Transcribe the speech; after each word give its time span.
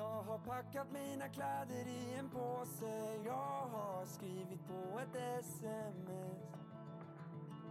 Jag 0.00 0.22
har 0.22 0.38
packat 0.38 0.86
mina 0.92 1.28
kläder 1.28 1.86
i 1.88 2.14
en 2.18 2.28
påse. 2.28 3.18
Jag 3.24 3.68
har 3.72 4.06
skrivit 4.06 4.66
på 4.66 4.98
ett 4.98 5.40
sms 5.44 6.40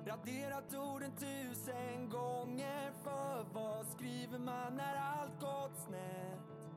Raderat 0.06 0.74
orden 0.74 1.12
tusen 1.12 2.10
gånger. 2.10 2.92
För 3.04 3.46
vad 3.54 3.86
skriver 3.86 4.40
man 4.40 4.76
när 4.76 4.96
allt 4.96 5.40
gått 5.40 5.78
snett? 5.78 6.70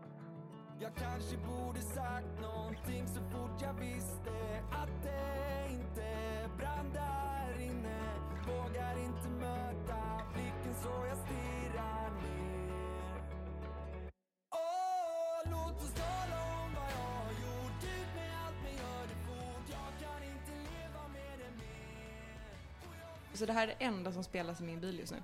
Jag 0.80 0.94
kanske 0.94 1.36
borde 1.36 1.82
sagt 1.82 2.40
någonting 2.40 3.08
så 3.08 3.20
fort 3.20 3.62
jag 3.62 3.74
visste 3.74 4.62
att 4.70 5.02
det 5.02 5.68
inte 5.70 6.08
brann 6.58 6.92
där 6.92 7.60
inne. 7.60 8.00
Vågar 8.46 8.98
inte 9.04 9.28
möta 9.28 10.22
blicken 10.32 10.74
så 10.82 11.06
jag 11.08 11.18
stirrar. 11.18 11.51
Så 23.42 23.46
det 23.46 23.52
här 23.52 23.62
är 23.68 23.74
det 23.78 23.84
enda 23.84 24.12
som 24.12 24.24
spelas 24.24 24.60
i 24.60 24.64
min 24.64 24.80
bil 24.80 24.98
just 24.98 25.12
nu. 25.12 25.18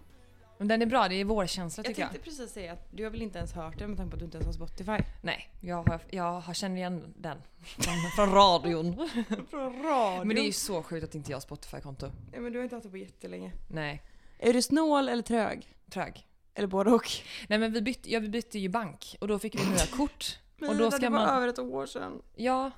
Men 0.59 0.69
den 0.69 0.83
är 0.83 0.87
bra, 0.87 1.09
det 1.09 1.15
är 1.15 1.25
vårkänsla 1.25 1.81
Jag 1.81 1.87
tycker 1.87 2.01
jag. 2.03 2.11
tänkte 2.11 2.31
precis 2.31 2.53
säga 2.53 2.73
att 2.73 2.89
du 2.91 3.05
har 3.05 3.11
väl 3.11 3.23
inte 3.23 3.39
ens 3.39 3.53
hört 3.53 3.79
den 3.79 3.89
med 3.91 3.97
tanke 3.99 4.11
på 4.11 4.15
att 4.15 4.19
du 4.19 4.25
inte 4.25 4.37
ens 4.39 4.47
har 4.47 4.53
Spotify? 4.67 4.99
Nej, 5.23 5.49
jag, 5.61 5.77
har, 5.89 6.01
jag 6.11 6.41
har 6.41 6.55
känner 6.55 6.77
igen 6.77 7.15
den. 7.17 7.39
Från, 7.79 7.95
från 8.17 8.35
radion. 8.35 9.09
Från 9.51 9.83
radio. 9.83 10.25
Men 10.25 10.37
det 10.37 10.43
är 10.43 10.47
ju 10.47 10.53
så 10.53 10.83
sjukt 10.83 11.05
att 11.05 11.15
inte 11.15 11.31
jag 11.31 11.37
har 11.37 11.41
Spotify-konto. 11.41 12.11
ja, 12.35 12.41
men 12.41 12.53
du 12.53 12.59
har 12.59 12.65
inte 12.65 12.77
haft 12.77 12.85
det 12.85 12.91
på 12.91 12.97
jättelänge. 12.97 13.53
Nej, 13.71 14.03
Är 14.39 14.53
du 14.53 14.63
snål 14.63 15.09
eller 15.09 15.23
trög? 15.23 15.77
trög. 15.91 16.27
Eller 16.55 16.69
både 16.69 16.91
och? 16.91 17.09
Nej 17.49 17.59
men 17.59 17.73
vi 17.73 17.83
bytte, 17.83 18.13
ja, 18.13 18.21
vi 18.21 18.29
bytte 18.29 18.59
ju 18.59 18.69
bank 18.69 19.17
och 19.21 19.29
då 19.29 19.39
fick 19.39 19.55
vi 19.55 19.71
nya 19.71 19.87
kort. 19.97 20.39
Men 20.57 20.71
Och 20.71 20.77
då 20.77 20.91
ska 20.91 21.01
det 21.01 21.09
var 21.09 21.19
man- 21.27 21.37
över 21.37 21.49
ett 21.49 21.59
år 21.59 21.87
sedan. 21.87 22.23
Ja. 22.37 22.71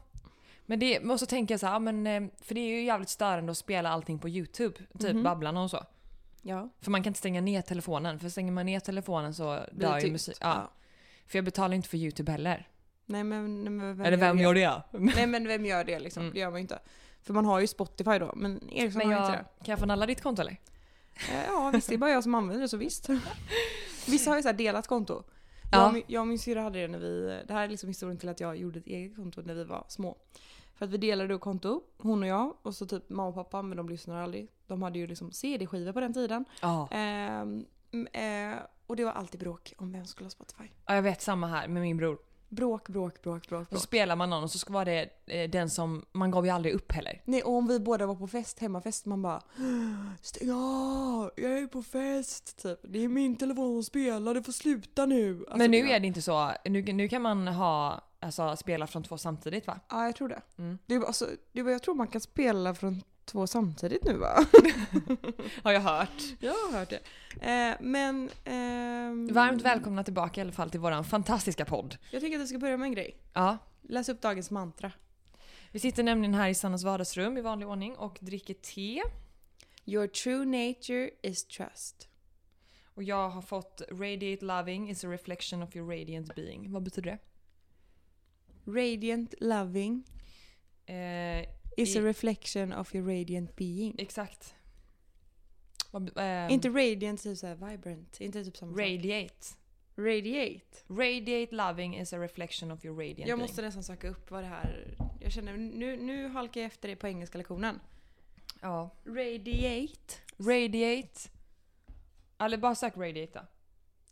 Men 0.71 0.79
det, 0.79 0.99
och 0.99 1.21
så 1.21 1.27
tänker 1.27 1.53
jag 1.55 1.61
så 1.61 1.67
här, 1.67 1.73
ja, 1.73 1.79
men, 1.79 2.07
eh, 2.07 2.23
för 2.43 2.55
det 2.55 2.61
är 2.61 2.67
ju 2.69 2.83
jävligt 2.85 3.09
störande 3.09 3.53
att 3.53 3.59
spela 3.59 3.89
allting 3.91 4.19
på 4.19 4.29
YouTube. 4.29 4.75
Typ 4.99 5.13
Mhm. 5.13 5.23
Babblarna 5.23 5.63
och 5.63 5.71
så. 5.71 5.85
Ja. 6.43 6.69
För 6.81 6.91
man 6.91 7.03
kan 7.03 7.11
inte 7.11 7.19
stänga 7.19 7.41
ner 7.41 7.63
telefonen, 7.63 8.19
för 8.19 8.29
stänger 8.29 8.53
man 8.53 8.67
ner 8.67 8.81
telefonen 8.81 9.35
så 9.35 9.45
Blir 9.73 9.87
det 9.89 9.93
dör 9.93 10.01
ju 10.01 10.13
musik. 10.13 10.37
Ja. 10.41 10.71
För 11.27 11.39
jag 11.39 11.45
betalar 11.45 11.75
inte 11.77 11.89
för 11.89 11.97
YouTube 11.97 12.33
heller. 12.33 12.69
Nej 13.07 13.25
men, 13.25 13.65
nej, 13.65 13.71
men 13.73 13.97
vem 13.97 14.07
Eller 14.07 14.17
vem 14.17 14.39
gör 14.39 14.55
det? 14.55 14.83
Nej 14.91 15.27
men 15.27 15.49
vem 15.49 15.67
gör 15.67 15.85
det 15.85 15.99
liksom? 16.01 16.23
Mm. 16.23 16.35
Det 16.35 16.41
gör 16.41 16.51
man 16.51 16.59
ju 16.59 16.63
inte. 16.63 16.79
För 17.23 17.35
man 17.35 17.45
har 17.45 17.61
ju 17.61 17.67
Spotify 17.67 18.19
då, 18.19 18.33
men 18.37 18.71
Ericsson 18.73 18.99
Men 18.99 19.07
har 19.07 19.15
jag, 19.15 19.31
inte 19.31 19.45
kan 19.65 19.73
jag 19.73 19.79
få 19.79 19.87
nalla 19.87 20.07
ditt 20.07 20.23
konto 20.23 20.43
eller? 20.43 20.57
det. 21.31 21.35
Eh, 21.37 21.45
Ja 21.47 21.71
visst, 21.75 21.89
det 21.89 21.95
är 21.95 21.99
bara 21.99 22.11
jag 22.11 22.23
som 22.23 22.35
använder 22.35 22.63
det 22.63 22.69
så 22.69 22.77
visst. 22.77 23.09
Vissa 24.07 24.31
har 24.31 24.37
ju 24.37 24.43
så 24.43 24.53
delat 24.53 24.87
konto. 24.87 25.23
Ja. 25.73 25.79
Jag, 25.79 25.87
och 25.87 25.93
min- 25.95 26.03
jag 26.07 26.21
och 26.21 26.27
min 26.27 26.39
syrra 26.39 26.63
hade 26.63 26.79
det 26.81 26.89
när 26.89 26.99
vi, 26.99 27.43
det 27.49 27.53
här 27.53 27.65
är 27.65 27.69
liksom 27.69 27.89
historien 27.89 28.19
till 28.19 28.29
att 28.29 28.41
jag 28.41 28.57
gjorde 28.57 28.79
ett 28.79 28.87
eget 28.87 29.17
konto 29.17 29.43
när 29.45 29.55
vi 29.55 29.65
var 29.65 29.85
små. 29.89 30.17
För 30.81 30.87
att 30.87 30.93
vi 30.93 30.99
delade 30.99 31.35
upp 31.35 31.41
konto, 31.41 31.83
hon 31.99 32.23
och 32.23 32.29
jag, 32.29 32.55
och 32.63 32.75
så 32.75 32.87
typ 32.87 33.11
mamma 33.11 33.29
och 33.29 33.35
pappa, 33.35 33.63
men 33.63 33.77
de 33.77 33.89
lyssnar 33.89 34.23
aldrig. 34.23 34.49
De 34.67 34.83
hade 34.83 34.99
ju 34.99 35.07
liksom 35.07 35.33
CD-skivor 35.33 35.93
på 35.93 36.01
den 36.01 36.15
tiden. 36.15 36.45
Ja. 36.63 36.89
Ehm, 36.91 37.67
eh, 38.13 38.59
och 38.87 38.97
det 38.97 39.05
var 39.05 39.13
alltid 39.13 39.41
bråk 39.41 39.73
om 39.79 39.93
vem 39.93 40.05
skulle 40.07 40.25
ha 40.25 40.31
Spotify. 40.31 40.65
ja. 40.87 40.95
Jag 40.95 41.03
vet 41.03 41.23
samma 41.23 41.47
här 41.47 41.69
med 41.69 41.83
min 41.83 41.97
bror. 41.97 42.19
Bråk, 42.49 42.89
bråk, 42.89 43.23
bråk, 43.23 43.49
bråk, 43.49 43.73
Och 43.73 43.79
så 43.79 43.81
spelar 43.81 44.17
man 44.17 44.31
någon 44.31 44.43
och 44.43 44.51
så 44.51 44.59
ska 44.59 44.73
vara 44.73 44.85
det 44.85 45.09
eh, 45.27 45.51
den 45.51 45.71
som, 45.71 46.05
man 46.13 46.31
gav 46.31 46.45
ju 46.47 46.51
aldrig 46.51 46.75
upp 46.75 46.93
heller. 46.93 47.23
Nej, 47.25 47.43
och 47.43 47.53
om 47.55 47.67
vi 47.67 47.81
båda 47.81 48.07
var 48.07 48.15
på 48.15 48.27
fest, 48.27 48.59
hemmafest, 48.59 49.07
man 49.07 49.23
bara 49.23 49.43
Stäng 50.23 50.51
av! 50.51 51.31
Jag 51.37 51.59
är 51.59 51.67
på 51.67 51.83
fest! 51.83 52.63
Typ. 52.63 52.79
Det 52.83 53.05
är 53.05 53.09
min 53.09 53.37
telefon 53.37 53.75
som 53.75 53.83
spelar, 53.83 54.35
det 54.35 54.43
får 54.43 54.53
sluta 54.53 55.07
nu! 55.07 55.39
Alltså, 55.39 55.57
Men 55.57 55.71
nu 55.71 55.91
är 55.91 56.01
det 56.01 56.07
inte 56.07 56.23
så, 56.23 56.53
nu, 56.65 56.83
nu 56.83 57.09
kan 57.09 57.23
man 57.23 57.49
ha, 57.49 58.01
alltså 58.21 58.57
spela 58.57 58.87
från 58.87 59.03
två 59.03 59.19
samtidigt 59.19 59.67
va? 59.67 59.81
Ja, 59.89 60.05
jag 60.05 60.17
tror 60.17 60.29
det. 60.29 60.43
Mm. 60.59 60.79
det 60.87 60.95
är, 60.95 61.05
alltså, 61.05 61.29
det 61.53 61.61
är, 61.61 61.69
jag 61.69 61.83
tror 61.83 61.95
man 61.95 62.09
kan 62.09 62.21
spela 62.21 62.75
från 62.75 63.03
två 63.25 63.47
samtidigt 63.47 64.05
nu 64.05 64.17
va? 64.17 64.45
Har 65.63 65.73
jag 65.73 65.81
hört. 65.81 66.23
jag 66.41 66.53
har 66.53 66.79
hört 66.79 66.91
det. 66.91 67.01
Eh, 67.51 67.77
men... 67.81 68.31
ehm, 68.45 69.33
Varmt 69.33 69.63
välkomna 69.63 70.05
tillbaka 70.05 70.41
i 70.41 70.43
alla 70.43 70.53
fall 70.53 70.71
till 70.71 70.81
våran 70.81 71.05
fantastiska 71.05 71.65
podd. 71.65 71.97
Jag 72.11 72.21
tänker 72.21 72.39
att 72.39 72.43
vi 72.45 72.47
ska 72.49 72.59
börja 72.59 72.77
med 72.77 72.87
en 72.87 72.93
grej. 72.93 73.17
Ja. 73.33 73.59
Läs 73.83 74.09
upp 74.09 74.21
dagens 74.21 74.51
mantra. 74.51 74.93
Vi 75.73 75.79
sitter 75.79 76.03
nämligen 76.03 76.35
här 76.35 76.49
i 76.49 76.55
Sannas 76.55 76.85
vardagsrum 76.85 77.39
i 77.39 77.41
vanlig 77.41 77.69
ordning 77.69 77.97
och 77.97 78.19
dricker 78.21 78.55
te. 78.55 79.03
Your 79.85 80.07
true 80.07 80.45
nature 80.45 81.11
is 81.23 81.45
trust. 81.45 82.09
Och 82.95 83.03
jag 83.03 83.29
har 83.31 83.43
fått 83.43 83.83
Radiate 83.91 84.45
loving 84.45 84.91
is 84.91 85.05
a 85.05 85.09
reflection 85.09 85.63
of 85.63 85.77
your 85.77 85.89
radiant 85.99 86.35
being. 86.35 86.73
Vad 86.73 86.83
betyder 86.83 87.11
det? 87.11 87.19
Radiant 88.65 89.35
loving 89.41 90.05
Eh, 90.87 91.41
is 91.77 91.97
I- 91.97 91.99
a 91.99 92.03
reflection 92.03 92.73
of 92.73 92.95
your 92.95 93.07
radiant 93.19 93.57
being. 93.57 93.95
exakt. 93.99 94.55
Vad, 95.91 96.11
ehm, 96.19 96.51
Inte 96.51 96.69
radiant, 96.69 97.23
typ 97.23 97.39
såhär 97.39 97.55
vibrant. 97.55 98.21
Inte 98.21 98.45
typ 98.45 98.57
samma 98.57 98.73
sak. 98.73 98.81
radiate. 98.81 99.47
Radiate. 99.97 100.77
Radiate 100.89 101.55
loving 101.55 101.97
is 101.97 102.13
a 102.13 102.19
reflection 102.19 102.71
of 102.71 102.85
your 102.85 102.97
radiant 102.99 103.19
Jag 103.19 103.27
being. 103.27 103.39
måste 103.39 103.63
nästan 103.63 103.83
söka 103.85 104.09
upp 104.09 104.31
vad 104.31 104.43
det 104.43 104.47
här... 104.47 104.95
Jag 105.21 105.33
känner 105.33 105.57
nu, 105.57 105.97
nu 105.97 106.29
halkar 106.29 106.61
jag 106.61 106.67
efter 106.67 106.89
det 106.89 106.97
på 106.97 107.09
engelska 107.09 107.39
lektionen. 107.39 107.81
Ja. 108.61 108.91
Radiate. 109.05 110.15
Radiate. 110.39 111.21
Eller 112.39 112.57
bara 112.59 112.75
sök 112.75 112.97
radiate 112.97 113.39
då. 113.39 113.47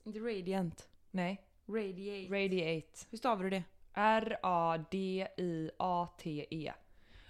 Inte 0.05 0.19
radiant. 0.21 0.89
Nej. 1.11 1.43
Radiate. 1.69 2.33
Radiate. 2.45 3.07
Hur 3.11 3.19
stavar 3.19 3.45
du 3.45 3.51
det? 3.51 3.63
R-A-D-I-A-T-E. 5.49 6.73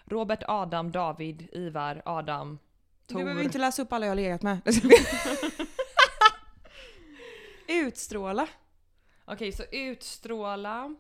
Robert, 0.04 0.42
Adam, 0.48 0.92
David, 0.92 1.48
Ivar, 1.52 2.02
Adam, 2.04 2.58
Du 3.06 3.14
Tor. 3.14 3.22
behöver 3.24 3.42
inte 3.42 3.58
läsa 3.58 3.82
upp 3.82 3.92
alla 3.92 4.06
jag 4.06 4.10
har 4.10 4.16
legat 4.16 4.42
med. 4.42 4.60
Utstråla. 7.68 8.48
Okej, 9.24 9.52
så 9.52 9.62
utstråla 9.72 10.94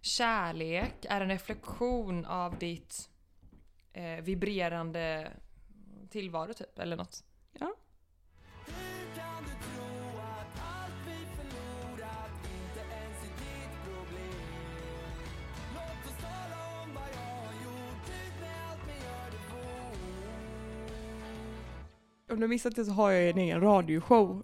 kärlek 0.00 0.94
är 1.08 1.20
en 1.20 1.28
reflektion 1.28 2.24
av 2.26 2.58
ditt 2.58 3.08
eh, 3.92 4.20
vibrerande 4.22 5.32
tillvaro 6.10 6.54
typ, 6.54 6.78
eller 6.78 6.96
något. 6.96 7.24
Ja. 7.52 7.74
Om 22.30 22.36
du 22.36 22.42
har 22.42 22.48
missat 22.48 22.76
det 22.76 22.84
så 22.84 22.90
har 22.92 23.10
jag 23.10 23.30
en 23.30 23.38
egen 23.38 23.60
radioshow. 23.60 24.42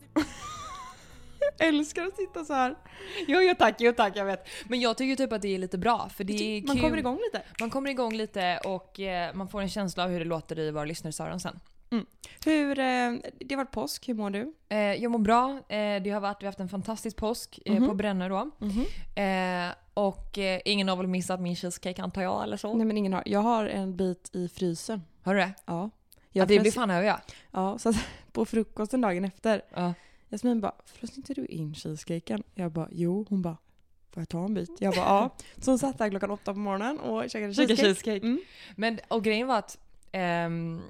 jag 1.58 1.68
älskar 1.68 2.02
att 2.06 2.16
sitta 2.16 2.44
så 2.44 2.52
här. 2.54 2.74
Jo, 3.28 3.40
jo 3.40 3.54
tack, 3.58 3.74
jo 3.78 3.92
tack, 3.92 4.16
jag 4.16 4.24
vet. 4.24 4.48
Men 4.68 4.80
jag 4.80 4.96
tycker 4.96 5.16
typ 5.16 5.32
att 5.32 5.42
det 5.42 5.54
är 5.54 5.58
lite 5.58 5.78
bra 5.78 6.08
för 6.16 6.24
det 6.24 6.32
är 6.32 6.60
kul. 6.60 6.66
Man 6.68 6.78
kommer 6.80 6.98
igång 6.98 7.18
lite. 7.32 7.42
Man 7.60 7.70
kommer 7.70 7.90
igång 7.90 8.14
lite 8.16 8.60
och 8.64 9.00
eh, 9.00 9.34
man 9.34 9.48
får 9.48 9.60
en 9.60 9.68
känsla 9.68 10.04
av 10.04 10.10
hur 10.10 10.18
det 10.18 10.24
låter 10.24 10.58
i 10.58 10.70
våra 10.70 10.84
lyssnares 10.84 11.20
öron 11.20 11.40
sen. 11.40 11.60
Hur, 12.44 12.78
eh, 12.78 13.12
det 13.40 13.54
har 13.54 13.56
varit 13.56 13.70
påsk, 13.70 14.08
hur 14.08 14.14
mår 14.14 14.30
du? 14.30 14.54
Eh, 14.68 14.78
jag 14.78 15.10
mår 15.12 15.18
bra. 15.18 15.50
Eh, 15.68 16.02
det 16.02 16.10
har 16.10 16.20
varit, 16.20 16.36
vi 16.42 16.46
har 16.46 16.48
haft 16.52 16.60
en 16.60 16.68
fantastisk 16.68 17.16
påsk 17.16 17.58
eh, 17.64 17.74
Mhm. 17.74 17.88
på 17.88 17.94
Brännö 17.94 18.28
då. 18.28 18.50
Eh, 19.22 19.74
och 19.94 20.38
eh, 20.38 20.60
ingen 20.64 20.88
har 20.88 20.96
väl 20.96 21.06
missat 21.06 21.40
min 21.40 21.56
cheesecake 21.56 22.02
antar 22.02 22.22
jag 22.22 22.42
eller 22.42 22.56
så? 22.56 22.74
Nej 22.74 22.86
men 22.86 22.96
ingen 22.96 23.12
har. 23.12 23.22
Jag 23.26 23.40
har 23.40 23.66
en 23.66 23.96
bit 23.96 24.30
i 24.32 24.48
frysen. 24.48 25.02
Har 25.22 25.34
du 25.34 25.40
det? 25.40 25.52
Ja. 25.66 25.90
Ja, 26.36 26.40
Jag 26.40 26.48
det 26.48 26.60
blir 26.60 26.72
fan 26.72 26.90
över 26.90 27.06
ja. 27.06 27.20
Ja, 27.50 27.78
så 27.78 27.88
att 27.88 27.96
på 28.32 28.44
frukosten 28.44 29.00
dagen 29.00 29.24
efter. 29.24 29.62
ja. 29.74 29.94
Jasmin 30.30 30.60
bara, 30.60 30.74
frös 30.84 31.16
inte 31.16 31.34
du 31.34 31.46
in 31.46 31.74
cheesecaken? 31.74 32.42
Jag 32.54 32.72
bara, 32.72 32.88
jo. 32.92 33.26
Hon 33.28 33.42
bara, 33.42 33.56
får 34.10 34.20
jag 34.20 34.28
ta 34.28 34.44
en 34.44 34.54
bit? 34.54 34.70
Jag 34.78 34.94
bara, 34.94 35.04
ja. 35.06 35.34
Så 35.62 35.70
hon 35.70 35.78
satt 35.78 35.98
där 35.98 36.10
klockan 36.10 36.30
åtta 36.30 36.52
på 36.52 36.58
morgonen 36.58 37.00
och 37.00 37.30
käkade 37.30 37.54
Käka 37.54 37.68
cheesecake. 37.76 37.94
cheesecake. 37.94 38.26
Mm. 38.26 38.40
Men 38.76 38.98
och 39.08 39.24
grejen 39.24 39.46
var 39.48 39.58
att 39.58 39.78
ehm, 40.12 40.80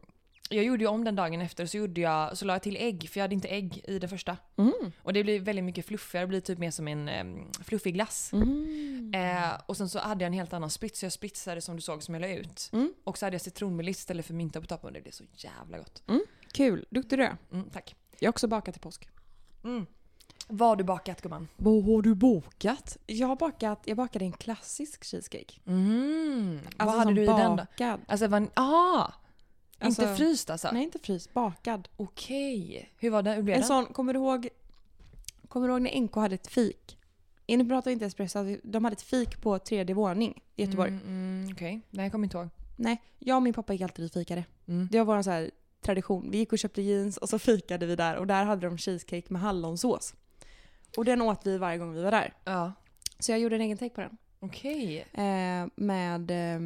jag 0.50 0.64
gjorde 0.64 0.84
ju 0.84 0.88
om 0.88 1.04
den 1.04 1.16
dagen 1.16 1.40
efter 1.40 1.66
så, 1.66 1.76
gjorde 1.76 2.00
jag, 2.00 2.38
så 2.38 2.44
la 2.44 2.54
jag 2.54 2.62
till 2.62 2.76
ägg 2.76 3.08
för 3.10 3.20
jag 3.20 3.24
hade 3.24 3.34
inte 3.34 3.48
ägg 3.48 3.84
i 3.84 3.98
det 3.98 4.08
första. 4.08 4.36
Mm. 4.56 4.72
Och 5.02 5.12
det 5.12 5.22
blir 5.24 5.40
väldigt 5.40 5.64
mycket 5.64 5.86
fluffigare, 5.86 6.24
det 6.24 6.28
blir 6.28 6.40
typ 6.40 6.58
mer 6.58 6.70
som 6.70 6.88
en 6.88 7.08
um, 7.08 7.52
fluffig 7.64 7.94
glass. 7.94 8.32
Mm. 8.32 9.12
Eh, 9.14 9.60
och 9.66 9.76
sen 9.76 9.88
så 9.88 9.98
hade 9.98 10.24
jag 10.24 10.26
en 10.26 10.32
helt 10.38 10.52
annan 10.52 10.70
spits, 10.70 11.00
så 11.00 11.06
jag 11.06 11.12
spitsade 11.12 11.60
som 11.60 11.76
du 11.76 11.82
såg 11.82 12.02
som 12.02 12.14
jag 12.14 12.20
la 12.20 12.28
ut. 12.28 12.70
Mm. 12.72 12.92
Och 13.04 13.18
så 13.18 13.26
hade 13.26 13.34
jag 13.34 13.40
citronmeliss 13.40 13.98
istället 13.98 14.26
för 14.26 14.34
mynta 14.34 14.60
på 14.60 14.66
toppen 14.66 14.86
och 14.86 14.92
det 14.92 15.00
blev 15.00 15.12
så 15.12 15.24
jävla 15.34 15.78
gott. 15.78 16.02
Kul, 16.52 16.84
duktig 16.90 17.18
du 17.18 17.24
är. 17.24 17.36
Mm, 17.52 17.70
tack. 17.70 17.94
Jag 18.18 18.28
har 18.28 18.32
också 18.32 18.48
bakat 18.48 18.74
till 18.74 18.82
påsk. 18.82 19.08
Mm. 19.64 19.86
Vad 20.48 20.68
har 20.68 20.76
du 20.76 20.84
bakat 20.84 21.22
gumman? 21.22 21.48
Vad 21.56 21.84
har 21.84 22.02
du 22.02 22.14
bakat? 22.14 22.96
Jag 23.06 23.26
har 23.26 23.36
bakat, 23.36 23.82
jag 23.84 23.96
bakade 23.96 24.24
en 24.24 24.32
klassisk 24.32 25.04
cheesecake. 25.04 25.54
Mm. 25.66 26.60
Vad 26.78 26.88
Alltså 26.88 26.98
hade 26.98 27.02
som 27.08 27.14
du 27.14 27.22
i 27.22 27.26
den 27.26 27.50
då? 27.50 27.56
bakad. 27.56 28.00
Alltså, 28.08 28.26
van- 28.26 28.50
ah! 28.54 29.12
Alltså- 29.78 30.02
inte 30.02 30.14
fryst 30.14 30.50
alltså? 30.50 30.70
Nej, 30.72 30.82
inte 30.82 30.98
frys, 30.98 31.32
bakad. 31.34 31.88
Okej. 31.96 32.92
Hur 32.98 33.10
var 33.10 33.22
det? 33.22 33.32
Hur 33.32 33.42
blev 33.42 33.54
En 33.54 33.60
den? 33.60 33.68
sån, 33.68 33.86
kommer 33.86 34.12
du 34.12 34.18
ihåg, 34.18 34.48
kommer 35.48 35.68
du 35.68 35.72
ihåg 35.72 35.82
när 35.82 36.00
NK 36.00 36.14
hade 36.14 36.34
ett 36.34 36.46
fik? 36.46 36.98
inne 37.48 37.64
pratar 37.64 37.90
vi 37.90 37.92
inte 37.92 38.06
espresso, 38.06 38.56
de 38.62 38.84
hade 38.84 38.94
ett 38.94 39.02
fik 39.02 39.40
på 39.42 39.58
tredje 39.58 39.94
våning 39.94 40.42
i 40.56 40.64
Göteborg. 40.64 40.90
Mm, 40.90 41.02
mm, 41.06 41.52
Okej, 41.52 41.80
nej 41.90 42.04
jag 42.04 42.12
kommer 42.12 42.24
inte 42.26 42.36
ihåg. 42.38 42.48
Nej, 42.76 43.02
jag 43.18 43.36
och 43.36 43.42
min 43.42 43.54
pappa 43.54 43.72
gick 43.72 43.82
alltid 43.82 44.04
och 44.04 44.10
fikade. 44.10 44.44
Mm. 44.68 44.88
Det 44.92 44.98
var 45.02 45.16
vår 45.16 45.22
så 45.22 45.30
här 45.30 45.50
tradition. 45.80 46.30
Vi 46.30 46.38
gick 46.38 46.52
och 46.52 46.58
köpte 46.58 46.82
jeans 46.82 47.16
och 47.16 47.28
så 47.28 47.38
fikade 47.38 47.86
vi 47.86 47.96
där 47.96 48.16
och 48.16 48.26
där 48.26 48.44
hade 48.44 48.66
de 48.66 48.78
cheesecake 48.78 49.32
med 49.32 49.42
hallonsås. 49.42 50.14
Och 50.96 51.04
den 51.04 51.22
åt 51.22 51.46
vi 51.46 51.58
varje 51.58 51.78
gång 51.78 51.94
vi 51.94 52.02
var 52.02 52.10
där. 52.10 52.34
Ja. 52.44 52.72
Så 53.18 53.32
jag 53.32 53.38
gjorde 53.38 53.54
en 53.56 53.60
egen 53.62 53.78
take 53.78 53.94
på 53.94 54.00
den. 54.00 54.16
Okej. 54.40 55.06
Eh, 55.12 55.66
med 55.76 56.30
eh, 56.30 56.60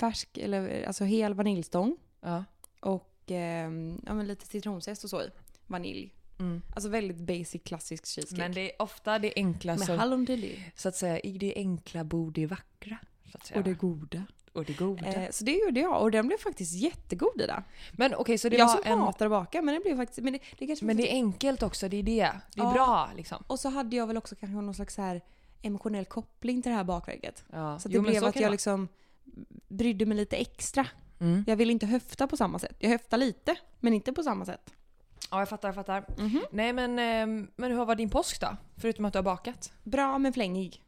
färsk, 0.00 0.38
eller 0.38 0.84
alltså 0.86 1.04
hel 1.04 1.34
vaniljstång 1.34 1.96
Ja. 2.26 2.44
och 2.80 3.30
eh, 3.30 3.70
ja, 4.06 4.14
men 4.14 4.26
lite 4.26 4.46
citronzest 4.46 5.04
och 5.04 5.10
så 5.10 5.22
i. 5.22 5.30
Vanilj. 5.66 6.12
Mm. 6.38 6.62
Alltså 6.74 6.88
väldigt 6.88 7.16
basic 7.16 7.62
klassisk 7.64 8.06
cheesecake. 8.06 8.42
Men 8.42 8.52
det 8.52 8.60
är 8.72 8.82
ofta 8.82 9.18
det 9.18 9.32
enkla 9.36 9.76
med 9.76 9.86
som, 9.86 9.98
hallon 9.98 10.26
till 10.26 10.62
så 10.76 10.88
att 10.88 10.96
säga, 10.96 11.20
i 11.20 11.38
det 11.38 11.54
enkla 11.56 12.04
bor 12.04 12.30
det 12.30 12.46
vackra. 12.46 12.98
Så 13.32 13.38
att 13.38 13.46
säga. 13.46 13.58
Och 13.58 13.64
det 13.64 13.74
goda. 13.74 14.22
och 14.52 14.64
det 14.64 14.72
goda. 14.72 15.06
Eh, 15.06 15.30
så 15.30 15.44
det 15.44 15.52
gjorde 15.52 15.80
jag 15.80 16.02
och 16.02 16.10
den 16.10 16.26
blev 16.26 16.38
faktiskt 16.38 16.74
jättegod 16.74 17.40
i 17.40 17.46
det. 17.46 17.62
men 17.92 18.14
okej, 18.14 18.38
så 18.38 18.48
det 18.48 18.56
jag 18.56 18.66
var 18.66 18.74
som 18.82 18.92
en... 18.92 18.98
hatar 18.98 19.26
att 19.26 19.30
baka 19.30 19.62
men 19.62 19.74
det 19.74 19.80
blev 19.80 19.96
faktiskt... 19.96 20.20
Men 20.20 20.32
det, 20.32 20.38
det 20.58 20.66
kanske 20.66 20.84
Men 20.84 20.96
det 20.96 21.12
är 21.12 21.14
enkelt 21.14 21.62
också, 21.62 21.88
det 21.88 21.96
är 21.96 22.02
det. 22.02 22.32
Det 22.54 22.60
är 22.60 22.64
Ja. 22.64 22.72
bra 22.72 23.10
liksom. 23.16 23.44
Och 23.46 23.60
så 23.60 23.68
hade 23.68 23.96
jag 23.96 24.06
väl 24.06 24.16
också 24.16 24.36
kanske 24.36 24.60
någon 24.60 24.74
slags 24.74 24.96
här 24.96 25.20
emotionell 25.62 26.04
koppling 26.04 26.62
till 26.62 26.70
det 26.70 26.76
här 26.76 26.84
bakverket. 26.84 27.44
Ja. 27.52 27.78
Så 27.78 27.88
det 27.88 27.94
Jo, 27.94 28.02
blev 28.02 28.20
så 28.20 28.26
att 28.26 28.36
jag 28.36 28.50
liksom 28.50 28.88
brydde 29.68 30.06
mig 30.06 30.16
lite 30.16 30.36
extra. 30.36 30.86
Mm. 31.20 31.44
Jag 31.46 31.56
ville 31.56 31.72
inte 31.72 31.86
höfta 31.86 32.26
på 32.26 32.36
samma 32.36 32.58
sätt. 32.58 32.76
Jag 32.78 32.90
höftar 32.90 33.16
lite, 33.18 33.56
men 33.80 33.92
inte 33.92 34.12
på 34.12 34.22
samma 34.22 34.44
sätt. 34.44 34.74
Ja, 35.30 35.38
jag 35.38 35.48
fattar, 35.48 35.68
jag 35.68 35.74
fattar. 35.74 36.04
Mhm. 36.18 36.40
Nej 36.50 36.72
men, 36.72 36.98
ehm, 36.98 37.50
men 37.56 37.70
hur 37.70 37.84
var 37.84 37.94
din 37.94 38.10
påsk 38.10 38.40
då? 38.40 38.56
Förutom 38.76 39.04
att 39.04 39.12
du 39.12 39.18
har 39.18 39.24
bakat? 39.24 39.72
Bra 39.82 40.18
men 40.18 40.32
flängig. 40.32 40.82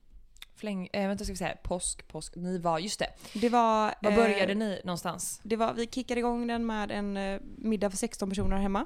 Fläng, 0.56 0.88
eh, 0.92 1.08
vänta 1.08 1.24
ska 1.24 1.32
vi 1.32 1.36
säga, 1.36 1.56
påsk, 1.62 2.08
påsk. 2.08 2.36
Ni 2.36 2.58
var, 2.58 2.78
just 2.78 2.98
det. 2.98 3.08
Det 3.34 3.48
var... 3.48 3.94
Var 4.02 4.10
eh, 4.10 4.16
började 4.16 4.54
ni 4.54 4.80
någonstans? 4.84 5.40
Det 5.42 5.56
var, 5.56 5.72
vi 5.74 5.86
kickade 5.86 6.20
igång 6.20 6.46
den 6.46 6.66
med 6.66 6.90
en 6.90 7.16
eh, 7.16 7.40
middag 7.58 7.90
för 7.90 7.96
16 7.96 8.28
personer 8.28 8.56
hemma. 8.56 8.84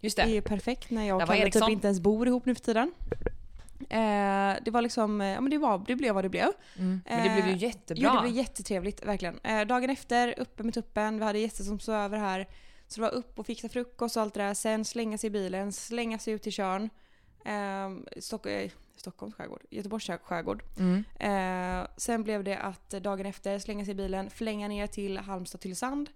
Just 0.00 0.16
Det 0.16 0.24
det. 0.24 0.36
är 0.36 0.40
perfekt 0.40 0.90
när 0.90 1.04
jag 1.04 1.22
och 1.22 1.28
Kalle 1.28 1.50
typ 1.50 1.68
inte 1.68 1.86
ens 1.86 2.00
bor 2.00 2.28
ihop 2.28 2.46
nu 2.46 2.54
för 2.54 2.62
tiden. 2.62 2.92
Eh, 3.80 4.62
det 4.64 4.70
var 4.70 4.82
liksom, 4.82 5.20
eh, 5.20 5.26
ja 5.26 5.40
men 5.40 5.50
det, 5.50 5.58
var, 5.58 5.84
det 5.86 5.96
blev 5.96 6.14
vad 6.14 6.24
det 6.24 6.28
blev. 6.28 6.48
Mm. 6.76 7.00
Men 7.06 7.22
det 7.22 7.34
blev 7.34 7.46
ju 7.46 7.52
Eh, 7.52 7.62
jättebra. 7.62 8.02
Jo, 8.04 8.14
det 8.14 8.20
blev 8.20 8.34
jättetrevligt, 8.34 9.06
verkligen. 9.06 9.38
Eh, 9.38 9.66
dagen 9.66 9.90
efter, 9.90 10.34
uppe 10.38 10.62
med 10.62 10.74
tuppen, 10.74 11.18
vi 11.18 11.24
hade 11.24 11.38
gäster 11.38 11.64
som 11.64 11.80
sov 11.80 11.94
över 11.94 12.18
här. 12.18 12.48
Så 12.88 13.00
det 13.00 13.02
var 13.02 13.14
upp 13.14 13.38
och 13.38 13.46
fixa 13.46 13.68
frukost 13.68 14.16
och 14.16 14.22
allt 14.22 14.34
det 14.34 14.42
där. 14.42 14.54
Sen 14.54 14.84
slänga 14.84 15.18
sig 15.18 15.28
i 15.28 15.30
bilen, 15.30 15.72
slänga 15.72 16.18
sig 16.18 16.34
ut 16.34 16.42
till 16.42 16.52
Tjörn. 16.52 16.90
Eh, 17.44 18.20
Stock 18.20 18.46
eh, 18.46 18.70
Stockholms 18.96 19.34
skärgård, 19.34 19.62
Göteborgs 19.70 20.10
skärgård. 20.22 20.62
Mm. 20.78 21.04
Eh, 21.18 21.88
sen 21.96 22.22
blev 22.22 22.44
det 22.44 22.58
att 22.58 22.90
dagen 22.90 23.26
efter 23.26 23.58
slänga 23.58 23.84
sig 23.84 23.92
i 23.92 23.94
bilen, 23.94 24.30
flänga 24.30 24.68
ner 24.68 24.86
till 24.86 25.18
Halmstad 25.18 25.60
till 25.60 25.76
Sand. 25.76 26.10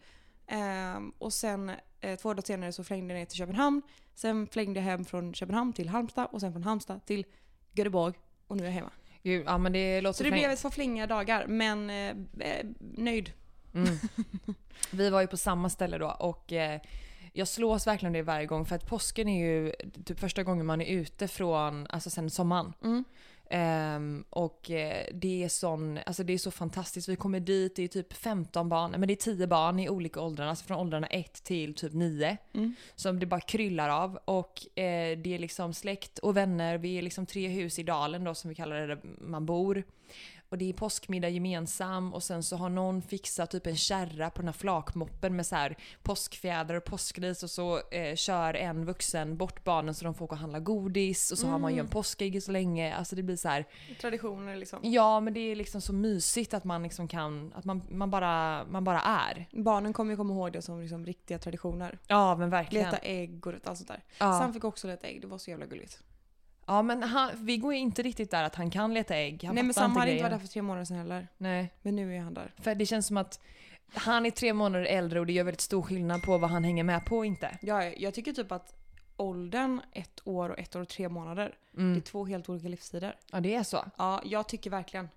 Eh, 0.46 1.00
och 1.18 1.32
sen 1.32 1.70
eh, 2.00 2.18
två 2.18 2.28
dagar 2.34 2.42
senare 2.42 2.72
så 2.72 2.84
flängde 2.84 3.14
jag 3.14 3.18
ner 3.18 3.26
till 3.26 3.38
Köpenhamn. 3.38 3.82
Sen 4.14 4.46
flängde 4.46 4.80
jag 4.80 4.84
hem 4.84 5.04
från 5.04 5.34
Köpenhamn 5.34 5.72
till 5.72 5.88
Halmstad 5.88 6.28
och 6.32 6.40
sen 6.40 6.52
från 6.52 6.64
Halmstad 6.64 7.06
till 7.06 7.24
Göteborg. 7.72 8.14
Och 8.46 8.56
nu 8.56 8.62
är 8.62 8.66
jag 8.66 8.74
hemma. 8.74 8.90
Ju, 9.22 9.42
Ja 9.46 9.58
men 9.58 9.72
det 9.72 10.00
låter 10.00 10.16
Så 10.16 10.24
det 10.24 10.30
blev 10.30 10.50
ett 10.50 10.62
par 10.62 10.70
flängiga 10.70 11.06
dagar, 11.06 11.46
men 11.46 11.90
eh, 11.90 12.48
eh, 12.48 12.66
nöjd. 12.80 13.32
Mm. 13.74 13.98
Vi 14.90 15.10
var 15.10 15.20
ju 15.20 15.26
på 15.26 15.36
samma 15.36 15.70
ställe 15.70 15.98
då 15.98 16.08
och 16.08 16.52
eh, 16.52 16.80
jag 17.32 17.48
slås 17.48 17.86
verkligen 17.86 18.12
det 18.12 18.22
varje 18.22 18.46
gång 18.46 18.66
för 18.66 18.76
att 18.76 18.86
påsken 18.86 19.28
är 19.28 19.46
ju 19.46 19.72
typ 20.04 20.20
första 20.20 20.42
gången 20.42 20.66
man 20.66 20.80
är 20.80 20.86
ute 20.86 21.28
från, 21.28 21.86
alltså 21.86 22.10
sen 22.10 22.30
sommaren. 22.30 22.72
Mm. 22.84 23.04
Ehm, 23.52 24.24
och 24.30 24.70
eh, 24.70 25.06
det 25.12 25.44
är 25.44 25.48
sån, 25.48 25.98
alltså 26.06 26.24
det 26.24 26.32
är 26.32 26.38
så 26.38 26.50
fantastiskt. 26.50 27.08
Vi 27.08 27.16
kommer 27.16 27.40
dit, 27.40 27.76
det 27.76 27.82
är 27.82 27.88
typ 27.88 28.12
15 28.12 28.68
barn, 28.68 28.90
men 28.90 29.06
det 29.08 29.14
är 29.14 29.16
10 29.16 29.46
barn 29.46 29.80
i 29.80 29.88
olika 29.88 30.20
åldrar, 30.20 30.46
alltså 30.46 30.64
från 30.64 30.78
åldrarna 30.78 31.06
1 31.06 31.44
till 31.44 31.74
typ 31.74 31.92
9. 31.92 32.36
Mm. 32.54 32.74
Som 32.94 33.18
det 33.18 33.26
bara 33.26 33.40
kryllar 33.40 33.88
av. 33.88 34.18
Och 34.24 34.78
eh, 34.78 35.18
det 35.18 35.34
är 35.34 35.38
liksom 35.38 35.74
släkt 35.74 36.18
och 36.18 36.36
vänner, 36.36 36.78
vi 36.78 36.98
är 36.98 37.02
liksom 37.02 37.26
tre 37.26 37.48
hus 37.48 37.78
i 37.78 37.82
dalen 37.82 38.24
då 38.24 38.34
som 38.34 38.48
vi 38.48 38.54
kallar 38.54 38.76
det 38.76 38.86
där 38.86 39.00
man 39.20 39.46
bor. 39.46 39.84
Och 40.50 40.58
det 40.58 40.68
är 40.68 40.72
påskmiddag 40.72 41.28
gemensam 41.28 42.14
och 42.14 42.22
sen 42.22 42.42
så 42.42 42.56
har 42.56 42.68
någon 42.68 43.02
fixat 43.02 43.50
typ 43.50 43.66
en 43.66 43.76
kärra 43.76 44.30
på 44.30 44.38
den 44.42 44.48
här 44.48 44.52
flakmoppen 44.52 45.36
med 45.36 45.46
så 45.46 45.54
här 45.54 45.76
påskfjädrar 46.02 46.76
och 46.76 46.84
påskris 46.84 47.42
och 47.42 47.50
så 47.50 47.80
eh, 47.90 48.14
kör 48.16 48.54
en 48.54 48.84
vuxen 48.84 49.36
bort 49.36 49.64
barnen 49.64 49.94
så 49.94 50.04
de 50.04 50.14
får 50.14 50.24
åka 50.24 50.34
och 50.34 50.40
handla 50.40 50.58
godis 50.58 51.32
och 51.32 51.38
så 51.38 51.46
har 51.46 51.58
man 51.58 51.74
ju 51.74 51.80
en 51.80 51.88
påskägg 51.88 52.42
så 52.42 52.52
länge. 52.52 52.94
Alltså 52.94 53.16
det 53.16 53.22
blir 53.22 53.36
så 53.36 53.48
här. 53.48 53.64
Traditioner 54.00 54.56
liksom. 54.56 54.78
Ja 54.82 55.20
men 55.20 55.34
det 55.34 55.40
är 55.40 55.56
liksom 55.56 55.80
så 55.80 55.92
mysigt 55.92 56.54
att 56.54 56.64
man 56.64 56.82
liksom 56.82 57.08
kan, 57.08 57.52
att 57.56 57.64
man, 57.64 57.82
man, 57.90 58.10
bara, 58.10 58.64
man 58.64 58.84
bara 58.84 59.00
är. 59.00 59.48
Barnen 59.52 59.92
kommer 59.92 60.10
ju 60.10 60.16
komma 60.16 60.34
ihåg 60.34 60.52
det 60.52 60.62
som 60.62 60.80
liksom 60.80 61.06
riktiga 61.06 61.38
traditioner. 61.38 61.98
Ja 62.06 62.36
men 62.36 62.50
verkligen. 62.50 62.90
Leta 62.90 62.98
ägg 62.98 63.46
och 63.46 63.54
allt 63.64 63.78
sånt 63.78 63.88
där. 63.88 64.04
Ja. 64.18 64.38
Sam 64.38 64.52
fick 64.52 64.64
också 64.64 64.86
leta 64.86 65.06
ägg, 65.06 65.20
det 65.20 65.26
var 65.26 65.38
så 65.38 65.50
jävla 65.50 65.66
gulligt. 65.66 66.02
Ja 66.70 66.82
men 66.82 67.02
han, 67.02 67.30
vi 67.34 67.56
går 67.56 67.72
ju 67.72 67.78
inte 67.78 68.02
riktigt 68.02 68.30
där 68.30 68.44
att 68.44 68.54
han 68.54 68.70
kan 68.70 68.94
leta 68.94 69.16
ägg. 69.16 69.44
Han 69.44 69.54
Nej 69.54 69.64
men 69.64 69.74
Sam 69.74 69.96
hade 69.96 70.10
inte 70.12 70.22
varit 70.22 70.32
där 70.32 70.38
för 70.38 70.48
tre 70.48 70.62
månader 70.62 70.84
sedan 70.84 70.96
heller. 70.96 71.28
Nej. 71.38 71.72
Men 71.82 71.96
nu 71.96 72.16
är 72.16 72.20
han 72.20 72.34
där. 72.34 72.52
För 72.56 72.74
det 72.74 72.86
känns 72.86 73.06
som 73.06 73.16
att 73.16 73.40
han 73.94 74.26
är 74.26 74.30
tre 74.30 74.52
månader 74.52 74.84
äldre 74.84 75.20
och 75.20 75.26
det 75.26 75.32
gör 75.32 75.44
väldigt 75.44 75.60
stor 75.60 75.82
skillnad 75.82 76.22
på 76.22 76.38
vad 76.38 76.50
han 76.50 76.64
hänger 76.64 76.84
med 76.84 77.06
på 77.06 77.16
och 77.16 77.26
inte. 77.26 77.58
Ja, 77.62 77.84
jag 77.84 78.14
tycker 78.14 78.32
typ 78.32 78.52
att 78.52 78.74
åldern 79.16 79.80
ett 79.92 80.20
år 80.24 80.48
och 80.48 80.58
ett 80.58 80.76
år 80.76 80.80
och 80.80 80.88
tre 80.88 81.08
månader, 81.08 81.54
det 81.72 81.80
är 81.80 81.84
Mm. 81.84 82.02
två 82.02 82.24
helt 82.26 82.48
olika 82.48 82.68
livstider. 82.68 83.16
Ja 83.32 83.40
det 83.40 83.54
är 83.54 83.62
så. 83.62 83.84
Ja, 83.98 84.20
jag 84.24 84.48
tycker 84.48 84.70
verkligen. 84.70 85.08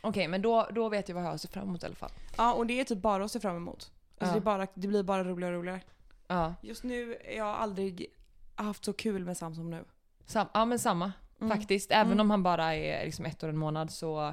Okej 0.00 0.28
men 0.28 0.42
då, 0.42 0.68
då 0.74 0.88
vet 0.88 1.08
jag 1.08 1.14
vad 1.14 1.24
jag 1.24 1.28
har 1.28 1.34
att 1.34 1.40
se 1.40 1.48
fram 1.48 1.68
emot 1.68 1.82
i 1.82 1.86
alla 1.86 1.94
fall. 1.94 2.10
Ja, 2.36 2.52
och 2.54 2.66
det 2.66 2.80
är 2.80 2.84
typ 2.84 2.98
bara 2.98 3.24
att 3.24 3.30
se 3.32 3.40
fram 3.40 3.56
emot. 3.56 3.90
Alltså 4.18 4.32
Ja. 4.32 4.34
det, 4.34 4.40
bara, 4.40 4.66
det 4.74 4.88
blir 4.88 5.02
bara 5.02 5.24
roligare 5.24 5.54
och 5.56 5.60
roligare. 5.62 5.80
Ja. 6.26 6.54
Just 6.62 6.82
nu, 6.84 7.16
jag 7.36 7.44
har 7.44 7.54
aldrig 7.54 8.06
haft 8.54 8.84
så 8.84 8.92
kul 8.92 9.24
med 9.24 9.36
Sam 9.36 9.54
som 9.54 9.70
nu. 9.70 9.84
Sam, 10.28 10.46
ja 10.54 10.64
men 10.64 10.78
samma. 10.78 11.12
Mm. 11.40 11.58
Faktiskt. 11.58 11.90
Även 11.90 12.06
Mm. 12.12 12.20
om 12.20 12.30
han 12.30 12.42
bara 12.42 12.74
är 12.74 13.04
liksom 13.04 13.24
ett 13.24 13.42
år 13.44 13.48
och 13.48 13.52
en 13.52 13.58
månad 13.58 13.90
så, 13.90 14.32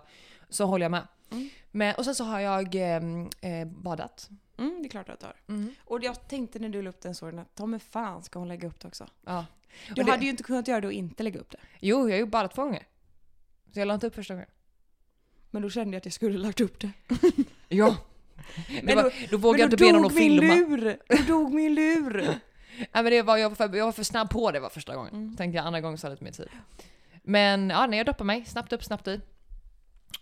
så 0.50 0.66
håller 0.66 0.84
jag 0.86 0.92
med. 0.92 1.08
Mm. 1.32 1.50
Men, 1.72 1.96
och 1.96 2.06
sen 2.06 2.16
så 2.16 2.24
har 2.24 2.40
jag 2.40 2.76
eh, 2.76 3.02
eh, 3.42 3.68
badat. 3.68 4.30
Mm, 4.58 4.82
det 4.82 4.88
är 4.88 4.90
klart 4.90 5.10
att 5.10 5.22
jag 5.22 5.28
har. 5.30 5.36
Mm. 5.48 5.76
Och 5.86 6.04
jag 6.04 6.28
tänkte 6.28 6.60
när 6.60 6.70
du 6.70 6.82
la 6.82 6.90
upp 6.90 7.02
den 7.02 7.16
storyn 7.16 7.40
att 7.40 7.56
ta 7.56 7.66
mig 7.66 7.80
fan 7.80 8.24
ska 8.24 8.40
hon 8.40 8.48
lägga 8.48 8.68
upp 8.68 8.80
det 8.80 8.88
också. 8.88 9.08
Ja. 9.26 9.46
Du 9.96 10.04
det- 10.04 10.12
hade 10.12 10.24
ju 10.24 10.30
inte 10.30 10.44
kunnat 10.44 10.68
göra 10.68 10.82
det 10.82 10.88
och 10.88 10.94
inte 10.94 11.24
lägga 11.24 11.40
upp 11.40 11.52
det. 11.52 11.58
Jo, 11.80 11.98
jag 12.10 12.16
har 12.16 12.18
ju 12.20 12.26
badat 12.26 12.56
två 12.56 12.64
gånger. 12.64 12.84
Så 13.74 13.80
jag 13.80 13.88
la 13.88 13.94
inte 13.94 14.08
upp 14.08 14.16
första 14.16 14.34
gången. 14.34 14.50
Men 15.52 15.62
då 15.62 15.70
kände 15.70 15.92
jag 15.96 15.98
att 15.98 16.06
jag 16.06 16.14
skulle 16.14 16.38
lagt 16.38 16.62
upp 16.62 16.80
det. 16.80 16.92
Ja. 17.68 17.96
Men 18.84 18.98
då, 18.98 19.02
då- 19.04 19.10
då 19.32 19.38
vågade 19.38 19.62
jag 19.64 19.68
inte 19.68 19.78
be 19.78 19.92
någon 19.92 20.06
att 20.06 20.14
filma. 20.16 20.54
lur! 20.56 20.98
Då 21.08 21.18
dog 21.28 21.54
min 21.54 21.76
lur! 21.76 22.40
Nej 22.78 23.04
men 23.04 23.06
det 23.06 23.22
var, 23.22 23.38
jag, 23.38 23.50
var 23.50 23.56
för, 23.56 23.76
jag 23.76 23.86
var 23.86 23.92
för 23.92 24.04
snabb 24.04 24.30
på 24.30 24.52
det 24.52 24.60
var 24.60 24.70
första 24.70 24.96
gången. 24.96 25.14
Mm. 25.14 25.36
Tänkte 25.36 25.58
jag 25.58 25.66
andra 25.66 25.82
gången 25.82 25.98
så 25.98 26.10
lite 26.10 26.24
mer 26.24 26.32
tid. 26.32 26.50
Men 27.24 27.70
ja, 27.70 27.88
nej 27.88 27.98
jag 27.98 28.06
doppade 28.06 28.24
mig. 28.28 28.46
Snabbt 28.46 28.74
upp, 28.74 28.84
snabbt 28.84 29.08
i. 29.08 29.22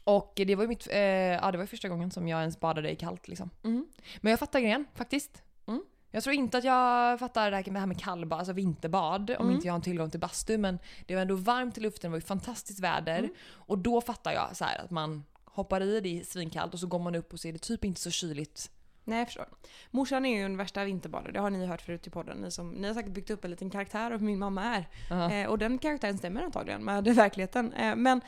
Och 0.03 0.33
det 0.35 0.55
var 0.55 0.63
ju 0.63 0.67
mitt, 0.67 0.87
eh, 0.91 0.99
ja 0.99 1.51
det 1.51 1.57
var 1.57 1.65
första 1.65 1.89
gången 1.89 2.11
som 2.11 2.27
jag 2.27 2.39
ens 2.39 2.59
badade 2.59 2.91
i 2.91 2.95
kallt 2.95 3.27
liksom. 3.27 3.49
Mm. 3.63 3.87
Men 4.21 4.29
jag 4.29 4.39
fattar 4.39 4.59
grejen 4.59 4.85
faktiskt. 4.95 5.41
Mm. 5.67 5.83
Jag 6.11 6.23
tror 6.23 6.35
inte 6.35 6.57
att 6.57 6.63
jag 6.63 7.19
fattar 7.19 7.51
det 7.51 7.57
här 7.57 7.63
med, 7.65 7.73
det 7.73 7.79
här 7.79 7.87
med 7.87 7.99
kallbad, 8.01 8.39
alltså 8.39 8.53
vinterbad, 8.53 9.29
om 9.29 9.35
Mm. 9.45 9.55
inte 9.55 9.67
jag 9.67 9.73
har 9.73 9.79
tillgång 9.81 10.09
till 10.09 10.19
bastu. 10.19 10.57
Men 10.57 10.79
det 11.05 11.15
var 11.15 11.21
ändå 11.21 11.35
varmt 11.35 11.77
i 11.77 11.81
luften, 11.81 12.09
det 12.09 12.11
var 12.11 12.17
ju 12.17 12.21
fantastiskt 12.21 12.79
väder. 12.79 13.19
Mm. 13.19 13.31
Och 13.49 13.77
då 13.77 14.01
fattar 14.01 14.31
jag 14.31 14.55
så 14.57 14.65
här 14.65 14.81
att 14.83 14.91
man 14.91 15.23
hoppar 15.45 15.81
i 15.81 15.99
det 16.01 16.19
är 16.19 16.23
svinkallt 16.23 16.73
och 16.73 16.79
så 16.79 16.87
går 16.87 16.99
man 16.99 17.15
upp 17.15 17.33
och 17.33 17.39
så 17.39 17.47
är 17.47 17.53
det 17.53 17.59
typ 17.59 17.85
inte 17.85 18.01
så 18.01 18.11
kyligt. 18.11 18.71
Nej 19.03 19.17
jag 19.17 19.27
förstår. 19.27 19.45
Morsan 19.91 20.25
är 20.25 20.37
ju 20.37 20.45
en 20.45 20.57
värsta 20.57 20.85
vinterbadare, 20.85 21.31
det 21.31 21.39
har 21.39 21.49
ni 21.49 21.65
hört 21.65 21.81
förut 21.81 22.07
i 22.07 22.09
podden. 22.09 22.37
Ni, 22.37 22.51
som, 22.51 22.71
ni 22.71 22.87
har 22.87 22.93
säkert 22.95 23.11
byggt 23.11 23.29
upp 23.29 23.45
en 23.45 23.51
liten 23.51 23.69
karaktär 23.69 24.11
av 24.11 24.19
hur 24.19 24.25
min 24.25 24.39
mamma 24.39 24.63
är. 24.63 24.87
Ja. 25.09 25.31
Eh, 25.31 25.49
och 25.49 25.57
den 25.57 25.77
karaktären 25.77 26.17
stämmer 26.17 26.41
antagligen 26.43 26.83
med 26.83 27.03
verkligheten. 27.15 27.73
Eh, 27.73 27.95
men 27.95 28.21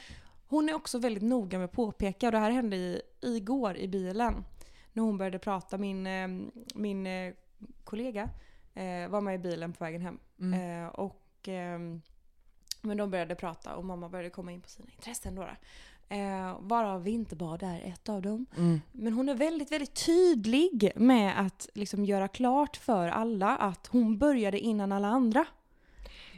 hon 0.47 0.69
är 0.69 0.73
också 0.73 0.99
väldigt 0.99 1.23
noga 1.23 1.57
med 1.57 1.65
att 1.65 1.71
påpeka, 1.71 2.25
och 2.25 2.31
det 2.31 2.39
här 2.39 2.51
hände 2.51 2.75
i, 2.75 3.01
igår 3.21 3.77
i 3.77 3.87
bilen. 3.87 4.45
När 4.93 5.03
hon 5.03 5.17
började 5.17 5.39
prata, 5.39 5.77
min, 5.77 6.07
eh, 6.07 6.27
min 6.75 7.07
eh, 7.07 7.33
kollega 7.83 8.29
eh, 8.73 9.07
var 9.09 9.21
med 9.21 9.35
i 9.35 9.37
bilen 9.37 9.73
på 9.73 9.83
vägen 9.83 10.01
hem. 10.01 10.19
Mm. 10.39 10.83
Eh, 10.83 10.89
och, 10.89 11.21
men 12.81 12.97
de 12.97 13.11
började 13.11 13.35
prata 13.35 13.75
och 13.75 13.85
mamma 13.85 14.09
började 14.09 14.29
komma 14.29 14.51
in 14.51 14.61
på 14.61 14.69
sina 14.69 14.89
intressen. 14.91 15.35
Då. 15.35 15.47
Eh, 16.09 16.57
varav 16.59 17.03
vinterbad 17.03 17.63
är 17.63 17.81
ett 17.85 18.09
av 18.09 18.21
dem. 18.21 18.45
Mm. 18.57 18.81
Men 18.91 19.13
hon 19.13 19.29
är 19.29 19.35
väldigt, 19.35 19.71
väldigt 19.71 20.05
tydlig 20.05 20.91
med 20.95 21.39
att 21.39 21.69
liksom 21.73 22.05
göra 22.05 22.27
klart 22.27 22.77
för 22.77 23.07
alla 23.07 23.57
att 23.57 23.87
hon 23.87 24.17
började 24.17 24.59
innan 24.59 24.91
alla 24.91 25.07
andra. 25.07 25.45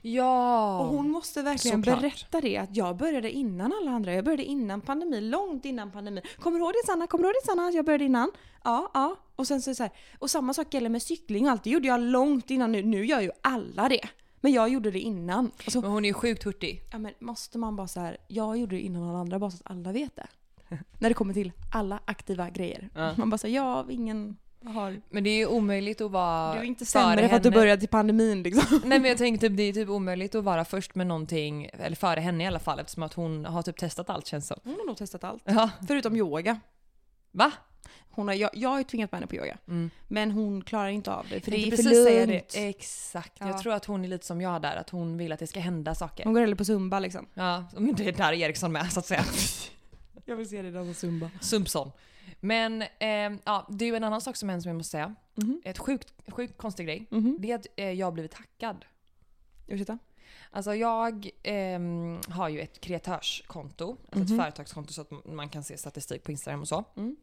Ja! 0.02 0.80
Och 0.80 0.88
hon 0.88 1.12
måste 1.12 1.42
verkligen 1.42 1.84
såklart. 1.84 2.02
berätta 2.02 2.42
det, 2.42 2.58
att 2.58 2.76
jag 2.76 2.98
började 2.98 3.32
innan 3.32 3.74
alla 3.82 3.92
andra. 3.92 4.14
Jag 4.14 4.26
började 4.26 4.44
innan 4.44 4.82
pandemin, 4.82 5.30
långt 5.30 5.66
innan 5.66 5.92
pandemin. 5.92 6.24
Kommer 6.40 6.60
du 6.60 6.66
ihåg 6.66 6.74
det 6.74 6.88
Sanna? 6.88 7.08
Kommer 7.08 7.24
du 7.24 7.28
ihåg 7.28 7.36
det 7.44 7.46
Sanna? 7.46 7.72
Jag 7.72 7.86
började 7.86 8.06
innan? 8.06 8.32
Ja, 8.64 8.92
ja. 8.94 9.16
Och 9.36 9.48
sen 9.48 9.62
så, 9.62 9.76
så 9.76 9.84
här, 9.84 9.92
och 10.20 10.30
samma 10.30 10.54
sak 10.54 10.74
gäller 10.74 10.90
med 10.90 11.02
cykling 11.02 11.46
och 11.46 11.52
allt. 11.52 11.64
Det 11.64 11.70
gjorde 11.70 11.88
jag 11.88 12.00
långt 12.00 12.52
innan 12.52 12.72
nu. 12.72 12.84
Nu 12.84 13.06
gör 13.06 13.22
ju 13.22 13.32
alla 13.42 13.90
det. 13.90 14.10
Men 14.42 14.52
jag 14.52 14.70
gjorde 14.70 14.92
det 14.92 15.00
innan. 15.00 15.52
Alltså, 15.58 15.82
Men 15.82 15.92
hon 15.92 16.06
är 16.06 16.10
ju 16.10 16.14
sjukt 16.14 16.44
hurtig. 16.44 16.84
ja, 16.92 16.98
men 16.98 17.14
måste 17.20 17.58
man 17.58 17.76
bara 17.76 17.88
så 17.88 18.00
här, 18.00 18.18
jag 18.28 18.58
gjorde 18.58 18.76
det 18.76 18.82
innan 18.82 19.04
alla 19.04 19.20
andra 19.20 19.40
bara 19.40 19.52
så 19.52 19.58
att 19.64 19.72
alla 19.72 19.92
vet 19.92 20.16
det. 20.16 20.28
När 21.00 21.10
det 21.10 21.14
kommer 21.14 21.34
till 21.34 21.52
alla 21.74 22.00
aktiva 22.06 22.50
grejer. 22.50 22.90
Ja. 22.96 23.14
Man 23.18 23.30
bara 23.30 23.38
säger 23.38 23.56
ja, 23.56 23.86
ingen 23.90 24.38
har... 24.66 25.02
Men 25.10 25.24
det 25.24 25.30
är 25.30 25.38
ju 25.38 25.46
omöjligt 25.46 26.02
att 26.02 26.12
vara 26.12 26.54
Du 26.54 26.60
är 26.60 26.64
inte 26.64 26.86
sämre 26.86 27.30
för 27.30 27.36
att 27.36 27.44
du 27.44 27.52
började 27.52 27.80
till 27.80 27.90
pandemin 27.90 28.44
liksom. 28.44 28.82
Nej 28.86 29.00
men 29.00 29.10
jag 29.10 29.18
tänkte 29.18 29.48
typ, 29.48 29.58
det 29.58 29.64
är 29.64 29.74
typ 29.74 29.90
omöjligt 29.90 30.36
att 30.36 30.44
vara 30.44 30.66
först 30.66 30.96
med 30.96 31.08
någonting, 31.08 31.70
eller 31.74 31.96
före 31.96 32.20
henne 32.20 32.44
i 32.44 32.48
alla 32.48 32.60
fall 32.60 32.80
eftersom 32.80 33.04
att 33.04 33.14
hon 33.14 33.46
har 33.46 33.62
typ 33.62 33.78
testat 33.78 34.10
allt 34.10 34.28
känns 34.28 34.48
som. 34.48 34.60
Hon 34.64 34.74
har 34.74 34.86
nog 34.86 34.98
testat 34.98 35.24
allt. 35.24 35.44
Ja. 35.46 35.70
Förutom 35.88 36.16
yoga. 36.16 36.60
Va? 37.32 37.52
Hon 38.10 38.28
har, 38.28 38.36
jag, 38.36 38.50
jag 38.54 38.70
har 38.70 38.78
ju 38.78 38.84
tvingat 38.84 39.12
med 39.12 39.20
henne 39.20 39.28
på 39.28 39.36
yoga. 39.36 39.58
Mm. 39.68 39.90
Men 40.08 40.32
hon 40.32 40.62
klarar 40.64 40.88
inte 40.90 41.12
av 41.14 41.26
det 41.30 41.42
för 41.42 41.52
det 41.52 41.58
är 41.68 41.72
för 41.78 41.84
lugnt. 42.26 42.50
det. 42.54 42.68
Exakt. 42.70 43.34
Ja. 43.40 43.48
Jag 43.48 43.58
tror 43.62 43.74
att 43.74 43.86
hon 43.86 44.04
är 44.06 44.08
lite 44.08 44.26
som 44.26 44.42
jag 44.42 44.62
där, 44.62 44.76
att 44.76 44.90
hon 44.90 45.18
vill 45.18 45.32
att 45.32 45.40
det 45.40 45.48
ska 45.48 45.60
hända 45.60 45.96
saker. 45.96 46.24
Hon 46.24 46.34
går 46.34 46.42
hellre 46.42 46.56
på 46.56 46.66
zumba 46.66 47.00
liksom. 47.00 47.26
Ja, 47.34 47.66
men 47.78 47.96
det 47.96 48.08
är 48.08 48.12
där 48.12 48.34
är 48.34 48.38
Eriksson 48.38 48.72
med 48.72 48.94
så 48.94 49.00
att 49.00 49.06
säga. 49.06 49.26
Jag 50.26 50.36
vill 50.36 50.50
se 50.50 50.62
dig 50.62 50.72
dansa 50.72 50.94
zumba. 50.94 51.32
Sumpson. 51.42 51.92
Men 52.40 52.82
eh, 52.82 53.08
ja, 53.44 53.68
det 53.70 53.86
är 53.86 53.90
ju 53.90 53.96
en 53.96 54.04
annan 54.04 54.22
sak 54.22 54.36
som 54.36 54.50
händer 54.50 54.62
som 54.62 54.70
jag 54.70 54.78
måste 54.78 54.92
säga. 54.92 55.16
Mhm. 55.36 55.62
Ett 55.66 55.78
sjukt, 55.78 56.14
sjukt 56.28 56.58
konstig 56.58 56.86
grej. 56.86 57.06
Mhm. 57.10 57.38
Det 57.40 57.52
är 57.52 57.56
att 57.56 57.68
eh, 57.76 57.92
jag 57.92 58.08
har 58.08 58.12
blivit 58.12 58.34
hackad. 58.34 58.86
Ursäkta? 59.68 59.98
Alltså 60.52 60.76
jag 60.76 61.30
ehm, 61.44 62.20
har 62.30 62.50
ju 62.50 62.60
ett 62.62 62.82
kreatörskonto, 62.82 63.98
alltså 64.12 64.20
Mhm. 64.34 64.40
ett 64.40 64.46
företagskonto 64.46 64.94
så 64.94 65.02
att 65.02 65.12
man 65.26 65.50
kan 65.50 65.64
se 65.64 65.78
statistik 65.78 66.24
på 66.24 66.32
Instagram 66.32 66.62
och 66.62 66.68
så. 66.68 66.84
Mm. 66.98 67.16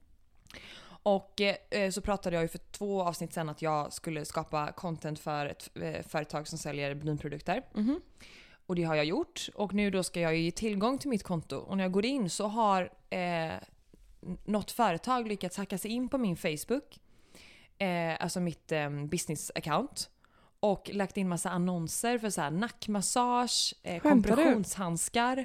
Och 1.02 1.40
eh, 1.40 1.90
så 1.90 2.00
pratade 2.00 2.36
jag 2.36 2.42
ju 2.42 2.48
för 2.48 2.58
två 2.58 3.02
avsnitt 3.02 3.32
sen 3.32 3.48
att 3.48 3.62
jag 3.62 3.92
skulle 3.92 4.24
skapa 4.24 4.72
content 4.72 5.18
för 5.18 5.46
ett 5.46 5.70
eh, 5.74 6.02
företag 6.02 6.48
som 6.48 6.58
säljer 6.58 6.94
vinprodukter. 6.94 7.62
Mhm. 7.74 8.00
Och 8.66 8.74
det 8.74 8.82
har 8.82 8.94
jag 8.94 9.04
gjort. 9.04 9.48
Och 9.54 9.74
nu 9.74 9.90
då 9.90 10.02
ska 10.02 10.20
jag 10.20 10.36
ju 10.36 10.42
ge 10.42 10.50
tillgång 10.50 10.98
till 10.98 11.10
mitt 11.10 11.22
konto. 11.22 11.56
Och 11.56 11.76
när 11.76 11.84
jag 11.84 11.92
går 11.92 12.04
in 12.04 12.30
så 12.30 12.46
har 12.46 12.90
eh, 13.10 13.52
något 14.44 14.70
företag 14.70 15.28
lyckats 15.28 15.56
hacka 15.56 15.78
sig 15.78 15.90
in 15.90 16.08
på 16.08 16.18
min 16.18 16.36
Facebook. 16.36 17.00
Eh, 17.78 18.16
alltså 18.20 18.40
mitt 18.40 18.72
eh, 18.72 18.90
business 18.90 19.52
account. 19.54 20.10
Och 20.60 20.90
lagt 20.92 21.16
in 21.16 21.28
massa 21.28 21.50
annonser 21.50 22.18
för 22.18 22.30
så 22.30 22.40
här 22.40 22.50
nackmassage, 22.50 23.74
eh, 23.82 24.02
kompressionshandskar. 24.02 25.44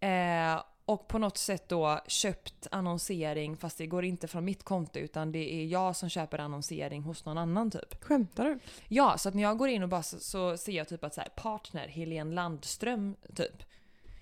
Eh, 0.00 0.62
och 0.84 1.08
på 1.08 1.18
något 1.18 1.36
sätt 1.38 1.68
då 1.68 2.00
köpt 2.06 2.66
annonsering 2.70 3.56
fast 3.56 3.78
det 3.78 3.86
går 3.86 4.04
inte 4.04 4.28
från 4.28 4.44
mitt 4.44 4.62
konto 4.64 4.98
utan 4.98 5.32
det 5.32 5.54
är 5.54 5.66
jag 5.66 5.96
som 5.96 6.08
köper 6.08 6.38
annonsering 6.38 7.02
hos 7.02 7.24
någon 7.24 7.38
annan 7.38 7.70
typ. 7.70 8.04
Skämtar 8.04 8.44
du? 8.44 8.58
Ja, 8.88 9.18
så 9.18 9.28
att 9.28 9.34
när 9.34 9.42
jag 9.42 9.58
går 9.58 9.68
in 9.68 9.82
och 9.82 9.88
bara 9.88 10.02
så, 10.02 10.18
så 10.18 10.56
ser 10.56 10.72
jag 10.72 10.88
typ 10.88 11.04
att 11.04 11.14
så 11.14 11.20
här, 11.20 11.28
partner 11.28 11.88
Helene 11.88 12.34
Landström 12.34 13.16
typ. 13.34 13.62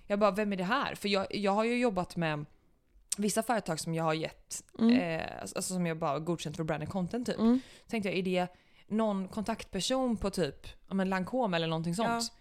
Jag 0.07 0.19
bara, 0.19 0.31
vem 0.31 0.53
är 0.53 0.57
det 0.57 0.65
här? 0.65 0.95
För 0.95 1.09
jag, 1.09 1.35
jag 1.35 1.53
har 1.53 1.65
ju 1.65 1.79
jobbat 1.79 2.17
med 2.17 2.45
vissa 3.17 3.43
företag 3.43 3.81
som 3.81 3.95
jag 3.95 4.05
har 4.05 4.15
gett, 4.15 4.65
Mm. 4.79 5.21
eh, 5.21 5.27
alltså 5.41 5.63
som 5.63 5.87
jag 5.87 5.99
bara 5.99 6.19
godkänt 6.19 6.57
för 6.57 6.65
branded 6.65 6.89
content 6.89 7.27
typ. 7.27 7.39
Mm. 7.39 7.61
Tänkte 7.89 8.09
jag, 8.09 8.19
är 8.19 8.23
det 8.23 8.47
någon 8.87 9.29
kontaktperson 9.29 10.17
på 10.17 10.31
typ 10.31 10.67
men 10.89 11.09
Lancome 11.11 11.57
eller 11.57 11.67
någonting 11.67 11.95
sånt? 11.95 12.09
Ja. 12.09 12.39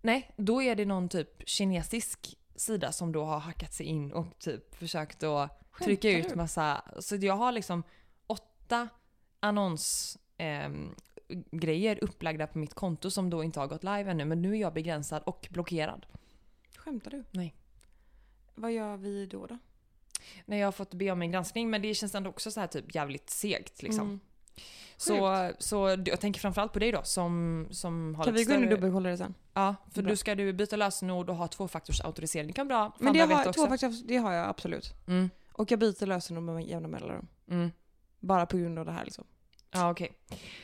Nej, 0.00 0.30
då 0.36 0.62
är 0.62 0.76
det 0.76 0.84
någon 0.84 1.08
typ 1.08 1.42
kinesisk 1.48 2.36
sida 2.56 2.92
som 2.92 3.12
då 3.12 3.24
har 3.24 3.38
hackat 3.38 3.72
sig 3.72 3.86
in 3.86 4.12
och 4.12 4.38
typ 4.38 4.74
försökt 4.74 5.22
att 5.22 5.78
trycka 5.84 6.10
ut 6.10 6.28
du? 6.28 6.36
massa, 6.36 6.82
så 7.00 7.16
jag 7.16 7.36
har 7.36 7.52
liksom 7.52 7.82
åtta 8.26 8.88
annons 9.40 10.18
ehm, 10.36 10.94
grejer 11.50 11.98
upplagda 12.04 12.46
på 12.46 12.58
mitt 12.58 12.74
konto 12.74 13.10
som 13.10 13.30
då 13.30 13.44
inte 13.44 13.60
har 13.60 13.66
gått 13.66 13.84
live 13.84 14.10
ännu 14.10 14.24
men 14.24 14.42
nu 14.42 14.50
är 14.52 14.60
jag 14.60 14.74
begränsad 14.74 15.22
och 15.26 15.48
blockerad. 15.50 16.06
Skämtar 16.76 17.10
du? 17.10 17.24
Nej. 17.30 17.54
Vad 18.54 18.72
gör 18.72 18.96
vi 18.96 19.26
då 19.26 19.46
då? 19.46 19.58
När 20.46 20.56
jag 20.56 20.66
har 20.66 20.72
fått 20.72 20.94
be 20.94 21.10
om 21.10 21.22
en 21.22 21.30
granskning 21.30 21.70
men 21.70 21.82
det 21.82 21.94
känns 21.94 22.14
ändå 22.14 22.30
också 22.30 22.50
så 22.50 22.60
här 22.60 22.66
typ 22.66 22.94
jävligt 22.94 23.30
segt 23.30 23.82
liksom. 23.82 24.06
Mm. 24.06 24.20
Så, 24.96 25.50
så 25.58 25.96
jag 26.04 26.20
tänker 26.20 26.40
framförallt 26.40 26.72
på 26.72 26.78
dig 26.78 26.92
då 26.92 27.02
som, 27.02 27.66
som 27.70 28.14
har 28.14 28.24
Kan 28.24 28.34
vi 28.34 28.44
gå 28.44 28.54
in 28.54 28.62
och 28.64 28.70
dubbelkolla 28.70 29.10
det 29.10 29.16
sen? 29.16 29.34
Ja, 29.54 29.74
för 29.94 30.02
då 30.02 30.16
ska 30.16 30.34
du 30.34 30.52
byta 30.52 30.76
lösenord 30.76 31.30
och 31.30 31.36
ha 31.36 31.48
tvåfaktorsautorisering. 31.48 32.46
Det 32.46 32.52
kan 32.52 32.68
vara 32.68 32.78
bra. 32.78 32.96
Men 32.98 33.12
det 33.12 33.20
har, 33.20 33.48
också. 33.48 33.52
två 33.52 33.66
faktiskt, 33.68 34.08
det 34.08 34.16
har 34.16 34.32
jag 34.32 34.48
absolut. 34.48 34.94
Mm, 35.06 35.30
Och 35.52 35.70
jag 35.70 35.78
byter 35.78 36.06
lösenord 36.06 36.42
med 36.44 36.64
jämna 36.68 36.88
mellanrum. 36.88 37.26
mm. 37.50 37.70
Bara 38.20 38.46
på 38.46 38.56
grund 38.56 38.78
av 38.78 38.84
det 38.86 38.92
här 38.92 39.04
liksom. 39.04 39.24
Ja, 39.70 39.90
okej. 39.90 40.12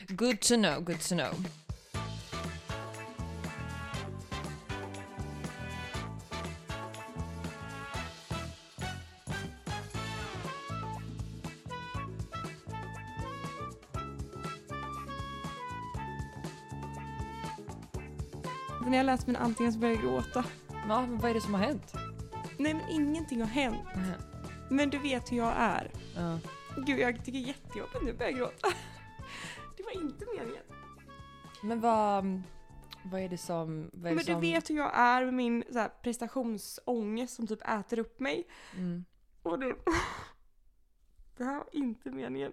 Good 0.07 0.39
to 0.39 0.55
know, 0.55 0.79
good 0.83 0.99
to 1.01 1.15
know. 1.15 1.45
När 18.89 18.97
jag 18.97 19.05
läste 19.05 19.27
mina 19.27 19.39
anteckningar 19.39 19.71
så 19.71 19.79
började 19.79 20.03
jag 20.03 20.11
gråta. 20.11 20.45
Ja, 20.67 21.01
men 21.01 21.17
vad 21.17 21.29
är 21.29 21.33
det 21.33 21.41
som 21.41 21.53
har 21.53 21.61
hänt? 21.61 21.93
Nej 22.57 22.73
men 22.73 22.89
ingenting 22.89 23.41
har 23.41 23.47
hänt. 23.47 23.87
Men 24.69 24.89
du 24.89 24.97
vet 24.97 25.31
hur 25.31 25.37
jag 25.37 25.53
är. 25.57 25.91
Ja. 26.15 26.39
Gud 26.77 26.99
jag 26.99 27.25
tycker 27.25 27.39
jättejobbigt 27.39 28.03
nu 28.03 28.13
börjar 28.13 28.31
jag 28.31 28.39
gråta. 28.39 28.67
Det 29.77 29.83
var 29.83 30.01
inte 30.01 30.25
meningen. 30.37 30.63
Men 31.63 31.79
vad, 31.79 32.41
vad 33.03 33.21
är 33.21 33.29
det 33.29 33.37
som... 33.37 33.83
Är 33.83 33.89
Men 33.93 34.15
det 34.15 34.23
du 34.23 34.31
som, 34.31 34.41
vet 34.41 34.69
hur 34.69 34.75
jag 34.75 34.97
är 34.97 35.25
med 35.25 35.33
min 35.33 35.63
så 35.71 35.79
här, 35.79 35.89
prestationsångest 35.89 37.35
som 37.35 37.47
typ 37.47 37.69
äter 37.69 37.99
upp 37.99 38.19
mig. 38.19 38.47
Mm. 38.75 39.05
Och 39.43 39.59
det... 39.59 39.75
Det 41.37 41.43
här 41.43 41.57
var 41.57 41.69
inte 41.71 42.11
meningen. 42.11 42.51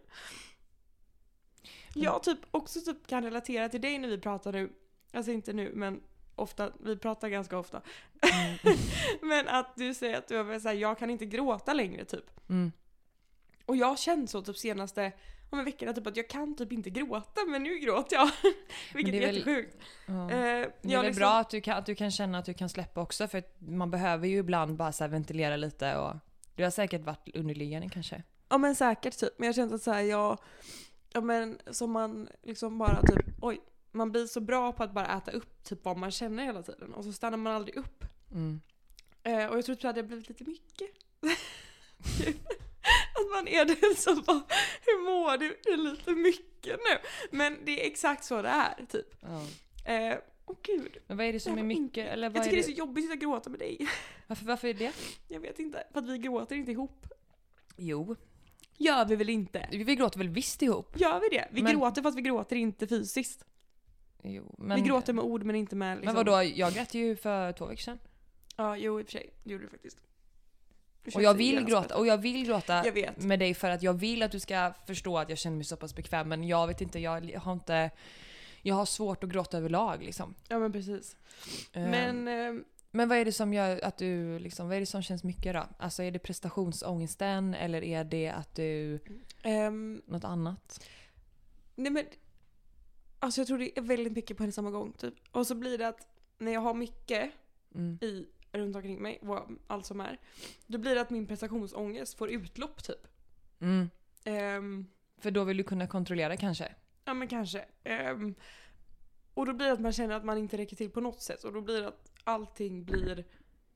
Jag 1.95 2.23
typ 2.23 2.39
också 2.51 2.81
typ 2.81 3.07
kan 3.07 3.23
relatera 3.23 3.69
till 3.69 3.81
dig 3.81 3.99
när 3.99 4.09
vi 4.09 4.19
pratar 4.19 4.53
nu. 4.53 4.73
Alltså 5.13 5.33
inte 5.33 5.53
nu 5.53 5.73
men 5.75 6.01
ofta, 6.37 6.71
vi 6.81 6.97
pratar 6.97 7.29
ganska 7.29 7.59
ofta. 7.59 7.81
Mm. 8.23 8.79
men 9.23 9.49
att 9.49 9.77
du 9.77 9.95
säger 9.95 10.19
att 10.19 10.29
du 10.29 10.37
har 10.37 10.59
så 10.59 10.69
här, 10.69 10.75
jag 10.75 10.99
kan 10.99 11.11
inte 11.11 11.27
gråta 11.27 11.73
längre 11.75 12.05
typ. 12.05 12.25
Mm. 12.49 12.73
Och 13.67 13.77
jag 13.77 13.87
har 13.87 13.97
känt 13.97 14.31
så 14.31 14.43
typ 14.43 14.57
senaste 14.57 15.13
om 15.51 15.59
en 15.59 15.65
veckorna 15.65 15.93
typ 15.93 16.07
att 16.07 16.17
jag 16.17 16.29
kan 16.29 16.57
typ 16.57 16.73
inte 16.73 16.91
gråta 16.91 17.45
men 17.49 17.63
nu 17.63 17.79
gråter 17.79 18.17
jag. 18.17 18.31
Vilket 18.95 19.13
det 19.13 19.19
är, 19.19 19.23
är 19.23 19.27
väl- 19.27 19.37
jättesjukt. 19.37 19.77
Ja. 20.07 20.23
Eh, 20.25 20.29
Det 20.31 20.39
är 20.39 20.71
jag 20.83 20.99
väl 20.99 21.07
liksom- 21.07 21.21
bra 21.21 21.35
att 21.39 21.51
du, 21.51 21.61
kan, 21.61 21.79
att 21.79 21.87
du 21.87 21.95
kan 21.95 22.11
känna 22.11 22.39
att 22.39 22.45
du 22.45 22.55
kan 22.55 22.69
släppa 22.69 23.01
också 23.01 23.29
för 23.29 23.43
man 23.59 23.91
behöver 23.91 24.29
ju 24.29 24.39
ibland 24.39 24.77
bara 24.77 24.93
så 24.93 25.09
ventilera 25.09 25.57
lite 25.57 25.97
och 25.97 26.15
det 26.55 26.63
har 26.63 26.71
säkert 26.71 27.01
varit 27.05 27.37
underliggande 27.37 27.89
kanske. 27.89 28.23
Ja 28.49 28.59
men 28.59 28.75
säkert 28.75 29.19
typ. 29.19 29.39
Men 29.39 29.47
jag 29.47 29.55
känner 29.55 29.75
att 29.75 29.83
så 29.83 29.93
här, 29.93 30.03
jag, 30.03 30.39
ja 31.13 31.21
men 31.21 31.59
som 31.71 31.91
man 31.91 32.29
liksom 32.43 32.79
bara 32.79 33.03
typ, 33.03 33.27
oj, 33.41 33.61
man 33.97 34.13
blir 34.13 34.27
så 34.27 34.41
bra 34.41 34.73
på 34.73 34.83
att 34.83 34.93
bara 34.93 35.17
äta 35.17 35.31
upp 35.31 35.63
typ 35.65 35.85
vad 35.85 35.97
man 35.97 36.11
känner 36.11 36.45
hela 36.45 36.63
tiden 36.63 36.95
och 36.95 37.05
så 37.05 37.13
stannar 37.13 37.39
man 37.39 37.53
aldrig 37.53 37.77
upp. 37.77 38.05
Mm. 38.33 38.61
Eh, 39.23 39.47
och 39.47 39.57
jag 39.59 39.65
tror 39.65 39.75
typ 39.77 39.85
att 39.85 39.95
det 39.95 40.01
har 40.01 40.09
blivit 40.09 40.29
lite 40.29 40.45
mycket. 40.45 40.89
att 43.15 43.31
man 43.35 43.49
är 43.49 43.65
den 43.65 43.97
som 43.97 44.23
bara, 44.27 44.43
hur 44.87 45.05
mår 45.05 45.39
du? 45.39 45.57
Det 45.65 45.71
är 45.71 45.77
lite 45.77 46.11
mycket 46.11 46.77
nu. 46.77 46.99
Men 47.31 47.57
det 47.65 47.83
är 47.83 47.87
exakt 47.87 48.25
så 48.25 48.43
det 48.43 48.49
är 48.49 48.87
typ. 48.89 49.07
Ja. 49.21 49.43
Eh, 49.93 50.19
Åh 50.49 50.57
gud. 50.63 50.97
Men 51.07 51.17
vad 51.17 51.27
är 51.27 51.33
det 51.33 51.41
som 51.41 51.59
är 51.59 51.63
mycket? 51.63 52.07
Eller 52.13 52.29
vad 52.29 52.37
Jag 52.37 52.41
är 52.41 52.45
tycker 52.45 52.57
det? 52.57 52.63
det 52.63 52.73
är 52.73 52.75
så 52.75 52.79
jobbigt 52.79 53.05
att 53.05 53.11
sitta 53.11 53.27
och 53.27 53.33
gråta 53.33 53.51
med 53.51 53.59
dig. 53.59 53.89
Varför, 54.27 54.45
varför 54.45 54.69
är 54.69 54.75
det? 54.75 54.93
Jag 55.29 55.41
vet 55.41 55.59
inte. 55.59 55.87
För 55.93 55.99
att 55.99 56.09
vi 56.09 56.19
gråter 56.19 56.57
inte 56.57 56.71
ihop. 56.73 57.07
Jo. 57.77 58.17
Gör 58.79 59.05
vi 59.05 59.17
väl 59.17 59.29
inte? 59.31 59.69
Vi 59.71 59.97
gråter 59.97 60.19
väl 60.19 60.29
visst 60.29 60.63
ihop? 60.63 61.01
Gör 61.01 61.21
vi 61.21 61.29
det? 61.37 61.49
Vi 61.53 61.63
Men- 61.63 61.73
gråter 61.73 62.03
fast 62.03 62.19
vi 62.19 62.23
gråter 62.23 62.57
inte 62.57 62.87
fysiskt. 62.87 63.45
Jo. 64.23 64.55
Men, 64.59 64.83
vi 64.83 64.89
gråter 64.89 65.13
med 65.13 65.25
ord 65.25 65.43
men 65.43 65.57
inte 65.57 65.77
med 65.77 65.97
liksom... 65.97 66.15
Men 66.15 66.25
vadå, 66.25 66.43
jag 66.43 66.73
grät 66.73 66.95
ju 66.95 67.17
för 67.17 67.53
två 67.53 67.67
veckor 67.67 67.83
sedan. 67.83 67.99
Ja, 68.57 68.77
jo 68.77 69.01
i 69.01 69.03
och 69.03 69.07
för 69.07 69.13
sig. 69.13 69.31
Det 69.45 69.53
gjorde 69.53 69.65
du 69.65 69.71
faktiskt. 69.71 69.99
Du 71.03 71.11
Och 71.15 71.23
jag 71.23 71.35
vill 71.35 71.65
gråta, 71.65 71.97
och 71.97 72.07
jag 72.07 72.19
vill 72.19 72.47
gråta 72.47 72.87
Jag 72.87 73.23
med 73.23 73.39
dig 73.39 73.55
för 73.55 73.71
att 73.71 73.83
jag 73.83 73.95
vill 73.95 74.23
att 74.23 74.33
du 74.33 74.41
ska 74.41 74.73
förstå 74.87 75.19
att 75.19 75.29
jag 75.29 75.39
känner 75.39 75.57
mig 75.57 75.65
så 75.65 75.77
pass 75.77 75.95
bekväm 75.95 76.29
men 76.29 76.45
jag 76.45 76.67
vet 76.67 76.81
inte, 76.81 76.99
jag 76.99 77.37
har 77.37 77.53
inte... 77.53 77.91
Jag 78.63 78.75
har 78.75 78.87
svårt 78.87 79.25
att 79.25 79.31
gråta 79.31 79.59
överlag 79.59 80.03
liksom. 80.03 80.35
Ja 80.49 80.59
men 80.59 80.73
precis. 80.73 81.17
Eh, 81.73 81.83
Men... 81.83 82.29
ehm, 82.29 82.65
men 82.91 83.09
vad 83.09 83.19
är 83.19 83.25
det 83.25 83.33
som 83.33 83.55
gör 83.55 83.85
att 83.85 83.97
du 83.97 84.39
liksom, 84.39 84.69
vad 84.69 84.77
är 84.77 84.81
det 84.81 84.87
som 84.87 85.03
känns 85.03 85.25
mycket 85.25 85.55
då? 85.55 85.67
Alltså 85.79 86.03
är 86.03 86.11
det 86.11 86.19
prestationsångesten 86.19 87.55
eller 87.55 87.85
är 87.85 88.05
det 88.05 88.29
att 88.29 88.55
du, 88.55 89.01
ehm, 89.43 90.03
något 90.07 90.25
annat? 90.25 90.81
nej 91.75 91.93
men... 91.93 92.05
Alltså 93.19 93.41
jag 93.41 93.49
tror 93.49 93.59
det 93.59 93.79
är 93.79 93.83
väldigt 93.83 94.13
mycket 94.13 94.37
på 94.37 94.45
en 94.45 94.53
samma 94.53 94.71
gång 94.71 94.93
typ. 94.93 95.15
Och 95.31 95.47
så 95.47 95.55
blir 95.55 95.79
det 95.79 95.89
att 95.89 96.07
när 96.39 96.53
jag 96.53 96.61
har 96.61 96.75
mycket 96.75 97.31
Mm. 97.75 97.99
i, 98.01 98.27
runt 98.53 98.77
omkring 98.77 99.03
mig, 99.03 99.19
vad 99.23 99.59
allt 99.67 99.87
som 99.87 100.01
är. 100.01 100.21
Då 100.67 100.79
blir 100.79 100.95
det 100.95 101.01
att 101.01 101.11
min 101.11 101.27
prestationsångest 101.27 102.15
får 102.19 102.31
utlopp 102.31 102.83
typ. 102.85 103.07
Mm. 103.61 103.91
Ehm, 104.25 104.87
För 105.19 105.31
då 105.31 105.45
vill 105.45 105.57
du 105.57 105.63
kunna 105.65 105.87
kontrollera 105.87 106.37
kanske? 106.37 106.75
ja 107.05 107.15
men 107.15 107.29
kanske. 107.29 107.65
Ehm, 107.85 108.35
Och 109.35 109.47
då 109.47 109.53
blir 109.53 109.67
det 109.67 109.73
att 109.73 109.81
man 109.81 109.93
känner 109.93 110.15
att 110.15 110.25
man 110.25 110.39
inte 110.39 110.57
räcker 110.57 110.77
till 110.77 110.91
på 110.91 111.01
något 111.01 111.23
sätt. 111.23 111.45
Och 111.45 111.53
då 111.53 111.61
blir 111.61 111.81
det 111.81 111.89
att 111.89 112.11
allting 112.25 112.85
blir 112.85 113.25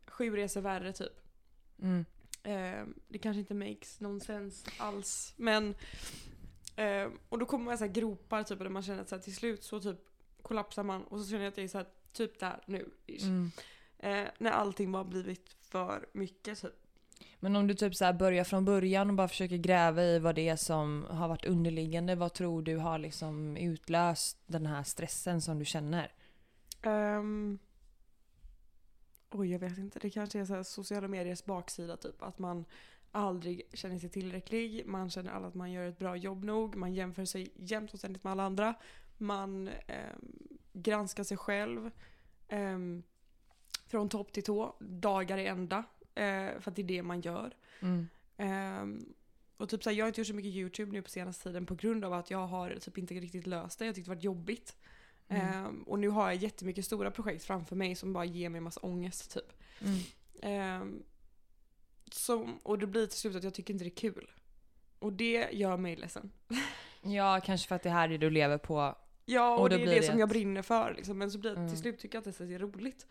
sju 0.07 0.37
resor 0.37 0.61
värre 0.61 0.93
typ. 0.93 1.21
Mm. 1.83 2.05
Eh, 2.43 2.87
det 3.09 3.19
kanske 3.19 3.39
inte 3.41 3.55
makes 3.55 4.01
någon 4.01 4.21
sense 4.21 4.71
alls. 4.79 5.35
Men... 5.37 5.75
Eh, 6.81 7.11
och 7.29 7.39
då 7.39 7.47
kommer 7.47 7.65
man 7.65 7.75
i 7.75 7.79
så 7.79 7.85
här 7.85 7.93
gropar 7.93 8.43
typ 8.43 8.59
där 8.59 8.69
man 8.69 8.83
känner 8.83 9.03
att 9.03 9.09
så 9.09 9.15
här, 9.15 9.23
till 9.23 9.35
slut 9.35 9.65
så 9.65 9.81
typ 9.81 9.99
kollapsar 10.43 10.83
man 10.83 11.05
och 11.05 11.21
så 11.21 11.31
känner 11.31 11.45
jag 11.45 11.51
att 11.51 11.57
jag 11.57 11.65
är 11.65 11.69
så 11.69 11.79
här, 11.79 11.87
typ 12.13 12.41
där 12.41 12.61
nu. 12.67 12.91
Mm. 13.07 13.51
Eh, 13.99 14.29
när 14.39 14.51
allting 14.51 14.93
bara 14.93 15.05
blivit 15.05 15.57
för 15.61 16.07
mycket 16.13 16.61
typ. 16.63 16.73
Men 17.41 17.57
om 17.57 17.67
du 17.67 17.75
typ 17.75 17.97
så 17.97 18.05
här 18.05 18.13
börjar 18.13 18.45
från 18.45 18.65
början 18.65 19.11
och 19.11 19.17
bara 19.17 19.29
försöker 19.29 19.57
gräva 19.57 20.03
i 20.03 20.19
vad 20.19 20.35
det 20.35 20.49
är 20.49 20.57
som 20.57 21.07
har 21.11 21.29
varit 21.29 21.45
underliggande, 21.45 22.15
vad 22.15 22.33
tror 22.33 22.63
du 22.63 22.77
har 22.77 22.99
liksom 22.99 23.57
utlöst 23.57 24.39
den 24.47 24.67
här 24.67 24.83
stressen 24.83 25.41
som 25.41 25.59
du 25.59 25.65
känner? 25.65 26.13
Ehm, 26.83 27.59
oj, 29.31 29.53
jag 29.53 29.59
vet 29.59 29.79
inte. 29.79 29.99
Det 29.99 30.11
kanske 30.11 30.41
är 30.41 30.45
så 30.45 30.65
sociala 30.65 31.09
mediers 31.09 31.45
baksida 31.45 31.97
typ. 31.97 32.23
Att 32.23 32.39
man 32.39 32.65
aldrig 33.13 33.63
känner 33.73 33.99
sig 33.99 34.11
tillräcklig. 34.11 34.87
Man 34.87 35.11
känner 35.11 35.31
aldrig 35.33 35.49
att 35.49 35.55
man 35.55 35.73
gör 35.73 35.89
ett 35.89 35.99
bra 35.99 36.17
jobb 36.17 36.45
nog. 36.45 36.77
Man 36.77 36.95
jämför 36.95 37.25
sig 37.25 37.53
jämt 37.57 37.93
och 37.93 37.99
ständigt 37.99 38.25
med 38.25 38.31
alla 38.31 38.43
andra. 38.43 38.75
Man 39.19 39.69
ehm, 39.87 40.33
granskar 40.73 41.25
sig 41.25 41.37
själv. 41.37 41.91
ehm, 42.49 43.03
från 43.87 44.09
topp 44.09 44.33
till 44.33 44.43
tå, 44.43 44.77
dagar 44.81 45.39
i 45.39 45.47
ända. 45.47 45.85
eh, 46.15 46.61
för 46.61 46.71
att 46.71 46.77
det 46.77 46.83
är 46.83 46.87
det 46.87 47.03
man 47.03 47.21
gör. 47.21 47.57
Mm. 47.81 48.09
Ehm, 48.37 49.15
och 49.57 49.69
typ 49.69 49.83
såhär, 49.85 49.97
jag 49.97 50.05
har 50.05 50.09
inte 50.09 50.21
gjort 50.21 50.29
så 50.29 50.35
mycket 50.35 50.53
YouTube 50.53 50.93
nu 50.93 51.03
på 51.03 51.11
senaste 51.11 51.43
tiden 51.43 51.67
på 51.67 51.75
grund 51.75 52.05
av 52.05 52.13
att 52.13 52.31
jag 52.31 52.47
har 52.47 52.77
typ 52.81 52.99
inte 52.99 53.15
riktigt 53.15 53.47
löst 53.47 53.79
det. 53.79 53.87
Jag 53.87 53.95
tyckte 53.95 54.11
det 54.11 54.15
varit 54.15 54.25
jobbigt. 54.25 54.77
Mm. 55.29 55.47
Ehm, 55.47 55.83
och 55.83 55.99
nu 55.99 56.09
har 56.09 56.27
jag 56.27 56.37
jättemycket 56.37 56.85
stora 56.85 57.11
projekt 57.11 57.45
framför 57.45 57.77
mig 57.77 57.95
som 57.95 58.13
bara 58.13 58.25
ger 58.25 58.49
mig 58.49 58.61
massa 58.61 58.81
ångest 58.81 59.33
typ. 59.35 59.53
Mm. 59.81 59.99
Som, 62.11 62.59
och 62.63 62.79
det 62.79 62.87
blir 62.87 63.07
till 63.07 63.19
slut 63.19 63.37
att 63.37 63.45
jag 63.45 63.55
tycker 63.55 63.75
inte 63.75 63.85
det 63.85 63.89
är 63.91 63.95
kul. 63.97 64.31
Och 64.99 65.13
det 65.13 65.49
gör 65.53 65.77
mig 65.77 65.97
ledsen. 65.97 66.33
Ja, 67.03 67.41
kanske 67.45 67.69
för 67.69 67.77
att 67.77 67.83
det 67.83 67.91
här 67.91 68.05
är 68.05 68.09
det 68.09 68.19
du 68.19 68.31
lever 68.31 68.59
på. 68.59 68.95
Ja, 69.27 69.55
och, 69.55 69.61
Och 69.61 69.69
det 69.69 69.75
är 69.77 69.87
det, 69.87 69.95
det 69.95 70.03
som 70.03 70.15
ett- 70.15 70.21
jag 70.21 70.29
brinner 70.29 70.63
för. 70.63 70.95
Liksom. 70.97 71.19
Men 71.19 71.31
så 71.31 71.39
blir 71.39 71.57
Mm. 71.57 71.69
till 71.69 71.79
slut 71.79 71.99
tycker 71.99 72.19
jag 72.19 72.29
att 72.29 72.39
det 72.39 72.55
är 72.55 72.59
roligt. 72.59 73.07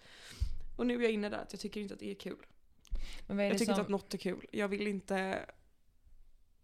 Och 0.77 0.87
nu 0.87 0.95
är 0.99 1.01
jag 1.03 1.11
inne 1.11 1.29
där 1.29 1.37
att 1.37 1.53
jag 1.53 1.59
tycker 1.59 1.81
inte 1.81 1.93
att 1.93 1.99
det 1.99 2.11
är 2.11 2.15
kul. 2.15 2.45
Men 3.27 3.37
vad 3.37 3.45
är 3.45 3.49
Jag 3.49 3.55
det 3.55 3.59
tycker 3.59 3.73
som... 3.73 3.79
inte 3.79 3.81
att 3.81 3.89
något 4.01 4.13
är 4.13 4.17
kul. 4.17 4.45
Jag 4.51 4.67
vill 4.67 4.87
inte... 4.87 5.45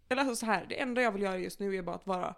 Eller 0.10 0.22
alltså 0.22 0.36
så 0.36 0.46
här, 0.46 0.65
det 0.70 0.80
enda 0.82 1.01
jag 1.01 1.12
vill 1.12 1.22
göra 1.22 1.38
just 1.38 1.60
nu 1.60 1.75
är 1.75 1.82
bara 1.82 1.96
att 1.96 2.08
vara 2.08 2.36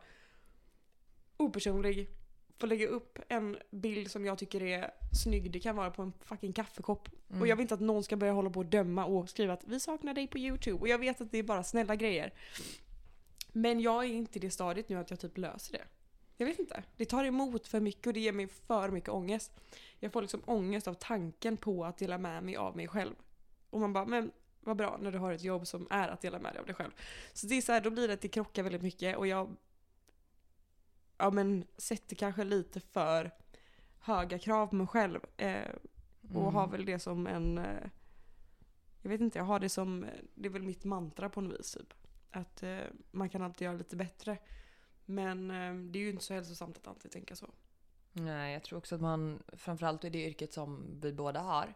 opersonlig. 1.38 2.10
Få 2.58 2.66
lägga 2.66 2.88
upp 2.88 3.20
en 3.28 3.58
bild 3.70 4.12
som 4.12 4.26
jag 4.26 4.38
tycker 4.38 4.64
är 4.64 4.92
snygg. 5.24 5.52
Det 5.52 5.60
kan 5.60 5.76
vara 5.76 5.92
på 5.92 6.02
en 6.02 6.14
fucking 6.22 6.54
kaffekopp. 6.54 7.10
Mm. 7.30 7.42
Och 7.42 7.48
jag 7.48 7.56
vill 7.56 7.62
inte 7.62 7.74
att 7.74 7.80
någon 7.80 8.04
ska 8.04 8.16
börja 8.16 8.34
hålla 8.34 8.50
på 8.50 8.60
och 8.60 8.66
döma 8.66 9.06
och 9.06 9.30
skriva 9.30 9.54
att 9.54 9.64
vi 9.64 9.80
saknar 9.80 10.14
dig 10.14 10.28
på 10.28 10.38
YouTube. 10.38 10.80
Och 10.80 10.88
jag 10.88 10.98
vet 10.98 11.22
att 11.22 11.32
det 11.32 11.38
är 11.38 11.44
bara 11.44 11.64
snälla 11.64 11.96
grejer. 11.96 12.34
Men 13.52 13.80
jag 13.80 14.04
är 14.04 14.10
inte 14.10 14.40
i 14.40 14.42
det 14.42 14.52
stadiet 14.52 14.90
nu 14.90 14.96
att 14.96 15.10
jag 15.10 15.20
typ 15.20 15.38
löser 15.38 15.74
det. 15.74 15.84
Jag 16.38 16.48
vet 16.48 16.60
inte. 16.60 16.84
Det 16.98 17.06
tar 17.06 17.24
emot 17.24 17.68
för 17.68 17.80
mycket 17.80 18.08
och 18.08 18.14
det 18.14 18.20
ger 18.20 18.32
mig 18.32 18.48
för 18.48 18.90
mycket 18.90 19.10
ångest. 19.10 19.52
Jag 20.00 20.14
får 20.14 20.22
liksom 20.22 20.42
ångest 20.46 20.88
av 20.88 20.94
tanken 20.94 21.58
på 21.58 21.86
att 21.86 21.98
dela 21.98 22.18
med 22.18 22.44
mig 22.44 22.56
av 22.56 22.76
mig 22.76 22.88
själv. 22.88 23.16
Och 23.70 23.80
man 23.80 23.94
bara, 23.94 24.06
men 24.06 24.32
vad 24.60 24.78
bra 24.78 24.98
när 25.02 25.12
du 25.12 25.18
har 25.18 25.34
ett 25.34 25.44
jobb 25.44 25.68
som 25.68 25.88
är 25.90 26.08
att 26.08 26.22
dela 26.22 26.40
med 26.40 26.54
dig 26.54 26.60
av 26.60 26.66
dig 26.66 26.76
själv. 26.76 26.92
Så 27.34 27.48
det 27.48 27.58
är 27.58 27.62
så 27.62 27.72
här, 27.72 27.82
då 27.82 27.90
blir 27.90 28.08
det 28.08 28.14
att 28.14 28.22
det 28.22 28.28
krockar 28.28 28.64
väldigt 28.64 28.82
mycket 28.82 29.18
och 29.18 29.28
jag 29.28 29.56
ja, 31.18 31.32
men, 31.32 31.66
sätter 31.78 32.16
kanske 32.16 32.44
lite 32.44 32.80
för 32.80 33.32
höga 34.00 34.40
krav 34.40 34.68
på 34.68 34.76
mig 34.76 34.88
själv. 34.88 35.20
Eh, 35.38 35.70
och 36.22 36.42
Mm. 36.42 36.54
har 36.56 36.68
väl 36.68 36.86
det 36.86 37.00
som 37.00 37.28
en... 37.28 37.58
Eh, 37.58 37.90
jag 39.02 39.10
vet 39.10 39.22
inte, 39.22 39.40
jag 39.40 39.46
har 39.46 39.60
det 39.60 39.70
som... 39.70 40.06
Det 40.34 40.48
är 40.48 40.52
väl 40.52 40.64
mitt 40.64 40.84
mantra 40.84 41.30
på 41.30 41.42
något 41.42 41.60
vis 41.60 41.72
typ. 41.72 41.94
Att 42.32 42.64
eh, 42.64 42.80
man 43.12 43.30
kan 43.30 43.42
alltid 43.42 43.66
göra 43.66 43.78
lite 43.78 43.96
bättre. 43.96 44.38
Men 45.06 45.52
eh, 45.52 45.92
det 45.92 46.00
är 46.00 46.04
ju 46.04 46.10
inte 46.10 46.24
så 46.24 46.34
hälsosamt 46.34 46.78
att 46.78 46.88
alltid 46.88 47.12
tänka 47.12 47.36
så. 47.36 47.48
Nej, 48.12 48.54
jag 48.54 48.64
tror 48.64 48.78
också 48.78 48.96
att 48.96 49.02
man, 49.02 49.44
framförallt 49.54 50.04
i 50.06 50.10
det 50.10 50.26
yrket 50.28 50.54
som 50.54 51.00
vi 51.02 51.14
båda 51.14 51.40
har, 51.40 51.74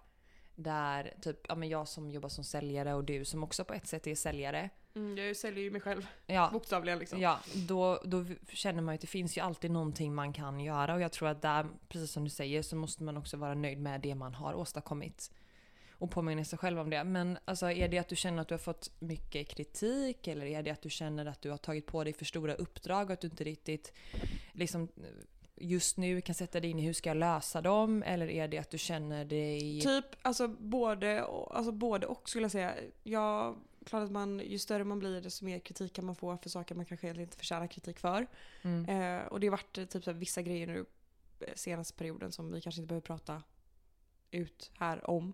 där 0.55 1.13
typ, 1.21 1.37
ja 1.49 1.55
men 1.55 1.69
jag 1.69 1.87
som 1.87 2.11
jobbar 2.11 2.29
som 2.29 2.43
säljare 2.43 2.93
och 2.93 3.03
du 3.03 3.25
som 3.25 3.43
också 3.43 3.65
på 3.65 3.73
ett 3.73 3.87
sätt 3.87 4.07
är 4.07 4.15
säljare. 4.15 4.69
Mm, 4.95 5.17
jag 5.17 5.37
säljer 5.37 5.63
ju 5.63 5.71
mig 5.71 5.81
själv, 5.81 6.07
Ja, 6.27 6.49
bokstavligen 6.53 6.99
liksom. 6.99 7.19
ja 7.21 7.39
då, 7.67 8.01
då 8.05 8.25
känner 8.47 8.81
man 8.81 8.93
ju 8.93 8.95
att 8.95 9.01
det 9.01 9.07
finns 9.07 9.37
ju 9.37 9.41
alltid 9.41 9.71
någonting 9.71 10.15
man 10.15 10.33
kan 10.33 10.59
göra 10.59 10.93
och 10.93 11.01
jag 11.01 11.11
tror 11.11 11.29
att 11.29 11.41
där, 11.41 11.65
precis 11.87 12.11
som 12.11 12.23
du 12.23 12.29
säger, 12.29 12.61
så 12.61 12.75
måste 12.75 13.03
man 13.03 13.17
också 13.17 13.37
vara 13.37 13.53
nöjd 13.53 13.79
med 13.79 14.01
det 14.01 14.15
man 14.15 14.33
har 14.33 14.53
åstadkommit. 14.53 15.31
Och 15.91 16.11
påminna 16.11 16.45
sig 16.45 16.59
själv 16.59 16.79
om 16.79 16.89
det. 16.89 17.03
Men 17.03 17.37
alltså, 17.45 17.71
är 17.71 17.87
det 17.87 17.97
att 17.97 18.07
du 18.07 18.15
känner 18.15 18.41
att 18.41 18.47
du 18.47 18.53
har 18.53 18.59
fått 18.59 18.91
mycket 18.99 19.47
kritik 19.47 20.27
eller 20.27 20.45
är 20.45 20.63
det 20.63 20.71
att 20.71 20.81
du 20.81 20.89
känner 20.89 21.25
att 21.25 21.41
du 21.41 21.49
har 21.49 21.57
tagit 21.57 21.85
på 21.85 22.03
dig 22.03 22.13
för 22.13 22.25
stora 22.25 22.53
uppdrag 22.53 23.05
och 23.07 23.13
att 23.13 23.21
du 23.21 23.27
inte 23.27 23.43
riktigt 23.43 23.93
liksom 24.51 24.87
just 25.55 25.97
nu 25.97 26.21
kan 26.21 26.35
sätta 26.35 26.59
dig 26.59 26.69
in 26.69 26.79
i 26.79 26.81
hur 26.81 26.93
ska 26.93 27.09
jag 27.09 27.17
lösa 27.17 27.61
dem? 27.61 28.03
Eller 28.03 28.29
är 28.29 28.47
det 28.47 28.57
att 28.57 28.69
du 28.69 28.77
känner 28.77 29.25
dig... 29.25 29.81
Typ, 29.81 30.05
alltså 30.21 30.47
både, 30.47 31.23
alltså 31.51 31.71
både 31.71 32.07
och 32.07 32.29
skulle 32.29 32.43
jag 32.43 32.51
säga. 32.51 32.73
Jag, 33.03 33.57
klart 33.85 34.03
att 34.03 34.11
man, 34.11 34.39
ju 34.39 34.59
större 34.59 34.83
man 34.83 34.99
blir 34.99 35.21
desto 35.21 35.45
mer 35.45 35.59
kritik 35.59 35.93
kan 35.93 36.05
man 36.05 36.15
få 36.15 36.37
för 36.37 36.49
saker 36.49 36.75
man 36.75 36.85
kanske 36.85 37.21
inte 37.21 37.37
förtjänar 37.37 37.67
kritik 37.67 37.99
för. 37.99 38.27
Mm. 38.61 38.85
Eh, 38.85 39.27
och 39.27 39.39
det 39.39 39.47
har 39.47 39.51
varit 39.51 39.77
eh, 39.77 39.85
typ 39.85 40.03
så 40.03 40.11
här, 40.11 40.17
vissa 40.17 40.41
grejer 40.41 40.67
nu 40.67 40.85
eh, 41.39 41.53
senaste 41.55 41.93
perioden 41.93 42.31
som 42.31 42.51
vi 42.51 42.61
kanske 42.61 42.81
inte 42.81 42.87
behöver 42.87 43.05
prata 43.05 43.43
ut 44.31 44.71
här 44.77 45.09
om. 45.09 45.33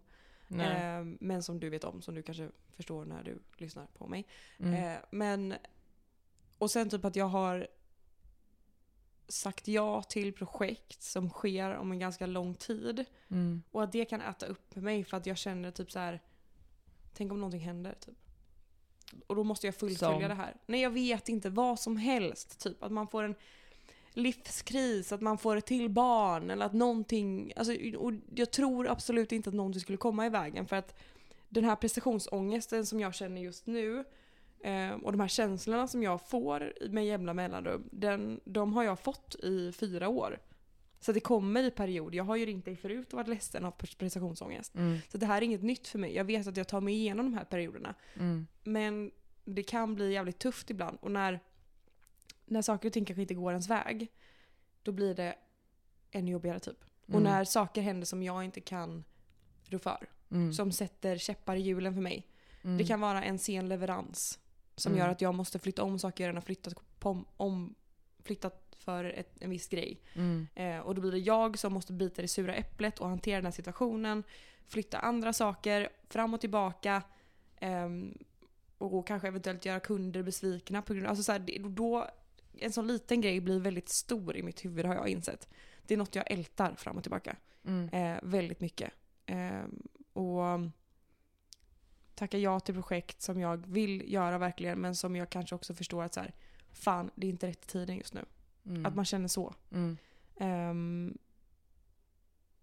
Eh, 0.49 1.03
men 1.19 1.43
som 1.43 1.60
du 1.60 1.69
vet 1.69 1.83
om, 1.83 2.01
som 2.01 2.15
du 2.15 2.23
kanske 2.23 2.49
förstår 2.75 3.05
när 3.05 3.23
du 3.23 3.39
lyssnar 3.57 3.86
på 3.86 4.07
mig. 4.07 4.27
Mm. 4.57 4.73
Eh, 4.73 4.97
men, 5.12 5.53
och 6.57 6.71
sen 6.71 6.89
typ 6.89 7.05
att 7.05 7.15
jag 7.15 7.27
har 7.27 7.67
sagt 9.27 9.67
ja 9.67 10.03
till 10.03 10.33
projekt 10.33 11.01
som 11.01 11.29
sker 11.29 11.75
om 11.75 11.91
en 11.91 11.99
ganska 11.99 12.25
lång 12.25 12.55
tid. 12.55 13.05
Mm. 13.29 13.63
Och 13.71 13.83
att 13.83 13.91
det 13.91 14.05
kan 14.05 14.21
äta 14.21 14.45
upp 14.45 14.75
mig 14.75 15.03
för 15.03 15.17
att 15.17 15.25
jag 15.25 15.38
känner 15.38 15.71
typ 15.71 15.91
så 15.91 15.99
här. 15.99 16.21
Tänk 17.13 17.31
om 17.31 17.39
någonting 17.39 17.62
händer 17.62 17.95
typ. 17.99 18.27
Och 19.28 19.36
då 19.36 19.43
måste 19.43 19.67
jag 19.67 19.76
fullfölja 19.76 20.20
Som? 20.20 20.30
det 20.30 20.36
här. 20.36 20.56
Nej 20.65 20.82
jag 20.82 20.89
vet 20.89 21.30
inte, 21.30 21.50
vad 21.50 21.80
som 21.80 21.98
helst. 21.98 22.60
Typ 22.60 22.84
att 22.84 22.91
man 22.91 23.08
får 23.08 23.24
en 23.24 23.36
livskris, 24.13 25.12
att 25.12 25.22
man 25.22 25.38
får 25.38 25.56
ett 25.56 25.65
till 25.65 25.89
barn 25.89 26.50
eller 26.50 26.65
att 26.65 26.74
någonting. 26.74 27.54
Alltså, 27.56 27.74
och 27.98 28.13
jag 28.36 28.52
tror 28.52 28.88
absolut 28.88 29.32
inte 29.32 29.50
att 29.50 29.56
någonting 29.56 29.82
skulle 29.82 29.98
komma 29.98 30.26
i 30.26 30.30
vägen 30.30 30.67
för 30.67 30.76
att 30.76 30.96
den 31.50 31.63
här 31.63 31.76
prestationsångesten 31.76 32.86
som 32.86 33.00
jag 33.00 33.15
känner 33.15 33.41
just 33.41 33.67
nu 33.67 34.04
eh, 34.60 34.91
och 34.91 35.12
de 35.12 35.20
här 35.20 35.28
känslorna 35.28 35.88
som 35.88 36.04
jag 36.04 36.30
får 36.30 36.74
med 36.89 37.06
jämna 37.06 37.34
mellanrum, 37.34 37.89
den, 37.91 38.39
de 38.43 38.74
har 38.74 38.84
jag 38.84 39.00
fått 39.00 39.36
i 39.36 39.72
fyra 39.72 40.08
år. 40.08 40.39
Så 40.99 41.12
det 41.12 41.19
kommer 41.19 41.63
i 41.63 41.71
period. 41.71 42.15
Jag 42.15 42.23
har 42.23 42.36
ju 42.36 42.45
ringt 42.45 42.65
dig 42.65 42.75
förut 42.75 43.13
och 43.13 43.17
varit 43.17 43.27
ledsen 43.27 43.65
av 43.65 43.71
prestationsångest. 43.71 44.75
Mm. 44.75 44.99
Så 45.12 45.17
det 45.17 45.25
här 45.25 45.38
är 45.38 45.41
inget 45.41 45.63
nytt 45.63 45.88
för 45.88 45.99
mig. 45.99 46.15
Jag 46.15 46.23
vet 46.25 46.47
att 46.47 46.57
jag 46.57 46.67
tar 46.67 46.81
mig 46.81 46.93
igenom 46.93 47.25
de 47.31 47.38
här 47.38 47.45
perioderna. 47.45 47.95
Mm. 48.15 48.47
Men 48.63 49.12
det 49.45 49.63
kan 49.63 49.95
bli 49.95 50.13
jävligt 50.13 50.39
tufft 50.39 50.69
ibland. 50.69 50.97
Och 51.01 51.12
när, 51.12 51.39
när 52.45 52.62
saker 52.62 52.89
och 52.89 52.93
ting 52.93 53.05
kanske 53.05 53.21
inte 53.21 53.33
går 53.33 53.51
ens 53.51 53.69
väg, 53.69 54.07
då 54.83 54.91
blir 54.91 55.15
det 55.15 55.36
ännu 56.12 56.31
jobbigare 56.31 56.60
typ. 56.60 56.83
Och 57.05 57.10
Mm. 57.10 57.23
när 57.23 57.43
saker 57.43 57.81
händer 57.81 58.05
som 58.05 58.23
jag 58.23 58.43
inte 58.43 58.62
kan 58.62 59.03
rå 59.65 59.79
för, 59.79 60.10
Mm. 60.31 60.53
som 60.53 60.71
sätter 60.71 61.17
käppar 61.17 61.55
i 61.55 61.60
hjulen 61.60 61.93
för 61.93 62.01
mig. 62.01 62.27
Mm. 62.63 62.77
Det 62.77 62.83
kan 62.83 62.99
vara 63.01 63.23
en 63.23 63.39
sen 63.39 63.69
leverans 63.69 64.39
som 64.75 64.91
Mm. 64.93 64.99
gör 65.03 65.10
att 65.12 65.21
jag 65.21 65.36
måste 65.36 65.60
flytta 65.60 65.83
om 65.83 65.99
saker 65.99 66.23
jag 66.23 66.27
redan 66.27 66.36
har 66.36 66.41
flyttat, 66.41 66.73
om, 67.38 67.75
flyttat 68.23 68.66
för 68.78 69.04
ett, 69.04 69.32
en 69.40 69.50
viss 69.50 69.68
grej. 69.68 70.02
Mm. 70.13 70.48
Eh, 70.56 70.80
och 70.80 70.96
då 70.96 71.02
blir 71.02 71.12
det 71.12 71.18
jag 71.18 71.60
som 71.60 71.74
måste 71.74 71.94
bita 71.94 72.22
det 72.22 72.28
sura 72.28 72.56
äpplet 72.56 73.00
och 73.00 73.10
hantera 73.10 73.36
den 73.36 73.46
här 73.46 73.52
situationen. 73.52 74.24
Flytta 74.68 75.00
andra 75.00 75.34
saker 75.34 75.90
fram 76.10 76.34
och 76.34 76.42
tillbaka. 76.42 77.02
ehm, 77.60 78.18
och 78.78 79.08
kanske 79.08 79.28
eventuellt 79.28 79.66
göra 79.66 79.80
kunder 79.80 80.24
besvikna. 80.24 80.82
På 80.82 80.94
grund, 80.94 81.08
alltså 81.08 81.24
så 81.24 81.32
här, 81.32 81.70
då, 81.70 82.08
en 82.58 82.72
sån 82.72 82.88
liten 82.88 83.22
grej 83.22 83.42
blir 83.42 83.60
väldigt 83.60 83.90
stor 83.90 84.38
i 84.38 84.44
mitt 84.44 84.66
huvud 84.66 84.86
har 84.86 84.96
jag 84.96 85.10
insett. 85.10 85.48
Det 85.88 85.94
är 85.94 85.98
något 85.98 86.16
jag 86.16 86.32
ältar 86.32 86.76
fram 86.76 86.98
och 86.98 87.04
tillbaka. 87.04 87.36
Mm. 87.66 87.90
Eh, 87.90 88.20
väldigt 88.24 88.60
mycket. 88.60 88.94
Ehm, 89.26 89.88
och 90.13 90.60
tacka 92.16 92.38
ja 92.38 92.60
till 92.60 92.74
projekt 92.74 93.22
som 93.22 93.40
jag 93.40 93.68
vill 93.68 94.13
göra 94.13 94.38
verkligen 94.38 94.80
men 94.80 94.96
som 94.96 95.16
jag 95.16 95.30
kanske 95.30 95.56
också 95.56 95.74
förstår 95.74 96.04
att 96.04 96.13
så 96.13 96.20
här, 96.20 96.34
fan 96.74 97.12
det 97.16 97.28
är 97.28 97.30
inte 97.30 97.48
rätt 97.48 97.68
tiden 97.68 97.98
just 97.98 98.13
nu. 98.13 98.26
Mm. 98.67 98.86
Att 98.86 98.95
man 98.95 99.06
känner 99.06 99.27
så. 99.27 99.53
Mm. 99.71 99.97
Ehm, 100.38 101.17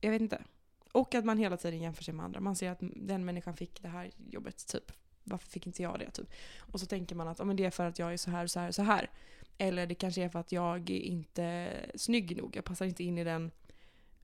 jag 0.00 0.10
vet 0.10 0.20
inte. 0.20 0.44
Och 0.92 1.14
att 1.14 1.24
man 1.24 1.38
hela 1.38 1.56
tiden 1.56 1.80
jämför 1.80 2.04
sig 2.04 2.14
med 2.14 2.24
andra. 2.24 2.40
Man 2.40 2.56
ser 2.56 2.70
att 2.70 2.78
den 2.80 3.24
människan 3.24 3.56
fick 3.56 3.82
det 3.82 3.88
här 3.88 4.10
jobbet, 4.30 4.66
typ. 4.66 4.92
Varför 5.24 5.48
fick 5.48 5.66
inte 5.66 5.82
jag 5.82 5.98
det? 5.98 6.10
Typ. 6.10 6.30
Och 6.58 6.80
så 6.80 6.86
tänker 6.86 7.16
man 7.16 7.28
att 7.28 7.40
oh, 7.40 7.46
men 7.46 7.56
det 7.56 7.64
är 7.64 7.70
för 7.70 7.86
att 7.86 7.98
jag 7.98 8.12
är 8.12 8.16
så 8.16 8.30
här 8.30 8.46
så 8.46 8.60
här 8.60 8.70
så 8.70 8.82
här. 8.82 9.10
Eller 9.58 9.86
det 9.86 9.94
kanske 9.94 10.22
är 10.22 10.28
för 10.28 10.38
att 10.38 10.52
jag 10.52 10.90
är 10.90 11.00
inte 11.00 11.72
snygg 11.94 12.36
nog. 12.36 12.56
Jag 12.56 12.64
passar 12.64 12.86
inte 12.86 13.04
in 13.04 13.18
i 13.18 13.24
den 13.24 13.50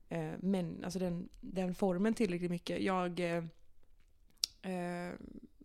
eh, 0.08 0.32
men, 0.38 0.84
alltså 0.84 0.98
den, 0.98 1.28
den 1.40 1.74
formen 1.74 2.14
tillräckligt 2.14 2.50
mycket. 2.50 2.82
Jag... 2.82 3.20
Eh, 3.20 3.44
eh, 4.72 5.12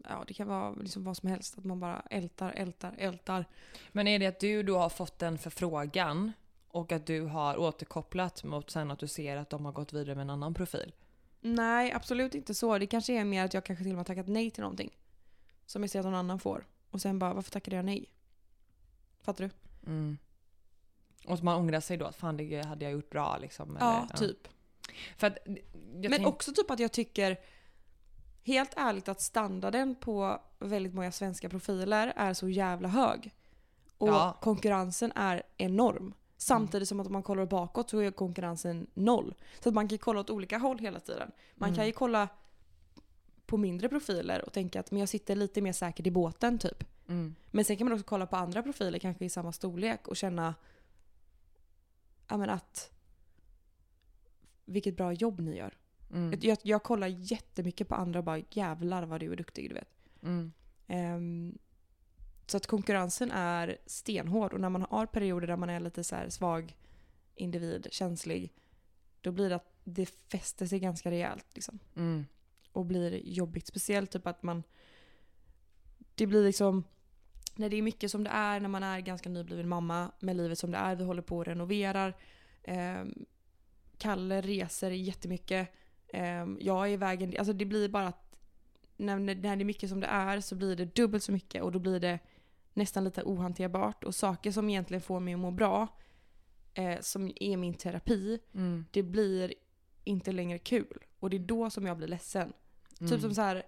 ja, 0.10 0.24
det 0.28 0.34
kan 0.34 0.48
vara 0.48 0.72
liksom 0.72 1.04
vad 1.04 1.18
som 1.18 1.30
helst. 1.30 1.58
Att 1.58 1.66
man 1.66 1.80
bara 1.80 2.04
ältar, 2.10 2.52
ältar, 2.52 2.96
ältar. 2.98 3.46
Men 3.92 4.08
är 4.08 4.20
det 4.20 4.26
att 4.26 4.40
du 4.40 4.64
då 4.64 4.78
har 4.78 4.90
fått 4.90 5.22
en 5.22 5.38
förfrågan 5.38 6.32
och 6.68 6.92
att 6.92 7.06
du 7.06 7.22
har 7.22 7.58
återkopplat 7.58 8.44
mot 8.44 8.70
sen 8.70 8.92
att 8.92 9.00
du 9.00 9.08
ser 9.08 9.38
att 9.38 9.50
de 9.50 9.66
har 9.66 9.72
gått 9.72 9.94
vidare 9.94 10.16
med 10.16 10.22
en 10.22 10.30
annan 10.30 10.54
profil? 10.54 10.94
Nej, 11.42 11.92
absolut 11.92 12.36
inte 12.36 12.54
så. 12.54 12.78
Det 12.78 12.88
kanske 12.88 13.14
är 13.14 13.26
mer 13.26 13.46
att 13.46 13.54
jag 13.54 13.66
kanske 13.66 13.84
till 13.84 13.92
och 13.92 13.96
med 13.96 14.00
har 14.00 14.16
tackat 14.16 14.28
nej 14.28 14.52
till 14.52 14.62
någonting. 14.62 14.98
Som 15.66 15.84
jag 15.84 15.90
ser 15.90 16.00
att 16.00 16.06
någon 16.06 16.16
annan 16.16 16.40
får. 16.40 16.66
Och 16.90 17.02
sen 17.02 17.20
bara, 17.20 17.34
varför 17.34 17.52
tackade 17.52 17.76
jag 17.76 17.86
nej? 17.86 18.12
Fattar 19.22 19.44
du? 19.44 19.50
Mm. 19.92 20.18
Och 21.26 21.44
man 21.44 21.56
ångrar 21.58 21.80
sig 21.80 21.98
då, 21.98 22.06
att 22.06 22.16
fan 22.16 22.38
det 22.38 22.66
hade 22.66 22.86
jag 22.86 22.92
gjort 22.92 23.10
bra 23.10 23.38
liksom. 23.38 23.78
Ja, 23.80 24.08
eller, 24.10 24.18
typ. 24.28 24.48
För 25.18 25.28
att, 25.28 25.38
Men 25.94 26.12
tänk- 26.12 26.28
också 26.28 26.54
typ 26.54 26.72
att 26.72 26.80
jag 26.80 26.92
tycker, 26.92 27.40
helt 28.46 28.74
ärligt 28.76 29.08
att 29.08 29.22
standarden 29.22 29.96
på 29.96 30.42
väldigt 30.60 30.94
många 30.94 31.12
svenska 31.12 31.50
profiler 31.50 32.14
är 32.16 32.34
så 32.34 32.50
jävla 32.50 32.88
hög. 32.88 33.32
Och 33.98 34.08
Ja. 34.10 34.38
konkurrensen 34.42 35.12
är 35.16 35.44
enorm. 35.58 36.14
Samtidigt 36.38 36.88
som 36.90 37.00
att 37.00 37.08
om 37.08 37.14
man 37.14 37.24
kollar 37.24 37.46
bakåt 37.46 37.90
så 37.90 38.00
är 38.00 38.12
konkurrensen 38.12 38.88
noll. 38.94 39.36
Så 39.64 39.70
att 39.70 39.76
man 39.76 39.88
kan 39.88 39.98
kolla 39.98 40.20
åt 40.20 40.30
olika 40.30 40.58
håll 40.58 40.80
hela 40.80 41.00
tiden. 41.00 41.32
Man 41.56 41.70
Mm. 41.70 41.76
kan 41.78 41.86
ju 41.86 41.92
kolla 41.92 42.28
på 43.46 43.58
mindre 43.58 43.90
profiler 43.90 44.46
och 44.46 44.54
tänka 44.54 44.80
att 44.80 44.92
men 44.92 45.00
jag 45.00 45.10
sitter 45.10 45.36
lite 45.36 45.62
mer 45.62 45.74
säkert 45.74 46.08
i 46.08 46.12
båten 46.12 46.60
typ. 46.60 46.84
Mm. 47.08 47.36
Men 47.52 47.66
sen 47.66 47.78
kan 47.78 47.86
man 47.88 47.94
också 47.94 48.06
kolla 48.08 48.26
på 48.28 48.36
andra 48.36 48.64
profiler, 48.64 49.00
kanske 49.00 49.26
i 49.26 49.30
samma 49.30 49.52
storlek 49.52 50.08
och 50.08 50.18
känna 50.18 50.56
ja, 52.28 52.38
men 52.38 52.50
att 52.50 52.92
vilket 54.66 54.98
bra 54.98 55.14
jobb 55.14 55.40
ni 55.40 55.58
gör. 55.58 55.74
Mm. 56.12 56.40
Jag, 56.42 56.58
jag 56.62 56.84
kollar 56.84 57.08
jättemycket 57.08 57.88
på 57.88 57.96
andra 57.96 58.20
och 58.20 58.26
bara 58.26 58.42
jävlar 58.50 59.04
vad 59.04 59.20
du 59.20 59.32
är 59.32 59.36
duktig, 59.36 59.70
du 59.70 59.74
vet. 59.74 59.90
Mm. 60.24 60.52
Ehm, 60.88 61.58
så 62.48 62.58
att 62.58 62.68
konkurrensen 62.68 63.32
är 63.32 63.78
stenhård 63.86 64.54
och 64.54 64.60
när 64.60 64.70
man 64.70 64.86
har 64.90 65.06
perioder 65.06 65.48
där 65.48 65.58
man 65.58 65.70
är 65.70 65.80
lite 65.80 66.04
så 66.04 66.16
svag 66.30 66.78
individ, 67.36 67.88
känslig, 67.92 68.54
då 69.22 69.32
blir 69.32 69.50
det 69.50 69.56
att 69.56 69.76
det 69.84 70.06
fäster 70.06 70.66
sig 70.66 70.80
ganska 70.80 71.12
rejält 71.12 71.46
liksom. 71.54 71.80
Mm. 71.96 72.26
Och 72.72 72.86
blir 72.86 73.28
jobbigt. 73.28 73.68
Speciellt 73.68 74.12
typ 74.12 74.28
att 74.28 74.44
man... 74.44 74.64
Det 76.16 76.28
blir 76.28 76.44
liksom... 76.44 76.84
När 77.56 77.70
det 77.70 77.78
är 77.78 77.82
mycket 77.82 78.12
som 78.12 78.24
det 78.24 78.30
är, 78.30 78.60
när 78.60 78.70
man 78.70 78.84
är 78.84 79.00
ganska 79.00 79.30
nybliven 79.30 79.70
mamma 79.70 80.12
med 80.20 80.36
livet 80.36 80.60
som 80.60 80.72
det 80.72 80.78
är, 80.78 80.96
vi 80.96 81.04
håller 81.04 81.22
på 81.22 81.38
och 81.38 81.46
renoverar. 81.46 82.18
Ehm, 82.64 83.26
Kalle 83.98 84.42
reser 84.42 84.92
jättemycket. 84.92 85.70
Ehm, 86.16 86.58
jag 86.62 86.88
är 86.88 86.92
i 86.92 86.98
vägen. 86.98 87.34
Alltså 87.38 87.54
det 87.54 87.66
blir 87.66 87.90
bara 87.90 88.08
att 88.08 88.36
när, 88.98 89.20
när 89.20 89.36
det 89.36 89.48
är 89.48 89.66
mycket 89.66 89.90
som 89.90 90.00
det 90.00 90.08
är 90.08 90.42
så 90.42 90.56
blir 90.56 90.76
det 90.76 90.96
dubbelt 90.96 91.24
så 91.24 91.32
mycket 91.32 91.64
och 91.64 91.72
då 91.72 91.80
blir 91.80 92.00
det 92.00 92.20
nästan 92.74 93.04
lite 93.04 93.24
ohanterbart. 93.24 94.04
Och 94.04 94.16
saker 94.16 94.52
som 94.52 94.70
egentligen 94.70 95.02
får 95.02 95.20
mig 95.20 95.34
att 95.34 95.40
må 95.40 95.52
bra, 95.52 95.88
eh, 96.74 97.00
som 97.02 97.32
är 97.36 97.58
min 97.58 97.74
terapi, 97.74 98.40
Mm. 98.54 98.86
det 98.92 99.04
blir 99.04 99.54
inte 100.04 100.32
längre 100.32 100.60
kul. 100.60 100.98
Och 101.20 101.30
det 101.30 101.38
är 101.38 101.40
då 101.40 101.70
som 101.70 101.86
jag 101.86 101.98
blir 101.98 102.08
ledsen. 102.08 102.54
Mm. 103.00 103.12
Typ 103.12 103.22
som 103.22 103.34
så 103.36 103.42
här, 103.42 103.64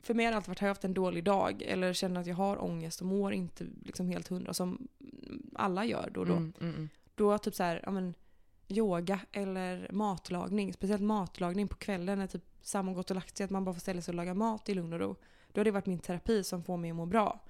för 0.00 0.14
mig 0.14 0.24
har 0.24 0.32
det 0.32 0.36
alltid 0.36 0.48
varit, 0.48 0.58
har 0.60 0.66
jag 0.66 0.70
haft 0.74 0.84
en 0.84 0.94
dålig 0.94 1.24
dag 1.24 1.62
eller 1.62 1.92
känner 1.92 2.20
att 2.20 2.26
jag 2.26 2.34
har 2.34 2.64
ångest 2.64 3.00
och 3.00 3.06
mår 3.06 3.32
inte 3.32 3.66
liksom 3.84 4.08
helt 4.08 4.28
hundra 4.28 4.54
som 4.54 4.88
alla 5.54 5.84
gör 5.84 6.10
då 6.14 6.20
och 6.20 6.26
då. 6.26 6.32
Mm. 6.36 6.52
Mm. 6.60 6.74
Mm. 6.74 6.88
Då 7.14 7.38
typ 7.38 7.54
så 7.54 7.62
här, 7.62 7.80
ja 7.84 7.90
men 7.90 8.14
yoga 8.68 9.20
eller 9.32 9.88
matlagning, 9.92 10.72
speciellt 10.72 11.02
matlagning 11.02 11.68
på 11.68 11.76
kvällen 11.76 12.18
när 12.18 12.26
typ 12.26 12.44
samman 12.62 12.94
gått 12.94 13.10
och 13.10 13.14
lagt 13.14 13.36
sig, 13.36 13.44
att 13.44 13.50
man 13.50 13.64
bara 13.64 13.74
får 13.74 13.80
ställa 13.80 14.02
sig 14.02 14.12
och 14.12 14.16
laga 14.16 14.34
mat 14.34 14.68
i 14.68 14.74
lugn 14.74 14.92
och 14.92 14.98
ro. 15.00 15.16
Då 15.52 15.60
har 15.60 15.64
det 15.64 15.70
varit 15.70 15.86
min 15.86 15.98
terapi 15.98 16.44
som 16.44 16.62
får 16.64 16.76
mig 16.76 16.90
att 16.90 16.96
må 16.96 17.06
bra. 17.06 17.44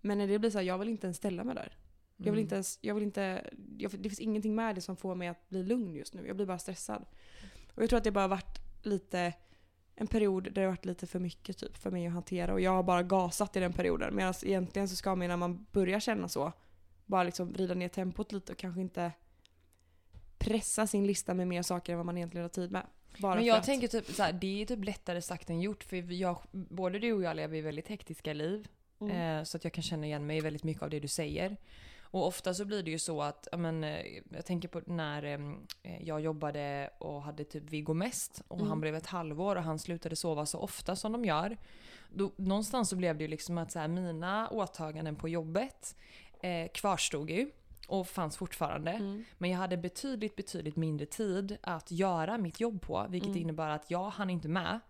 Men 0.00 0.18
när 0.18 0.26
det 0.28 0.38
blir 0.38 0.50
så 0.50 0.58
här, 0.58 0.64
jag 0.64 0.78
vill 0.78 0.88
inte 0.88 1.06
ens 1.06 1.16
ställa 1.16 1.44
mig 1.44 1.54
där. 1.54 1.76
Jag 2.16 2.24
vill 2.24 2.32
Mm. 2.32 2.42
inte 2.42 2.54
ens, 2.54 2.78
jag 2.80 2.94
vill 2.94 3.04
inte, 3.04 3.50
jag, 3.78 3.90
det 3.90 4.08
finns 4.08 4.20
ingenting 4.20 4.54
med 4.54 4.74
det 4.74 4.80
som 4.80 4.96
får 4.96 5.14
mig 5.14 5.28
att 5.28 5.48
bli 5.48 5.62
lugn 5.62 5.94
just 5.94 6.14
nu. 6.14 6.26
Jag 6.26 6.36
blir 6.36 6.46
bara 6.46 6.58
stressad. 6.58 7.04
Och 7.74 7.82
jag 7.82 7.88
tror 7.88 7.96
att 7.98 8.04
det 8.04 8.10
bara 8.10 8.20
har 8.24 8.28
varit 8.28 8.58
lite 8.82 9.32
en 9.94 10.06
period 10.06 10.44
där 10.44 10.50
det 10.50 10.60
har 10.60 10.68
varit 10.68 10.84
lite 10.84 11.06
för 11.06 11.18
mycket 11.18 11.58
typ 11.58 11.76
för 11.76 11.90
mig 11.90 12.06
att 12.06 12.12
hantera 12.12 12.52
och 12.52 12.60
jag 12.60 12.70
har 12.70 12.82
bara 12.82 13.02
gasat 13.02 13.56
i 13.56 13.60
den 13.60 13.72
perioden. 13.72 14.16
Medan 14.16 14.34
egentligen 14.42 14.88
så 14.88 14.96
ska 14.96 15.14
man 15.14 15.28
när 15.28 15.36
man 15.36 15.66
börjar 15.72 16.00
känna 16.00 16.28
så 16.28 16.52
bara 17.06 17.22
liksom 17.22 17.52
vrida 17.52 17.74
ner 17.74 17.88
tempot 17.88 18.32
lite 18.32 18.52
och 18.52 18.58
kanske 18.58 18.80
inte 18.80 19.12
pressa 20.48 20.86
sin 20.86 21.06
lista 21.06 21.34
med 21.34 21.48
mer 21.48 21.62
saker 21.62 21.92
än 21.92 21.98
vad 21.98 22.06
man 22.06 22.16
egentligen 22.16 22.42
har 22.42 22.48
tid 22.48 22.72
med. 22.72 22.86
Bara 23.18 23.34
Men 23.34 23.44
jag 23.44 23.64
tänker 23.64 23.88
typ 23.88 24.06
så 24.06 24.22
här, 24.22 24.32
det 24.32 24.62
är 24.62 24.66
typ 24.66 24.84
lättare 24.84 25.22
sagt 25.22 25.50
än 25.50 25.60
gjort 25.60 25.84
för 25.84 26.12
jag, 26.12 26.38
både 26.52 26.98
du 26.98 27.12
och 27.12 27.22
jag 27.22 27.36
lever 27.36 27.56
i 27.56 27.60
väldigt 27.60 27.88
hektiska 27.88 28.32
liv. 28.32 28.68
Mm. 29.00 29.38
Eh, 29.38 29.44
så 29.44 29.56
att 29.56 29.64
jag 29.64 29.72
kan 29.72 29.82
känna 29.82 30.06
igen 30.06 30.26
mig 30.26 30.40
väldigt 30.40 30.64
mycket 30.64 30.82
av 30.82 30.90
det 30.90 31.00
du 31.00 31.08
säger. 31.08 31.56
Och 32.10 32.26
ofta 32.26 32.54
så 32.54 32.64
blir 32.64 32.82
det 32.82 32.90
ju 32.90 32.98
så 32.98 33.22
att, 33.22 33.48
men, 33.56 33.84
eh, 33.84 34.06
jag 34.30 34.44
tänker 34.46 34.68
på 34.68 34.82
när 34.86 35.22
eh, 35.24 35.38
jag 36.06 36.20
jobbade 36.20 36.90
och 36.98 37.22
hade 37.22 37.44
typ 37.44 37.70
Viggo 37.70 37.94
Mest 37.94 38.42
och 38.48 38.56
Mm. 38.56 38.68
han 38.68 38.80
blev 38.80 38.94
ett 38.94 39.06
halvår 39.06 39.56
och 39.56 39.62
han 39.62 39.78
slutade 39.78 40.16
sova 40.16 40.46
så 40.46 40.58
ofta 40.58 40.96
som 40.96 41.12
de 41.12 41.24
gör. 41.24 41.56
Då, 42.10 42.32
någonstans 42.36 42.88
så 42.88 42.96
blev 42.96 43.18
det 43.18 43.24
ju 43.24 43.28
liksom 43.28 43.58
att 43.58 43.72
så 43.72 43.78
här, 43.78 43.88
mina 43.88 44.48
åtaganden 44.48 45.16
på 45.16 45.28
jobbet 45.28 45.96
eh, 46.42 46.68
kvarstod 46.74 47.30
ju 47.30 47.50
och 47.88 48.08
fanns 48.08 48.36
fortfarande. 48.36 48.90
Mm. 48.90 49.24
Men 49.38 49.50
jag 49.50 49.58
hade 49.58 49.76
betydligt, 49.76 50.36
betydligt 50.36 50.76
mindre 50.76 51.06
tid 51.06 51.56
att 51.60 51.90
göra 51.90 52.38
mitt 52.38 52.60
jobb 52.60 52.82
på. 52.82 53.06
Vilket 53.08 53.28
Mm. 53.28 53.42
innebar 53.42 53.68
att 53.68 53.90
jag 53.90 54.10
hann 54.10 54.30
inte 54.30 54.48
med. 54.48 54.80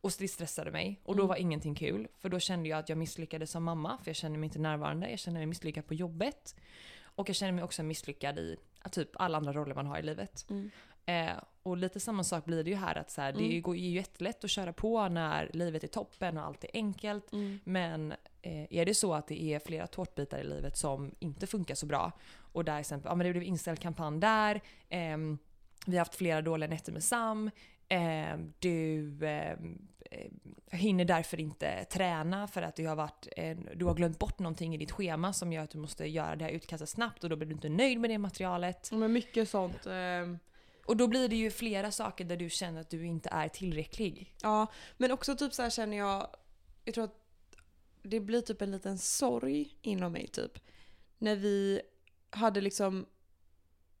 Och 0.00 0.12
det 0.18 0.28
stressade 0.28 0.70
mig. 0.70 1.00
Och 1.04 1.16
då 1.16 1.22
Mm. 1.22 1.28
var 1.28 1.36
ingenting 1.36 1.74
kul. 1.74 2.08
För 2.18 2.28
då 2.28 2.38
kände 2.38 2.68
jag 2.68 2.78
att 2.78 2.88
jag 2.88 2.98
misslyckades 2.98 3.50
som 3.50 3.64
mamma. 3.64 3.98
För 4.02 4.08
jag 4.08 4.16
kände 4.16 4.38
mig 4.38 4.46
inte 4.46 4.58
närvarande. 4.58 5.10
Jag 5.10 5.18
kände 5.18 5.40
mig 5.40 5.46
misslyckad 5.46 5.86
på 5.86 5.94
jobbet. 5.94 6.56
Och 7.02 7.28
jag 7.28 7.36
kände 7.36 7.52
mig 7.52 7.64
också 7.64 7.82
misslyckad 7.82 8.38
i 8.38 8.56
typ 8.92 9.08
alla 9.14 9.36
andra 9.38 9.52
roller 9.52 9.74
man 9.74 9.86
har 9.86 9.98
i 9.98 10.02
livet. 10.02 10.46
Mm. 10.50 10.70
Eh, 11.06 11.32
och 11.68 11.76
lite 11.76 12.00
samma 12.00 12.24
sak 12.24 12.44
blir 12.44 12.64
det 12.64 12.70
ju 12.70 12.76
här. 12.76 12.98
att 12.98 13.10
så 13.10 13.20
här, 13.20 13.32
Det 13.32 13.44
Mm. 13.44 13.62
går 13.62 13.76
ju 13.76 13.88
jättelätt 13.88 14.44
att 14.44 14.50
köra 14.50 14.72
på 14.72 15.08
när 15.08 15.50
livet 15.52 15.84
är 15.84 15.88
toppen 15.88 16.38
och 16.38 16.44
allt 16.44 16.64
är 16.64 16.70
enkelt. 16.74 17.32
Mm. 17.32 17.58
Men 17.64 18.12
eh, 18.42 18.66
är 18.78 18.84
det 18.86 18.94
så 18.94 19.14
att 19.14 19.26
det 19.28 19.42
är 19.42 19.58
flera 19.58 19.86
tårtbitar 19.86 20.38
i 20.38 20.44
livet 20.44 20.76
som 20.76 21.14
inte 21.18 21.46
funkar 21.46 21.74
så 21.74 21.86
bra 21.86 22.12
och 22.52 22.64
där 22.64 22.78
exempel, 22.80 23.08
ja 23.10 23.14
men 23.14 23.26
det 23.26 23.32
blev 23.32 23.42
inställd 23.42 23.78
kampanj 23.80 24.20
där, 24.20 24.60
ehm, 24.88 25.38
vi 25.86 25.92
har 25.92 25.98
haft 25.98 26.14
flera 26.14 26.42
dåliga 26.42 26.70
nätter 26.70 26.92
med 26.92 27.04
Sam, 27.04 27.50
ehm, 27.88 28.52
du 28.58 29.18
ehm, 29.26 29.88
eh, 30.10 30.78
hinner 30.78 31.04
därför 31.04 31.40
inte 31.40 31.84
träna 31.84 32.48
för 32.48 32.62
att 32.62 32.76
det 32.76 32.84
har 32.84 32.96
varit, 32.96 33.28
du 33.74 33.84
har 33.84 33.94
glömt 33.94 34.18
bort 34.18 34.38
någonting 34.38 34.74
i 34.74 34.78
ditt 34.78 34.90
schema 34.92 35.32
som 35.32 35.52
gör 35.52 35.62
att 35.64 35.70
du 35.70 35.78
måste 35.78 36.06
göra 36.06 36.36
det 36.36 36.44
här 36.44 36.52
utkastet 36.52 36.88
snabbt 36.88 37.24
och 37.24 37.30
då 37.30 37.36
blir 37.36 37.48
du 37.48 37.54
inte 37.54 37.68
nöjd 37.68 38.00
med 38.00 38.10
det 38.10 38.18
materialet. 38.18 38.90
Men 38.92 39.12
mycket 39.12 39.48
sånt. 39.48 39.86
Och 40.88 40.96
då 40.96 41.06
blir 41.06 41.28
det 41.28 41.36
ju 41.36 41.50
flera 41.50 41.90
saker 41.90 42.24
där 42.24 42.36
du 42.36 42.50
känner 42.50 42.80
att 42.80 42.90
du 42.90 43.06
inte 43.06 43.28
är 43.28 43.48
tillräcklig. 43.48 44.34
Ja, 44.42 44.66
men 44.96 45.10
också 45.10 45.36
typ 45.36 45.54
så 45.54 45.62
här 45.62 45.70
känner 45.70 45.96
jag, 45.96 46.28
jag 46.84 46.94
tror 46.94 47.04
att 47.04 47.18
det 48.02 48.20
blir 48.20 48.40
typ 48.40 48.62
en 48.62 48.70
liten 48.70 48.98
sorg 48.98 49.78
inom 49.82 50.12
mig 50.12 50.28
typ. 50.28 50.58
När 51.18 51.36
vi 51.36 51.80
hade 52.30 52.60
liksom 52.60 53.06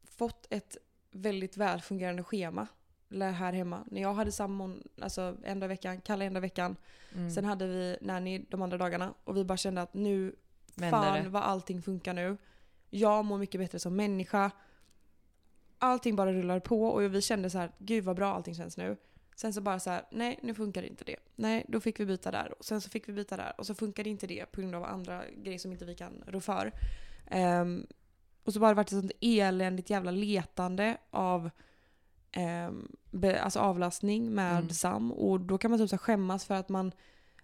fått 0.04 0.46
ett 0.50 0.76
väldigt 1.10 1.56
välfungerande 1.56 2.24
schema 2.24 2.66
här 3.10 3.52
hemma. 3.52 3.84
När 3.90 4.02
jag 4.02 4.14
hade 4.14 4.32
samman, 4.32 4.88
alltså 5.00 5.36
en 5.44 5.60
dag 5.60 5.68
veckan, 5.68 6.00
Kalle 6.00 6.24
en 6.24 6.34
dag 6.34 6.40
veckan. 6.40 6.76
Mm. 7.14 7.30
Sen 7.30 7.44
hade 7.44 7.66
vi 7.66 7.98
Nanny 8.00 8.38
de 8.48 8.62
andra 8.62 8.78
dagarna 8.78 9.14
och 9.24 9.36
vi 9.36 9.44
bara 9.44 9.58
kände 9.58 9.82
att 9.82 9.94
nu, 9.94 10.36
Vänder 10.74 11.00
fan 11.00 11.30
vad 11.30 11.42
allting 11.42 11.82
funkar 11.82 12.14
nu. 12.14 12.36
Jag 12.90 13.24
mår 13.24 13.38
mycket 13.38 13.60
bättre 13.60 13.78
som 13.78 13.96
människa. 13.96 14.50
Allting 15.78 16.16
bara 16.16 16.32
rullar 16.32 16.60
på 16.60 16.84
och 16.84 17.14
vi 17.14 17.22
kände 17.22 17.50
så 17.50 17.58
här, 17.58 17.70
gud 17.78 18.04
vad 18.04 18.16
bra 18.16 18.34
allting 18.34 18.54
känns 18.54 18.76
nu. 18.76 18.96
Sen 19.36 19.52
så 19.52 19.60
bara 19.60 19.80
så 19.80 19.90
här, 19.90 20.04
nej 20.10 20.38
nu 20.42 20.54
funkar 20.54 20.82
inte 20.82 21.04
det. 21.04 21.16
Nej, 21.36 21.64
då 21.68 21.80
fick 21.80 22.00
vi 22.00 22.06
byta 22.06 22.30
där. 22.30 22.54
Och 22.58 22.64
sen 22.64 22.80
så 22.80 22.90
fick 22.90 23.08
vi 23.08 23.12
byta 23.12 23.36
där. 23.36 23.52
Och 23.58 23.66
så 23.66 23.74
funkade 23.74 24.10
inte 24.10 24.26
det 24.26 24.52
på 24.52 24.60
grund 24.60 24.74
av 24.74 24.84
andra 24.84 25.22
grejer 25.36 25.58
som 25.58 25.72
inte 25.72 25.84
vi 25.84 25.94
kan 25.94 26.24
rå 26.26 26.40
för. 26.40 26.72
Ehm, 27.26 27.86
och 28.44 28.52
så 28.52 28.60
bara 28.60 28.68
det 28.68 28.74
varit 28.74 28.92
ett 28.92 28.98
sånt 28.98 29.12
eländigt 29.20 29.90
jävla 29.90 30.10
letande 30.10 30.96
av 31.10 31.50
um, 32.68 32.96
be, 33.10 33.42
alltså 33.42 33.60
avlastning 33.60 34.30
med 34.30 34.58
Mm. 34.58 34.70
Sam. 34.70 35.12
Och 35.12 35.40
då 35.40 35.58
kan 35.58 35.70
man 35.70 35.80
typ 35.80 35.90
så 35.90 35.98
skämmas 35.98 36.44
för 36.44 36.54
att 36.54 36.68
man 36.68 36.92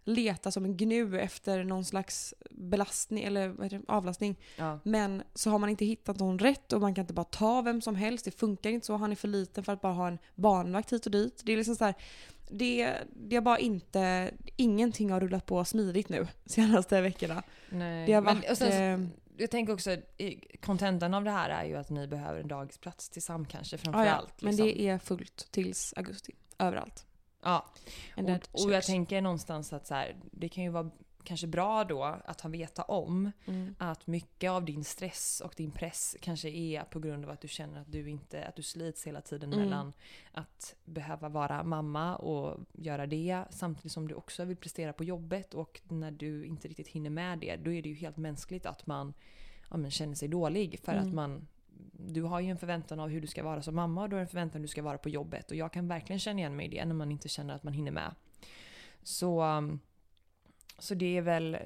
letar 0.05 0.51
som 0.51 0.64
en 0.64 0.77
gnu 0.77 1.21
efter 1.21 1.64
någon 1.64 1.85
slags 1.85 2.35
belastning 2.51 3.25
eller 3.25 3.49
vad 3.49 3.64
heter 3.67 3.79
det, 3.79 3.85
avlastning. 3.93 4.37
Ja. 4.57 4.79
Men 4.85 5.23
så 5.35 5.51
har 5.51 5.59
man 5.59 5.71
inte 5.71 5.85
hittat 5.85 6.19
någon 6.19 6.38
rätt 6.38 6.73
och 6.73 6.81
man 6.81 6.95
kan 6.95 7.03
inte 7.03 7.14
bara 7.14 7.25
ta 7.25 7.62
vem 7.62 7.81
som 7.81 7.95
helst. 7.97 8.25
Det 8.25 8.31
funkar 8.31 8.71
inte 8.71 8.87
så. 8.87 8.97
Han 8.97 9.12
är 9.12 9.17
för 9.17 9.29
liten 9.29 9.64
för 9.64 9.73
att 9.73 9.81
bara 9.81 9.93
ha 9.93 10.09
en 10.09 10.19
barnvakt 10.35 10.93
hit 10.93 11.07
och 11.07 11.12
dit. 11.12 11.43
Det 11.45 11.53
är 11.53 11.57
liksom 11.57 11.77
så 11.77 11.85
här, 11.85 11.95
det, 12.51 12.95
det 13.17 13.37
har 13.37 13.43
bara 13.43 13.59
inte, 13.59 14.31
ingenting 14.57 15.11
har 15.11 15.21
rullat 15.21 15.47
på 15.47 15.64
smidigt 15.64 16.09
nu 16.09 16.27
senaste 16.47 17.01
veckorna. 17.01 17.43
Nej. 17.71 18.07
Det 18.07 18.12
har 18.12 18.23
Men- 18.23 18.37
varit, 18.37 18.51
och 18.51 18.59
sen, 18.59 19.03
eh, 19.03 19.09
jag 19.37 19.51
tänker 19.51 19.73
också, 19.73 19.97
kontentan 20.61 21.14
av 21.14 21.25
det 21.25 21.31
här 21.31 21.51
är 21.51 21.64
ju 21.64 21.77
att 21.77 21.90
ni 21.90 22.07
behöver 22.07 22.40
en 22.40 22.49
dagisplats 22.49 23.09
till 23.09 23.23
Sam 23.23 23.47
kanske 23.47 23.79
framför 23.79 24.01
Ja, 24.05 24.07
ja. 24.07 24.23
Men 24.40 24.57
liksom. 24.57 24.67
det 24.67 24.81
är 24.88 24.99
fullt 24.99 25.49
tills 25.51 25.95
augusti. 25.97 26.33
Överallt. 26.59 27.07
Ja, 27.44 27.64
och, 28.16 28.64
och 28.64 28.72
jag 28.72 28.85
tänker 28.85 29.20
någonstans 29.20 29.72
att 29.72 29.87
så 29.87 29.94
här, 29.94 30.16
det 30.33 30.48
kan 30.48 30.64
ju 30.64 30.70
vara 30.70 30.90
kanske 31.24 31.46
bra 31.46 31.85
då 31.85 32.02
att 32.02 32.40
ha 32.40 32.50
veta 32.50 32.83
om 32.83 33.33
Mm. 33.46 33.74
att 33.78 34.07
mycket 34.07 34.50
av 34.50 34.64
din 34.64 34.85
stress 34.85 35.42
och 35.44 35.54
din 35.57 35.70
press 35.70 36.16
kanske 36.20 36.48
är 36.48 36.83
på 36.85 36.98
grund 37.00 37.24
av 37.24 37.30
att 37.30 37.40
du 37.40 37.48
känner 37.48 37.80
att 37.80 37.92
du 37.92 38.11
inte, 38.11 38.44
att 38.44 38.57
du 38.57 38.62
slits 38.62 39.07
hela 39.07 39.20
tiden 39.20 39.52
Mm. 39.52 39.64
mellan 39.64 39.92
att 40.33 40.74
behöva 40.85 41.28
vara 41.28 41.62
mamma 41.62 42.16
och 42.16 42.61
göra 42.72 43.07
det 43.07 43.44
samtidigt 43.50 43.92
som 43.92 44.09
du 44.09 44.14
också 44.14 44.44
vill 44.44 44.57
prestera 44.57 44.92
på 44.92 45.04
jobbet 45.04 45.54
och 45.54 45.80
när 45.88 46.11
du 46.11 46.44
inte 46.44 46.68
riktigt 46.68 46.88
hinner 46.88 47.11
med 47.11 47.38
det 47.38 47.57
då 47.57 47.72
är 47.72 47.83
det 47.83 47.88
ju 47.88 47.94
helt 47.94 48.16
mänskligt 48.16 48.66
att 48.66 48.87
man 48.87 49.14
ja, 49.70 49.76
men 49.76 49.90
känner 49.90 50.14
sig 50.14 50.28
dålig 50.28 50.80
för 50.85 50.92
Mm. 50.92 51.09
att 51.09 51.14
man 51.14 51.46
du 51.93 52.23
har 52.23 52.41
ju 52.41 52.51
en 52.51 52.59
förväntan 52.59 53.01
av 53.01 53.09
hur 53.09 53.21
du 53.21 53.27
ska 53.27 53.43
vara 53.43 53.63
som 53.63 53.75
mamma 53.75 54.03
och 54.03 54.09
du 54.09 54.17
har 54.17 54.21
en 54.21 54.29
förväntan 54.29 54.61
hur 54.61 54.67
du 54.67 54.71
ska 54.71 54.83
vara 54.83 54.99
på 54.99 55.09
jobbet 55.09 55.51
och 55.51 55.57
jag 55.57 55.73
kan 55.73 55.89
verkligen 55.89 56.21
känna 56.21 56.39
igen 56.39 56.57
mig 56.57 56.67
i 56.67 56.69
det 56.69 56.85
när 56.85 56.95
man 56.95 57.13
inte 57.13 57.29
känner 57.29 57.55
att 57.55 57.63
man 57.63 57.73
hinner 57.73 57.91
med. 57.91 58.15
Så, 59.03 59.43
um, 59.43 59.81
så 60.79 60.95
det 60.95 61.17
är 61.17 61.23
väl 61.23 61.59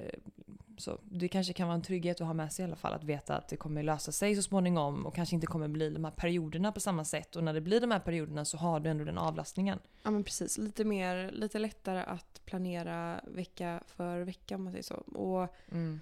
så 0.79 0.99
det 1.03 1.27
kanske 1.27 1.53
kan 1.53 1.67
vara 1.67 1.75
en 1.75 1.81
trygghet 1.81 2.21
att 2.21 2.27
ha 2.27 2.33
med 2.33 2.53
sig 2.53 2.63
i 2.63 2.67
alla 2.67 2.75
fall 2.75 2.93
att 2.93 3.03
veta 3.03 3.37
att 3.37 3.47
det 3.47 3.57
kommer 3.57 3.83
lösa 3.83 4.11
sig 4.11 4.35
så 4.35 4.41
småningom 4.41 5.05
och 5.05 5.15
kanske 5.15 5.35
inte 5.35 5.47
kommer 5.47 5.67
bli 5.67 5.89
de 5.89 6.05
här 6.05 6.11
perioderna 6.11 6.71
på 6.71 6.79
samma 6.79 7.05
sätt 7.05 7.35
och 7.35 7.43
när 7.43 7.53
det 7.53 7.61
blir 7.61 7.81
de 7.81 7.91
här 7.91 7.99
perioderna 7.99 8.45
så 8.45 8.57
har 8.57 8.79
du 8.79 8.89
ändå 8.89 9.03
den 9.03 9.17
avlastningen. 9.17 9.79
Ja 10.03 10.11
men 10.11 10.23
precis, 10.23 10.57
lite 10.57 10.83
mer, 10.83 11.31
lite 11.31 11.59
lättare 11.59 11.99
att 11.99 12.41
planera 12.45 13.21
vecka 13.27 13.83
för 13.87 14.21
vecka 14.21 14.55
om 14.55 14.63
man 14.63 14.73
säger 14.73 14.83
så. 14.83 14.95
Och, 14.95 15.55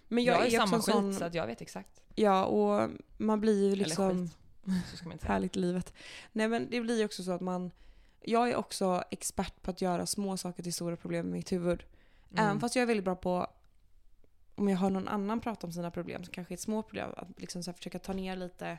men 0.07 0.23
jag, 0.23 0.35
jag, 0.35 0.41
är 0.41 0.45
är, 0.45 0.57
samma 0.57 0.77
skit 0.77 0.95
sån, 0.95 1.13
så 1.13 1.25
att 1.25 1.33
jag 1.33 1.47
vet 1.47 1.61
exakt. 1.61 2.01
Ja 2.15 2.45
och 2.45 2.89
man 3.17 3.41
blir 3.41 3.69
ju 3.69 3.75
liksom... 3.75 4.09
Eller 4.09 4.25
skit. 4.25 4.33
Så 4.91 4.97
ska 4.97 5.05
man 5.05 5.13
inte 5.13 5.25
säga. 5.25 5.33
Härligt 5.33 5.55
livet. 5.55 5.93
Nej 6.31 6.47
men 6.47 6.67
det 6.69 6.81
blir 6.81 6.99
ju 6.99 7.05
också 7.05 7.23
så 7.23 7.31
att 7.31 7.41
man... 7.41 7.71
Jag 8.21 8.49
är 8.49 8.55
också 8.55 9.03
expert 9.11 9.61
på 9.61 9.71
att 9.71 9.81
göra 9.81 10.05
små 10.05 10.37
saker 10.37 10.63
till 10.63 10.73
stora 10.73 10.95
problem 10.95 11.27
i 11.27 11.31
mitt 11.31 11.51
huvud. 11.51 11.83
Mm. 12.31 12.45
Även 12.45 12.59
fast 12.59 12.75
jag 12.75 12.83
är 12.83 12.87
väldigt 12.87 13.05
bra 13.05 13.15
på 13.15 13.47
om 14.57 14.69
jag 14.69 14.77
hör 14.77 14.89
någon 14.89 15.07
annan 15.07 15.39
prata 15.41 15.67
om 15.67 15.73
sina 15.73 15.91
problem 15.91 16.23
som 16.23 16.33
kanske 16.33 16.53
är 16.53 16.55
ett 16.55 16.59
små 16.61 16.83
problem. 16.83 17.09
Att 17.17 17.41
liksom 17.41 17.63
så 17.63 17.73
försöka 17.73 17.99
ta 17.99 18.13
ner 18.13 18.35
lite, 18.35 18.77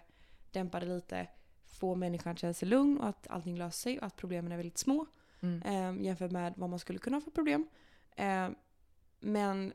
dämpa 0.52 0.80
det 0.80 0.86
lite, 0.86 1.28
få 1.64 1.94
människan 1.94 2.32
att 2.32 2.38
känna 2.38 2.54
sig 2.54 2.68
lugn 2.68 2.98
och 2.98 3.08
att 3.08 3.28
allting 3.28 3.56
löser 3.58 3.78
sig 3.80 3.98
och 3.98 4.06
att 4.06 4.16
problemen 4.16 4.52
är 4.52 4.56
väldigt 4.56 4.78
små. 4.78 5.06
Mm. 5.40 5.62
Eh, 5.98 6.04
jämfört 6.06 6.30
med 6.30 6.54
vad 6.56 6.70
man 6.70 6.78
skulle 6.78 6.98
kunna 6.98 7.16
ha 7.16 7.20
för 7.20 7.30
problem. 7.30 7.68
Eh, 8.16 8.48
men 9.20 9.72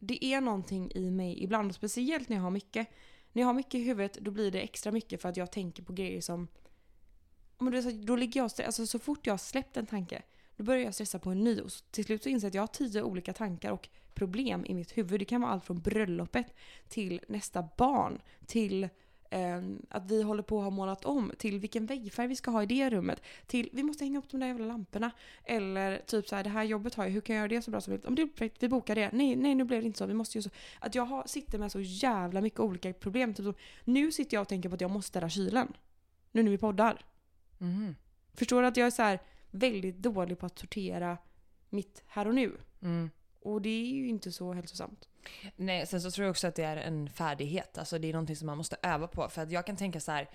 det 0.00 0.24
är 0.24 0.40
någonting 0.40 0.90
i 0.94 1.10
mig 1.10 1.42
ibland, 1.44 1.70
och 1.70 1.74
speciellt 1.74 2.28
när 2.28 2.36
jag 2.36 2.42
har 2.42 2.50
mycket. 2.50 2.88
När 3.32 3.42
jag 3.42 3.46
har 3.46 3.54
mycket 3.54 3.74
i 3.74 3.82
huvudet 3.82 4.14
då 4.20 4.30
blir 4.30 4.50
det 4.50 4.60
extra 4.60 4.92
mycket 4.92 5.22
för 5.22 5.28
att 5.28 5.36
jag 5.36 5.52
tänker 5.52 5.82
på 5.82 5.92
grejer 5.92 6.20
som... 6.20 6.48
Ja, 7.58 7.64
Men 7.64 7.72
du 7.72 7.80
vet, 7.80 7.94
så- 7.94 8.04
då 8.06 8.16
ligger 8.16 8.40
jag 8.40 8.44
och 8.44 8.60
alltså, 8.64 8.86
så 8.86 8.98
fort 8.98 9.26
jag 9.26 9.32
har 9.32 9.38
släppt 9.38 9.76
en 9.76 9.86
tanke 9.86 10.22
då 10.62 10.66
börjar 10.66 10.84
jag 10.84 10.94
stressa 10.94 11.18
på 11.18 11.30
en 11.30 11.44
ny 11.44 11.60
och 11.60 11.70
till 11.90 12.04
slut 12.04 12.22
så 12.22 12.28
inser 12.28 12.46
jag 12.46 12.50
att 12.50 12.54
jag 12.54 12.62
har 12.62 12.66
tio 12.66 13.02
olika 13.02 13.32
tankar 13.32 13.72
och 13.72 13.88
problem 14.14 14.64
i 14.66 14.74
mitt 14.74 14.98
huvud. 14.98 15.20
Det 15.20 15.24
kan 15.24 15.40
vara 15.40 15.52
allt 15.52 15.64
från 15.64 15.80
bröllopet 15.80 16.46
till 16.88 17.20
nästa 17.28 17.68
barn 17.76 18.20
till 18.46 18.88
ehm, 19.30 19.86
att 19.90 20.10
vi 20.10 20.22
håller 20.22 20.42
på 20.42 20.58
att 20.58 20.64
ha 20.64 20.70
målat 20.70 21.04
om 21.04 21.32
till 21.38 21.58
vilken 21.58 21.86
väggfärg 21.86 22.26
vi 22.26 22.36
ska 22.36 22.50
ha 22.50 22.62
i 22.62 22.66
det 22.66 22.90
rummet 22.90 23.22
till 23.46 23.68
vi 23.72 23.82
måste 23.82 24.04
hänga 24.04 24.18
upp 24.18 24.30
de 24.30 24.40
där 24.40 24.46
jävla 24.46 24.66
lamporna 24.66 25.10
eller 25.44 25.98
typ 26.06 26.28
så 26.28 26.36
här 26.36 26.44
det 26.44 26.50
här 26.50 26.64
jobbet 26.64 26.94
har 26.94 27.04
jag, 27.04 27.10
hur 27.10 27.20
kan 27.20 27.36
jag 27.36 27.40
göra 27.40 27.48
det 27.48 27.62
så 27.62 27.70
bra 27.70 27.80
som 27.80 27.90
möjligt? 27.90 28.06
Om 28.06 28.14
det 28.14 28.22
är 28.22 28.26
perfekt, 28.26 28.62
vi 28.62 28.68
bokar 28.68 28.94
det. 28.94 29.10
Nej, 29.12 29.36
nej 29.36 29.54
nu 29.54 29.64
blev 29.64 29.80
det 29.80 29.86
inte 29.86 29.98
så, 29.98 30.06
vi 30.06 30.14
måste 30.14 30.38
ju 30.38 30.42
så. 30.42 30.50
Att 30.80 30.94
jag 30.94 31.04
har, 31.04 31.26
sitter 31.26 31.58
med 31.58 31.72
så 31.72 31.80
jävla 31.80 32.40
mycket 32.40 32.60
olika 32.60 32.92
problem. 32.92 33.34
Typ 33.34 33.44
så, 33.44 33.54
nu 33.84 34.12
sitter 34.12 34.36
jag 34.36 34.42
och 34.42 34.48
tänker 34.48 34.68
på 34.68 34.74
att 34.74 34.80
jag 34.80 34.90
måste 34.90 35.08
städa 35.08 35.28
kylen. 35.28 35.72
Nu 36.32 36.42
när 36.42 36.50
vi 36.50 36.58
poddar. 36.58 37.04
Mhm. 37.58 37.94
Förstår 38.34 38.62
du 38.62 38.68
att 38.68 38.76
jag 38.76 38.86
är 38.86 38.90
så 38.90 39.02
här 39.02 39.18
väldigt 39.52 39.96
dålig 39.96 40.38
på 40.38 40.46
att 40.46 40.58
sortera 40.58 41.18
mitt 41.70 42.02
här 42.06 42.28
och 42.28 42.34
nu? 42.34 42.56
Mm. 42.82 43.10
Och 43.40 43.62
det 43.62 43.68
är 43.68 43.86
ju 43.94 44.08
inte 44.08 44.32
så 44.32 44.52
hälsosamt. 44.52 45.08
Nej, 45.56 45.86
sen 45.86 46.00
så 46.00 46.10
tror 46.10 46.24
jag 46.24 46.30
också 46.30 46.46
att 46.46 46.54
det 46.54 46.64
är 46.64 46.76
en 46.76 47.10
färdighet. 47.10 47.78
Alltså 47.78 47.98
det 47.98 48.08
är 48.08 48.12
någonting 48.12 48.36
som 48.36 48.46
man 48.46 48.56
måste 48.58 48.76
öva 48.82 49.06
på. 49.06 49.28
För 49.28 49.42
att 49.42 49.50
jag 49.50 49.66
kan 49.66 49.76
tänka 49.76 50.00
så 50.00 50.12
här. 50.12 50.30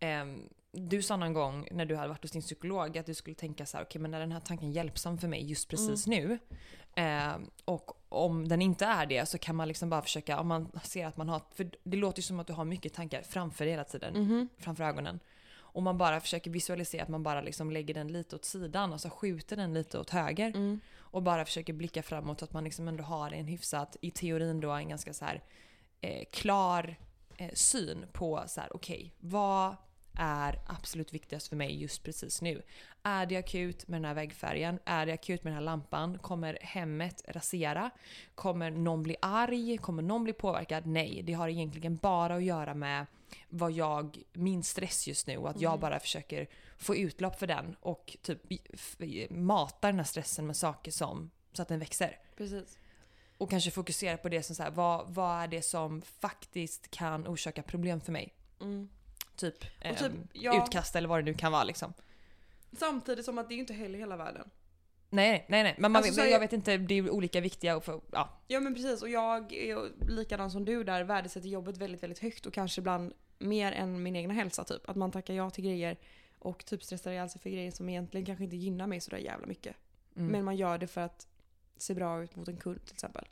ehm, 0.00 0.48
du 0.74 1.02
sa 1.02 1.16
någon 1.16 1.32
gång 1.32 1.68
när 1.70 1.86
du 1.86 1.96
hade 1.96 2.08
varit 2.08 2.22
hos 2.22 2.30
din 2.30 2.42
psykolog 2.42 2.98
att 2.98 3.06
du 3.06 3.14
skulle 3.14 3.34
tänka 3.36 3.66
så 3.66 3.76
här, 3.76 3.84
okej 3.84 4.00
men 4.00 4.14
är 4.14 4.20
den 4.20 4.32
här 4.32 4.40
tanken 4.40 4.72
hjälpsam 4.72 5.18
för 5.18 5.28
mig 5.28 5.44
just 5.50 5.68
precis 5.68 6.06
nu? 6.06 6.38
Ehm, 6.96 7.50
och 7.64 7.90
om 8.08 8.48
den 8.48 8.62
inte 8.62 8.84
är 8.86 9.06
det 9.06 9.26
så 9.28 9.38
kan 9.38 9.56
man 9.56 9.68
liksom 9.68 9.90
bara 9.90 10.02
försöka, 10.02 10.40
om 10.40 10.48
man 10.48 10.70
ser 10.84 11.06
att 11.06 11.16
man 11.16 11.28
har, 11.28 11.42
för 11.54 11.70
det 11.84 11.96
låter 11.96 12.18
ju 12.18 12.22
som 12.22 12.40
att 12.40 12.46
du 12.46 12.52
har 12.52 12.64
mycket 12.64 12.92
tankar 12.94 13.22
framför 13.22 13.64
dig 13.64 13.72
hela 13.72 13.84
tiden, 13.84 14.14
Mhm. 14.22 14.48
framför 14.58 14.84
ögonen. 14.84 15.20
Och 15.72 15.82
man 15.82 15.98
bara 15.98 16.20
försöker 16.20 16.50
visualisera 16.50 17.02
att 17.02 17.08
man 17.08 17.22
bara 17.22 17.40
liksom 17.40 17.70
lägger 17.70 17.94
den 17.94 18.08
lite 18.08 18.36
åt 18.36 18.44
sidan, 18.44 18.92
alltså 18.92 19.08
skjuter 19.10 19.56
den 19.56 19.74
lite 19.74 19.98
åt 19.98 20.10
höger 20.10 20.48
Mm. 20.54 20.80
och 20.98 21.22
bara 21.22 21.44
försöker 21.44 21.72
blicka 21.72 22.02
framåt. 22.02 22.42
Att 22.42 22.52
man 22.52 22.64
liksom 22.64 22.88
ändå 22.88 23.04
har 23.04 23.30
en 23.30 23.46
hyfsat, 23.46 23.96
i 24.00 24.10
teorin 24.10 24.60
då, 24.60 24.70
en 24.70 24.88
ganska 24.88 25.12
så 25.12 25.24
här 25.24 25.42
eh, 26.00 26.24
klar 26.32 26.96
eh, 27.36 27.50
syn 27.54 28.06
på 28.12 28.44
så 28.46 28.60
här, 28.60 28.76
okej, 28.76 29.14
vad 29.20 29.76
är 30.18 30.58
absolut 30.66 31.12
viktigast 31.14 31.48
för 31.48 31.56
mig 31.56 31.82
just 31.82 32.02
precis 32.02 32.42
nu? 32.42 32.62
Är 33.02 33.26
det 33.26 33.36
akut 33.36 33.88
med 33.88 34.00
den 34.00 34.04
här 34.04 34.14
väggfärgen? 34.14 34.78
Är 34.84 35.06
det 35.06 35.12
akut 35.12 35.44
med 35.44 35.50
den 35.50 35.54
här 35.58 35.64
lampan? 35.64 36.18
Kommer 36.18 36.58
hemmet 36.60 37.22
rasera? 37.28 37.90
Kommer 38.34 38.70
någon 38.70 39.02
bli 39.02 39.16
arg? 39.22 39.78
Kommer 39.78 40.02
någon 40.02 40.24
bli 40.24 40.32
påverkad? 40.32 40.86
Nej, 40.86 41.22
det 41.24 41.32
har 41.32 41.48
egentligen 41.48 41.96
bara 41.96 42.34
att 42.34 42.44
göra 42.44 42.74
med 42.74 43.06
vad 43.54 43.72
jag, 43.72 44.22
min 44.32 44.62
stress 44.62 45.06
just 45.06 45.26
nu 45.26 45.36
och 45.36 45.50
att 45.50 45.60
jag 45.60 45.80
bara 45.80 46.00
försöker 46.00 46.48
få 46.78 46.96
utlopp 46.96 47.38
för 47.38 47.46
den 47.46 47.76
och 47.80 48.16
typ 48.22 48.40
mata 49.30 49.86
den 49.86 49.96
här 49.96 50.04
stressen 50.04 50.46
med 50.46 50.56
saker 50.56 50.90
som 50.90 51.30
så 51.52 51.62
att 51.62 51.68
den 51.68 51.78
växer. 51.78 52.18
Precis. 52.36 52.78
Och 53.38 53.50
kanske 53.50 53.70
fokusera 53.70 54.16
på 54.16 54.28
det 54.28 54.42
som 54.42 54.56
så 54.56 54.62
här, 54.62 54.70
vad, 54.70 55.14
vad 55.14 55.42
är 55.42 55.48
det 55.48 55.62
som 55.62 56.02
faktiskt 56.02 56.90
kan 56.90 57.26
orsaka 57.26 57.62
problem 57.62 58.00
för 58.00 58.12
mig? 58.12 58.34
Mm. 58.60 58.88
Typ, 59.36 59.54
Och 59.90 59.96
typ, 59.96 60.12
ehm, 60.12 60.28
ja. 60.32 60.64
utkast 60.64 60.96
eller 60.96 61.08
vad 61.08 61.18
det 61.18 61.22
nu 61.24 61.34
kan 61.34 61.52
vara 61.52 61.64
liksom. 61.64 61.92
Samtidigt 62.78 63.24
som 63.24 63.38
att 63.38 63.48
det 63.48 63.52
är 63.54 63.56
ju 63.56 63.60
inte 63.60 63.74
heller 63.74 63.98
hela 63.98 64.16
världen. 64.16 64.50
Nej, 65.10 65.46
nej, 65.48 65.62
nej. 65.62 65.74
Men 65.78 65.92
man, 65.92 66.02
Alltså, 66.04 66.20
är- 66.20 66.26
jag 66.26 66.40
vet 66.40 66.52
inte, 66.52 66.76
det 66.76 66.94
är 66.94 67.10
olika 67.10 67.40
viktiga 67.40 67.76
och 67.76 67.84
för, 67.84 68.00
ja. 68.12 68.40
Ja 68.48 68.60
men 68.60 68.74
precis 68.74 69.02
och 69.02 69.08
jag 69.08 69.52
är 69.52 70.08
likadan 70.08 70.50
som 70.50 70.64
du 70.64 70.84
där 70.84 71.04
värdesätter 71.04 71.48
jobbet 71.48 71.76
väldigt 71.76 72.02
väldigt 72.02 72.18
högt 72.18 72.46
och 72.46 72.52
kanske 72.54 72.80
ibland 72.80 73.12
mer 73.42 73.72
än 73.72 74.02
min 74.02 74.16
egna 74.16 74.34
hälsa 74.34 74.64
typ. 74.64 74.88
Att 74.88 74.96
man 74.96 75.10
tackar 75.10 75.34
ja 75.34 75.50
till 75.50 75.64
grejer 75.64 75.96
och 76.38 76.64
typ 76.64 76.82
stressar 76.82 77.10
ihjäl 77.10 77.28
sig 77.28 77.40
för 77.40 77.50
grejer 77.50 77.70
som 77.70 77.88
egentligen 77.88 78.26
kanske 78.26 78.44
inte 78.44 78.56
gynnar 78.56 78.86
mig 78.86 79.00
sådär 79.00 79.18
jävla 79.18 79.46
mycket. 79.46 79.76
Mm. 80.16 80.28
Men 80.32 80.44
man 80.44 80.56
gör 80.56 80.78
det 80.78 80.86
för 80.86 81.00
att 81.00 81.26
se 81.76 81.94
bra 81.94 82.22
ut 82.22 82.36
mot 82.36 82.48
en 82.48 82.56
kund 82.56 82.84
till 82.84 82.94
exempel. 82.94 83.24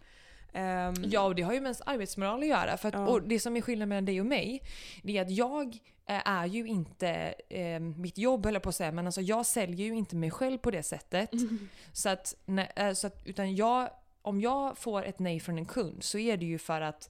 Ehm, 0.53 0.95
Ja, 1.05 1.27
och 1.27 1.35
det 1.35 1.43
har 1.43 1.53
ju 1.53 1.61
med 1.61 1.67
ens 1.67 1.81
arbetsmoral 1.81 2.41
att 2.41 2.49
göra. 2.49 2.77
För 2.77 2.89
att, 2.89 2.95
Ja. 2.95 3.07
Och 3.07 3.23
det 3.23 3.41
som 3.41 3.57
är 3.57 3.61
skillnaden 3.61 3.89
mellan 3.89 4.05
dig 4.05 4.21
och 4.21 4.27
mig, 4.27 4.63
det 5.03 5.19
är 5.19 5.23
att 5.23 5.31
jag 5.31 5.79
eh, 6.07 6.29
är 6.29 6.47
ju 6.47 6.67
inte 6.67 7.35
eh, 7.49 7.81
mitt 7.81 8.19
jobb 8.19 8.45
höll 8.45 8.55
jag 8.55 8.63
på 8.63 8.69
att 8.69 8.77
säga, 8.77 8.93
men 8.93 9.07
alltså 9.07 9.21
jag 9.21 9.47
säljer 9.47 9.87
ju 9.87 9.95
inte 9.95 10.17
mig 10.17 10.31
själv 10.31 10.59
på 10.59 10.71
det 10.71 10.83
sättet. 10.83 11.31
Så 11.93 12.09
att, 12.09 12.35
eh, 12.77 12.93
så 12.93 13.07
att, 13.07 13.23
utan 13.25 13.57
jag, 13.57 13.91
om 14.23 14.41
jag 14.41 14.79
får 14.79 15.05
ett 15.05 15.19
nej 15.19 15.41
från 15.41 15.59
en 15.59 15.67
kund 15.67 16.03
så 16.03 16.19
är 16.19 16.37
det 16.37 16.47
ju 16.47 16.59
för 16.59 16.81
att 16.81 17.09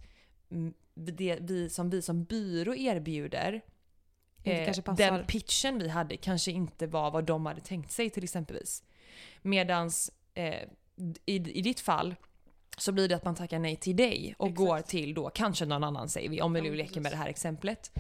mm, 0.51 0.75
det 1.01 1.39
vi 1.41 1.71
som, 1.71 1.91
vi 1.91 2.03
som 2.03 2.25
byrå 2.25 2.75
erbjuder 2.75 3.61
passar. 4.45 4.95
den 4.97 5.27
pitchen 5.27 5.79
vi 5.79 5.89
hade 5.89 6.17
kanske 6.17 6.51
inte 6.51 6.87
var 6.87 7.11
vad 7.11 7.25
de 7.25 7.47
hade 7.47 7.61
tänkt 7.61 7.93
sig 7.93 8.11
till 8.11 8.25
exempelvis. 8.25 8.83
Medans 9.43 10.13
eh, 10.35 10.63
i, 11.27 11.35
i 11.35 11.63
ditt 11.63 11.81
fall 11.81 12.15
så 12.79 12.93
blir 12.93 13.09
det 13.09 13.17
att 13.17 13.25
man 13.25 13.35
tackar 13.35 13.59
nej 13.59 13.77
till 13.77 13.97
dig 13.97 14.35
och 14.39 14.49
Exakt. 14.49 14.69
går 14.69 14.81
till 14.81 15.15
då 15.15 15.31
kanske 15.31 15.67
någon 15.67 15.85
annan 15.85 16.09
säger 16.09 16.29
vi, 16.29 16.43
om 16.43 16.53
vi 16.53 16.61
nu 16.61 16.75
leker 16.75 17.01
med 17.01 17.13
det 17.13 17.17
här 17.17 17.29
exemplet. 17.29 17.93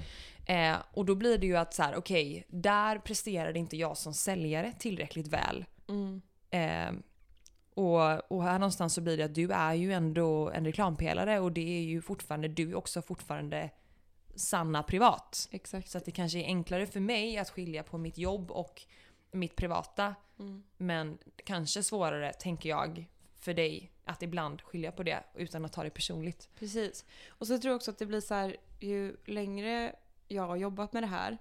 Eh, 0.47 0.77
och 0.93 1.05
då 1.05 1.15
blir 1.15 1.39
det 1.39 1.47
ju 1.47 1.57
att 1.57 1.75
så 1.75 1.83
här, 1.83 1.97
okej, 1.97 2.45
där 2.49 2.99
presterade 2.99 3.59
inte 3.59 3.77
jag 3.77 3.97
som 3.97 4.15
säljare 4.15 4.73
tillräckligt 4.79 5.27
väl. 5.27 5.65
Mm. 5.89 6.23
Eh, 6.51 7.01
och, 7.81 8.33
och 8.33 8.43
här 8.43 8.59
någonstans 8.59 8.95
så 8.95 9.01
blir 9.01 9.17
det 9.17 9.25
att 9.25 9.35
du 9.35 9.53
är 9.53 9.75
ju 9.75 9.93
ändå 9.93 10.51
en 10.51 10.65
reklampelare 10.65 11.41
och 11.41 11.53
det 11.53 11.79
är 11.79 11.83
ju 11.83 12.03
fortfarande, 12.03 12.49
du 12.49 12.71
är 12.71 12.75
också 12.75 13.03
fortfarande 13.03 13.71
Sanna 14.35 14.83
privat. 14.83 15.49
Exakt. 15.51 15.89
Så 15.89 15.99
att 15.99 16.05
det 16.05 16.11
kanske 16.11 16.39
är 16.39 16.45
enklare 16.45 16.87
för 16.87 17.01
mig 17.01 17.39
att 17.39 17.51
skilja 17.51 17.83
på 17.83 17.99
mitt 17.99 18.19
jobb 18.19 18.51
och 18.51 18.83
mitt 19.31 19.57
privata. 19.57 20.15
Mm. 20.39 20.63
Men 20.77 21.19
kanske 21.45 21.83
svårare, 21.83 22.33
tänker 22.33 22.69
jag, 22.69 23.09
för 23.39 23.55
dig 23.55 23.93
att 24.05 24.23
ibland 24.23 24.63
skilja 24.63 24.93
på 24.93 25.03
det 25.03 25.25
utan 25.35 25.65
att 25.65 25.73
ta 25.73 25.83
det 25.83 25.91
personligt. 25.91 26.49
Precis. 26.59 27.05
Och 27.29 27.47
så 27.47 27.59
tror 27.59 27.71
jag 27.71 27.77
också 27.77 27.91
att 27.91 27.99
det 27.99 28.07
blir 28.07 28.21
så 28.21 28.35
här, 28.35 28.57
ju 28.81 29.17
längre 29.25 29.97
jag 30.29 30.47
har 30.47 30.57
jobbat 30.57 30.93
med 30.93 31.03
det 31.03 31.07
här, 31.07 31.39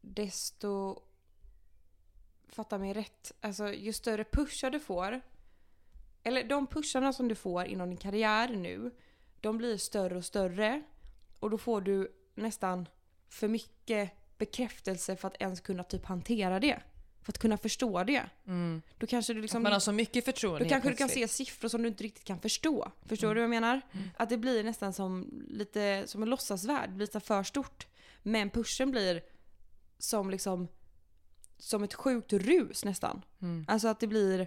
desto, 0.00 1.02
fatta 2.48 2.78
mig 2.78 2.92
rätt, 2.92 3.32
alltså 3.40 3.72
ju 3.72 3.92
större 3.92 4.24
pushar 4.24 4.70
du 4.70 4.80
får, 4.80 5.20
eller 6.24 6.44
de 6.44 6.66
pusharna 6.66 7.12
som 7.12 7.28
du 7.28 7.34
får 7.34 7.64
inom 7.64 7.88
din 7.88 7.98
karriär 7.98 8.48
nu, 8.48 8.90
de 9.40 9.58
blir 9.58 9.76
större 9.76 10.16
och 10.16 10.24
större. 10.24 10.82
Och 11.40 11.50
då 11.50 11.58
får 11.58 11.80
du 11.80 12.12
nästan 12.34 12.88
för 13.28 13.48
mycket 13.48 14.10
bekräftelse 14.38 15.16
för 15.16 15.28
att 15.28 15.36
ens 15.40 15.60
kunna 15.60 15.84
typ 15.84 16.04
hantera 16.04 16.60
det. 16.60 16.82
För 17.22 17.32
att 17.32 17.38
kunna 17.38 17.56
förstå 17.58 18.04
det. 18.04 18.24
Mm. 18.46 18.82
Då 18.98 19.06
kanske 19.06 19.34
du 19.34 19.42
liksom... 19.42 19.62
Man 19.62 19.72
har 19.72 19.80
så 19.80 19.92
mycket 19.92 20.24
förtroende 20.24 20.64
Då 20.64 20.68
kanske 20.68 20.90
du 20.90 20.96
kan 20.96 21.08
se 21.08 21.28
siffror 21.28 21.68
som 21.68 21.82
du 21.82 21.88
inte 21.88 22.04
riktigt 22.04 22.24
kan 22.24 22.40
förstå. 22.40 22.92
Förstår 23.06 23.26
Mm. 23.26 23.34
du 23.34 23.40
vad 23.40 23.44
jag 23.44 23.62
menar? 23.62 23.80
Mm. 23.92 24.10
Att 24.16 24.28
det 24.28 24.36
blir 24.36 24.64
nästan 24.64 24.92
som 24.92 25.30
lite 25.48 26.02
som 26.06 26.22
en 26.22 26.30
låtsasvärld, 26.30 26.90
det 26.90 26.94
blir 26.94 27.06
lite 27.06 27.20
för 27.20 27.42
stort. 27.42 27.86
Men 28.22 28.50
pushen 28.50 28.90
blir 28.90 29.22
som 29.98 30.30
liksom 30.30 30.68
som 31.58 31.82
ett 31.82 31.94
sjukt 31.94 32.32
rus 32.32 32.84
nästan. 32.84 33.22
Mm. 33.42 33.64
Alltså 33.68 33.88
att 33.88 34.00
det 34.00 34.06
blir 34.06 34.46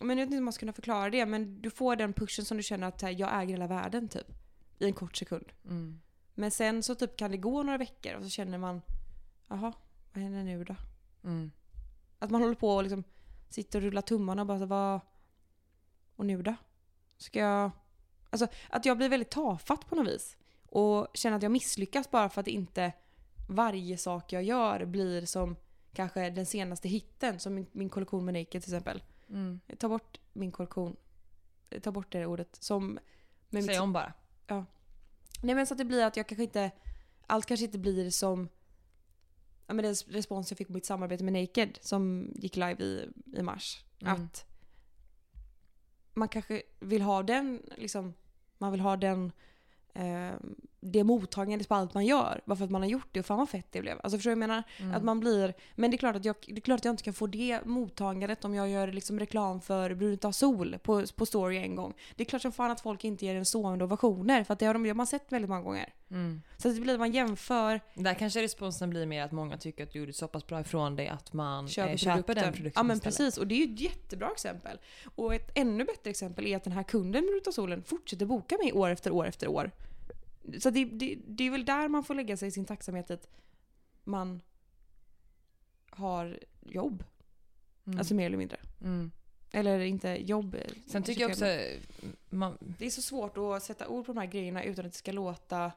men 0.00 0.08
jag 0.08 0.16
vet 0.16 0.26
inte 0.26 0.36
hur 0.36 0.42
man 0.42 0.52
ska 0.52 0.60
kunna 0.60 0.72
förklara 0.72 1.10
det 1.10 1.26
men 1.26 1.62
du 1.62 1.70
får 1.70 1.96
den 1.96 2.12
pushen 2.12 2.44
som 2.44 2.56
du 2.56 2.62
känner 2.62 2.86
att 2.86 3.02
här, 3.02 3.10
jag 3.18 3.42
äger 3.42 3.54
hela 3.54 3.66
världen 3.66 4.08
typ. 4.08 4.26
I 4.78 4.84
en 4.84 4.92
kort 4.92 5.16
sekund. 5.16 5.52
Mm. 5.64 6.00
Men 6.34 6.50
sen 6.50 6.82
så 6.82 6.94
typ 6.94 7.16
kan 7.16 7.30
det 7.30 7.36
gå 7.36 7.62
några 7.62 7.78
veckor 7.78 8.14
och 8.14 8.22
så 8.22 8.28
känner 8.28 8.58
man 8.58 8.82
jaha, 9.48 9.72
vad 10.12 10.22
händer 10.22 10.42
nu 10.42 10.64
då? 10.64 10.76
Mm. 11.24 11.50
Att 12.18 12.30
man 12.30 12.40
håller 12.40 12.54
på 12.54 12.68
och 12.68 12.82
liksom 12.82 13.04
sitter 13.48 13.78
och 13.78 13.84
rullar 13.84 14.02
tummarna 14.02 14.42
och 14.42 14.46
bara 14.46 14.58
så, 14.58 14.66
vad... 14.66 15.00
Och 16.16 16.26
nu 16.26 16.42
då? 16.42 16.54
Ska 17.16 17.38
jag... 17.38 17.70
Alltså 18.30 18.46
att 18.70 18.86
jag 18.86 18.96
blir 18.96 19.08
väldigt 19.08 19.30
tafatt 19.30 19.88
på 19.88 19.94
något 19.94 20.08
vis. 20.08 20.36
Och 20.66 21.06
känner 21.14 21.36
att 21.36 21.42
jag 21.42 21.52
misslyckas 21.52 22.10
bara 22.10 22.28
för 22.28 22.40
att 22.40 22.48
inte 22.48 22.92
varje 23.48 23.98
sak 23.98 24.32
jag 24.32 24.42
gör 24.42 24.84
blir 24.84 25.26
som 25.26 25.56
kanske 25.92 26.30
den 26.30 26.46
senaste 26.46 26.88
hitten. 26.88 27.40
Som 27.40 27.54
min, 27.54 27.66
min 27.72 27.88
kollektion 27.88 28.24
med 28.24 28.34
Naked 28.34 28.50
till 28.50 28.74
exempel. 28.74 29.02
Mm. 29.34 29.60
Ta 29.78 29.88
bort 29.88 30.20
min 30.32 30.52
kollektion. 30.52 30.96
Ta 31.82 31.92
bort 31.92 32.12
det 32.12 32.26
ordet. 32.26 32.56
Som... 32.60 32.98
Säg 33.50 33.62
mitt, 33.62 33.80
om 33.80 33.92
bara. 33.92 34.12
nej 35.42 35.54
men 35.54 35.66
så 35.66 35.74
att 35.74 35.78
det 35.78 35.84
blir 35.84 36.04
att 36.04 36.16
jag 36.16 36.28
kanske 36.28 36.42
inte... 36.42 36.70
Allt 37.26 37.46
kanske 37.46 37.64
inte 37.66 37.78
blir 37.78 38.10
som... 38.10 38.48
Ja 39.66 39.74
men 39.74 39.84
den 39.84 39.94
respons 39.94 40.50
jag 40.50 40.58
fick 40.58 40.66
på 40.66 40.72
mitt 40.72 40.86
samarbete 40.86 41.24
med 41.24 41.32
Naked 41.32 41.78
som 41.80 42.32
gick 42.34 42.56
live 42.56 42.84
i, 42.84 43.08
i 43.36 43.42
mars. 43.42 43.84
Mm. 44.00 44.12
Att 44.12 44.46
man 46.14 46.28
kanske 46.28 46.62
vill 46.80 47.02
ha 47.02 47.22
den, 47.22 47.62
liksom, 47.76 48.14
man 48.58 48.72
vill 48.72 48.80
ha 48.80 48.96
den, 48.96 49.32
eh, 49.92 50.32
det 50.84 51.04
mottagandet 51.04 51.68
på 51.68 51.74
allt 51.74 51.94
man 51.94 52.06
gör. 52.06 52.40
Bara 52.44 52.56
för 52.56 52.64
att 52.64 52.70
man 52.70 52.82
har 52.82 52.88
gjort 52.88 53.08
det 53.12 53.20
och 53.20 53.26
fan 53.26 53.38
vad 53.38 53.48
fett 53.48 53.66
det 53.70 53.80
blev. 53.80 54.00
Alltså 54.02 54.18
förstår 54.18 54.30
du 54.30 54.32
jag 54.32 54.38
menar? 54.38 54.62
Mm. 54.78 54.94
Att 54.94 55.04
man 55.04 55.20
blir, 55.20 55.54
men 55.74 55.90
det 55.90 55.94
är, 55.94 55.98
klart 55.98 56.16
att 56.16 56.24
jag, 56.24 56.36
det 56.46 56.56
är 56.56 56.60
klart 56.60 56.80
att 56.80 56.84
jag 56.84 56.92
inte 56.92 57.02
kan 57.02 57.14
få 57.14 57.26
det 57.26 57.60
mottagandet 57.64 58.44
om 58.44 58.54
jag 58.54 58.68
gör 58.68 58.92
liksom 58.92 59.18
reklam 59.18 59.60
för 59.60 59.94
Brunt 59.94 60.24
av 60.24 60.32
sol 60.32 60.76
på, 60.82 61.04
på 61.16 61.26
story 61.26 61.56
en 61.56 61.76
gång. 61.76 61.94
Det 62.16 62.22
är 62.22 62.24
klart 62.24 62.42
som 62.42 62.52
fan 62.52 62.70
att 62.70 62.80
folk 62.80 63.04
inte 63.04 63.26
ger 63.26 63.34
en 63.34 63.44
stående 63.44 63.84
ovationer 63.84 64.44
för 64.44 64.52
att 64.52 64.58
det 64.58 64.66
har 64.66 64.74
de, 64.74 64.86
har 64.86 64.94
man 64.94 65.06
sett 65.06 65.32
väldigt 65.32 65.48
många 65.48 65.62
gånger. 65.62 65.92
Mm. 66.10 66.42
Så 66.56 66.68
att 66.68 66.74
det 66.74 66.80
blir 66.80 66.98
man 66.98 67.12
jämför, 67.12 67.80
Där 67.94 68.14
kanske 68.14 68.42
responsen 68.42 68.90
blir 68.90 69.06
mer 69.06 69.22
att 69.22 69.32
många 69.32 69.56
tycker 69.56 69.84
att 69.84 69.92
du 69.92 69.98
gjorde 69.98 70.12
så 70.12 70.28
pass 70.28 70.46
bra 70.46 70.60
ifrån 70.60 70.96
dig 70.96 71.08
att 71.08 71.32
man 71.32 71.68
köper, 71.68 71.92
eh, 71.92 71.96
köper 71.96 72.34
den 72.34 72.52
produkten 72.52 72.72
Ja 72.80 72.82
men 72.82 72.96
istället. 72.96 73.16
precis, 73.16 73.38
och 73.38 73.46
det 73.46 73.54
är 73.54 73.66
ju 73.66 73.74
ett 73.74 73.80
jättebra 73.80 74.30
exempel. 74.30 74.78
Och 75.14 75.34
ett 75.34 75.50
ännu 75.54 75.84
bättre 75.84 76.10
exempel 76.10 76.46
är 76.46 76.56
att 76.56 76.64
den 76.64 76.72
här 76.72 76.82
kunden 76.82 77.24
med 77.24 77.34
Ruta 77.34 77.52
Solen 77.52 77.82
fortsätter 77.82 78.26
boka 78.26 78.56
mig 78.62 78.72
år 78.72 78.90
efter 78.90 79.10
år 79.10 79.26
efter 79.26 79.48
år. 79.48 79.70
Så 80.60 80.70
det, 80.70 80.84
det, 80.84 81.18
det 81.26 81.44
är 81.44 81.50
väl 81.50 81.64
där 81.64 81.88
man 81.88 82.04
får 82.04 82.14
lägga 82.14 82.36
sig 82.36 82.48
i 82.48 82.50
sin 82.50 82.64
tacksamhet 82.64 83.10
att 83.10 83.28
man 84.04 84.42
har 85.90 86.38
jobb. 86.60 87.04
Mm. 87.86 87.98
Alltså 87.98 88.14
mer 88.14 88.26
eller 88.26 88.36
mindre. 88.36 88.58
mm. 88.80 89.10
Eller 89.50 89.78
inte 89.80 90.08
jobb. 90.08 90.56
Sen 90.86 91.02
tycker 91.02 91.20
jag 91.20 91.30
också... 91.30 91.58
Man, 92.30 92.58
Det 92.78 92.86
är 92.86 92.90
så 92.90 93.02
svårt 93.02 93.38
att 93.38 93.62
sätta 93.62 93.88
ord 93.88 94.06
på 94.06 94.12
de 94.12 94.20
här 94.20 94.26
grejerna 94.26 94.64
utan 94.64 94.86
att 94.86 94.92
det 94.92 94.98
ska 94.98 95.12
låta 95.12 95.72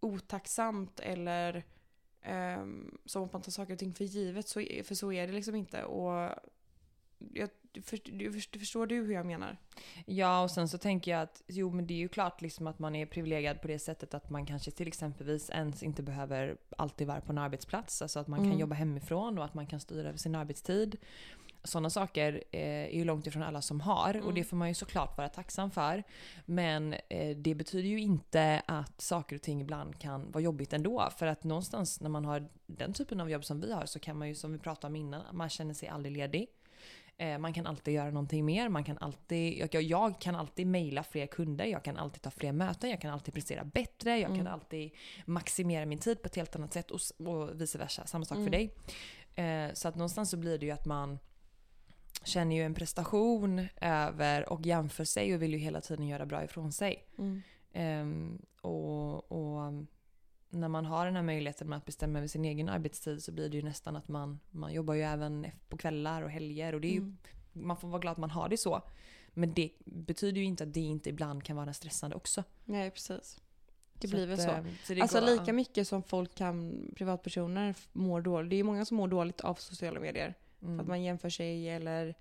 otacksamt 0.00 1.00
eller 1.00 1.64
ehm, 2.22 2.98
som 3.04 3.24
att 3.24 3.32
man 3.32 3.42
tar 3.42 3.52
saker 3.52 3.72
och 3.72 3.78
ting 3.78 3.94
för 3.94 4.04
givet. 4.04 4.48
Så, 4.48 4.60
för 4.84 4.94
så 4.94 5.12
är 5.12 5.26
det 5.26 5.32
liksom 5.32 5.54
inte. 5.54 5.84
Och 5.84 6.34
jag, 7.18 7.50
för, 7.82 7.98
du, 8.04 8.32
först- 8.32 8.56
förstår 8.58 8.86
du 8.86 8.94
hur 8.94 9.14
jag 9.14 9.26
menar? 9.26 9.56
Ja, 10.06 10.42
och 10.42 10.50
sen 10.50 10.68
så 10.68 10.78
tänker 10.78 11.10
jag 11.10 11.20
att 11.22 11.42
jo, 11.46 11.70
men 11.70 11.86
det 11.86 11.94
är 11.94 11.98
ju 11.98 12.08
klart 12.08 12.40
liksom 12.42 12.66
att 12.66 12.78
man 12.78 12.94
är 12.96 13.06
privilegierad 13.06 13.60
på 13.62 13.68
det 13.68 13.78
sättet 13.78 14.14
att 14.14 14.30
man 14.30 14.46
kanske 14.46 14.70
till 14.70 14.88
exempelvis 14.88 15.50
ens 15.50 15.82
inte 15.82 16.02
behöver 16.02 16.56
alltid 16.78 17.06
vara 17.06 17.20
på 17.20 17.32
en 17.32 17.38
arbetsplats. 17.38 18.02
Alltså 18.02 18.18
att 18.18 18.28
man 18.28 18.38
kan 18.38 18.46
Mm. 18.46 18.58
jobba 18.58 18.74
hemifrån 18.74 19.38
och 19.38 19.44
att 19.44 19.54
man 19.54 19.66
kan 19.66 19.80
styra 19.80 20.08
över 20.08 20.18
sin 20.18 20.34
arbetstid. 20.34 20.96
Sådana 21.64 21.90
saker 21.90 22.42
eh, 22.52 22.60
är 22.60 22.90
ju 22.96 23.04
långt 23.04 23.26
ifrån 23.26 23.42
alla 23.42 23.62
som 23.62 23.80
har 23.80 24.08
och 24.16 24.22
Mm. 24.22 24.34
det 24.34 24.44
får 24.44 24.56
man 24.56 24.68
ju 24.68 24.74
såklart 24.74 25.18
vara 25.18 25.28
tacksam 25.28 25.70
för. 25.70 26.02
Men 26.44 26.92
eh, 27.08 27.36
det 27.36 27.54
betyder 27.54 27.88
ju 27.88 28.00
inte 28.00 28.62
att 28.66 29.00
saker 29.00 29.36
och 29.36 29.42
ting 29.42 29.60
ibland 29.60 29.98
kan 29.98 30.30
vara 30.32 30.42
jobbigt 30.44 30.72
ändå. 30.72 31.08
För 31.16 31.26
att 31.26 31.44
någonstans 31.44 32.00
när 32.00 32.08
man 32.10 32.24
har 32.24 32.48
den 32.66 32.92
typen 32.92 33.20
av 33.20 33.30
jobb 33.30 33.44
som 33.44 33.60
vi 33.60 33.72
har 33.72 33.86
så 33.86 33.98
kan 33.98 34.18
man 34.18 34.28
ju 34.28 34.34
som 34.34 34.52
vi 34.52 34.58
pratade 34.58 34.86
om 34.90 34.96
innan, 34.96 35.22
man 35.36 35.48
känner 35.48 35.74
sig 35.74 35.88
aldrig 35.88 36.16
ledig. 36.16 36.46
Eh, 37.18 37.38
Man 37.38 37.52
kan 37.52 37.66
alltid 37.66 37.94
göra 37.94 38.10
någonting 38.10 38.44
mer. 38.44 38.68
Man 38.68 38.84
kan 38.84 38.98
alltid, 38.98 39.58
jag, 39.74 39.82
jag 39.82 40.20
kan 40.20 40.34
alltid 40.36 40.66
mejla 40.66 41.02
fler 41.02 41.26
kunder, 41.26 41.64
jag 41.64 41.84
kan 41.84 41.96
alltid 41.96 42.22
ta 42.22 42.30
fler 42.30 42.52
möten, 42.52 42.90
jag 42.90 43.00
kan 43.00 43.10
alltid 43.12 43.34
prestera 43.34 43.64
bättre, 43.64 44.18
jag 44.18 44.28
kan 44.28 44.40
Mm. 44.40 44.52
alltid 44.52 44.90
maximera 45.26 45.86
min 45.86 45.98
tid 45.98 46.22
på 46.22 46.26
ett 46.26 46.36
helt 46.36 46.56
annat 46.56 46.72
sätt 46.72 46.90
och, 46.90 47.00
och 47.26 47.60
vice 47.60 47.78
versa. 47.78 48.06
Samma 48.06 48.24
sak 48.24 48.36
Mm. 48.38 48.46
för 48.46 48.52
dig. 48.52 48.74
Eh, 49.34 49.72
Så 49.74 49.88
att 49.88 49.94
någonstans 49.94 50.30
så 50.30 50.36
blir 50.36 50.58
det 50.58 50.66
ju 50.66 50.72
att 50.72 50.86
man 50.86 51.18
känner 52.24 52.56
ju 52.56 52.62
en 52.62 52.74
prestation 52.74 53.66
över 53.80 54.52
och 54.52 54.66
jämför 54.66 55.04
sig 55.04 55.34
och 55.34 55.42
vill 55.42 55.52
ju 55.52 55.58
hela 55.58 55.80
tiden 55.80 56.06
göra 56.08 56.26
bra 56.26 56.44
ifrån 56.44 56.72
sig. 56.72 57.04
Ehm, 57.72 58.38
och, 58.60 59.32
och 59.32 59.72
när 60.56 60.68
man 60.68 60.86
har 60.86 61.06
den 61.06 61.16
här 61.16 61.22
möjligheten 61.22 61.68
med 61.68 61.76
att 61.76 61.84
bestämma 61.84 62.18
över 62.18 62.28
sin 62.28 62.44
egen 62.44 62.68
arbetstid 62.68 63.22
så 63.22 63.32
blir 63.32 63.48
det 63.48 63.56
ju 63.56 63.62
nästan 63.62 63.96
att 63.96 64.08
man, 64.08 64.40
man 64.50 64.72
jobbar 64.72 64.94
ju 64.94 65.02
även 65.02 65.46
på 65.68 65.76
kvällar 65.76 66.22
och 66.22 66.30
helger 66.30 66.72
och 66.74 66.80
det 66.80 66.88
är 66.88 66.92
ju, 66.92 66.98
Mm. 66.98 67.16
man 67.52 67.76
får 67.76 67.88
vara 67.88 68.00
glad 68.00 68.12
att 68.12 68.18
man 68.18 68.30
har 68.30 68.48
det 68.48 68.56
så. 68.56 68.82
Men 69.34 69.54
det 69.54 69.70
betyder 69.84 70.38
ju 70.40 70.44
inte 70.44 70.64
att 70.64 70.74
det 70.74 70.80
inte 70.80 71.10
ibland 71.10 71.44
kan 71.44 71.56
vara 71.56 71.72
stressande 71.72 72.16
också. 72.16 72.44
Nej 72.64 72.90
precis. 72.90 73.40
Det 74.00 74.08
blir 74.08 74.26
väl 74.26 74.38
så. 74.38 74.50
eh, 74.50 74.64
så 74.84 75.00
Alltså 75.02 75.20
går- 75.20 75.26
lika 75.26 75.52
mycket 75.52 75.88
som 75.88 76.02
folk 76.02 76.34
kan, 76.34 76.84
privatpersoner 76.96 77.74
mår 77.92 78.20
dåligt. 78.20 78.50
Det 78.50 78.56
är 78.56 78.58
ju 78.58 78.64
många 78.64 78.84
som 78.84 78.96
mår 78.96 79.08
dåligt 79.08 79.40
av 79.40 79.54
sociala 79.54 80.00
medier. 80.00 80.34
Mm. 80.62 80.80
Att 80.80 80.86
man 80.86 81.02
jämför 81.02 81.28
sig 81.30 81.68
eller 81.70 82.14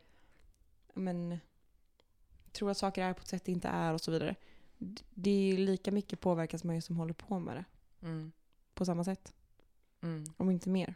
men, 0.93 1.38
tror 2.52 2.71
att 2.71 2.78
saker 2.78 3.04
är 3.04 3.13
på 3.13 3.21
ett 3.21 3.28
sätt 3.28 3.45
det 3.45 3.52
inte 3.52 3.67
är 3.67 3.93
och 3.93 4.02
så 4.02 4.12
vidare. 4.12 4.36
Det 5.13 5.30
är 5.30 5.45
ju 5.54 5.58
lika 5.58 5.91
mycket 5.91 6.19
påverkas 6.19 6.63
man 6.63 6.76
ju 6.76 6.82
som 6.82 6.98
håller 6.98 7.13
på 7.13 7.39
med 7.39 7.56
det. 7.56 7.65
Mm. 8.05 8.31
På 8.73 8.85
samma 8.85 9.03
sätt. 9.03 9.33
Mm. 10.03 10.23
Om 10.37 10.51
inte 10.51 10.69
mer. 10.69 10.95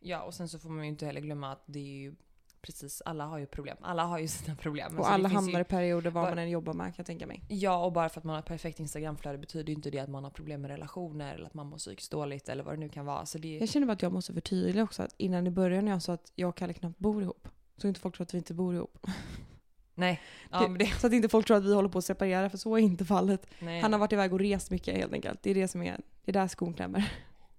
Ja, 0.00 0.22
och 0.22 0.34
sen 0.34 0.48
så 0.48 0.58
får 0.58 0.70
man 0.70 0.84
ju 0.84 0.88
inte 0.88 1.06
heller 1.06 1.20
glömma 1.20 1.52
att 1.52 1.62
det 1.66 1.78
är 1.78 1.98
ju 2.00 2.14
precis, 2.60 3.02
alla 3.04 3.24
har 3.24 3.38
ju 3.38 3.46
problem. 3.46 3.76
Alla 3.80 4.04
har 4.04 4.18
ju 4.18 4.28
sina 4.38 4.56
problem. 4.56 4.92
Och 4.92 4.98
Alltså, 4.98 5.12
alla 5.12 5.28
hamnar 5.28 5.60
i 5.60 5.64
perioder 5.64 6.10
vad 6.10 6.24
man 6.24 6.38
än 6.38 6.50
jobbar 6.50 6.72
med 6.72 6.86
kan 6.86 6.94
jag 6.96 7.06
tänka 7.06 7.26
mig. 7.26 7.42
Ja, 7.48 7.84
och 7.84 7.92
bara 7.92 8.08
för 8.08 8.20
att 8.20 8.24
man 8.24 8.34
har 8.34 8.40
ett 8.40 8.46
perfekt 8.46 8.80
Instagramflöde 8.80 9.38
betyder 9.38 9.68
ju 9.68 9.74
inte 9.74 9.90
det 9.90 9.98
att 9.98 10.08
man 10.08 10.24
har 10.24 10.30
problem 10.30 10.60
med 10.60 10.70
relationer 10.70 11.34
eller 11.34 11.46
att 11.46 11.54
man 11.54 11.66
mår 11.66 11.78
psykiskt 11.78 12.10
dåligt 12.10 12.48
eller 12.48 12.64
vad 12.64 12.74
det 12.74 12.80
nu 12.80 12.88
kan 12.88 13.06
vara. 13.06 13.26
Så 13.26 13.38
det, 13.38 13.58
Jag 13.58 13.68
känner 13.68 13.86
bara 13.86 13.92
att 13.92 14.02
jag 14.02 14.12
måste 14.12 14.34
förtydliga 14.34 14.84
också 14.84 15.02
att 15.02 15.14
innan 15.16 15.46
i 15.46 15.50
början 15.50 15.84
när 15.84 15.92
jag 15.92 16.02
sa 16.02 16.12
att 16.12 16.32
jag 16.34 16.48
och 16.48 16.56
Kalle 16.56 16.72
knappt 16.72 16.98
bor 16.98 17.22
ihop. 17.22 17.48
Så 17.76 17.88
inte 17.88 18.00
folk 18.00 18.16
tror 18.16 18.24
att 18.24 18.34
vi 18.34 18.38
inte 18.38 18.54
bor 18.54 18.74
ihop. 18.74 19.06
nej. 19.96 20.20
Ja, 20.50 20.68
Det- 20.78 20.86
Så 21.00 21.06
att 21.06 21.12
inte 21.12 21.28
folk 21.28 21.46
tror 21.46 21.56
att 21.56 21.64
vi 21.64 21.74
håller 21.74 21.88
på 21.88 21.98
att 21.98 22.04
separera 22.04 22.50
för 22.50 22.58
så 22.58 22.74
är 22.76 22.78
inte 22.80 23.04
fallet. 23.04 23.46
nej. 23.58 23.80
Han 23.80 23.92
har 23.92 24.00
varit 24.00 24.12
iväg 24.12 24.32
och 24.32 24.40
rest 24.40 24.70
mycket 24.70 24.96
helt 24.96 25.12
enkelt. 25.12 25.42
Det 25.42 25.50
är 25.50 25.54
det 25.54 25.68
som 25.68 25.82
är, 25.82 26.00
det 26.24 26.30
är 26.30 26.32
där 26.32 26.48
skon 26.48 26.74
klämmer. 26.74 27.12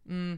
Mm. 0.06 0.38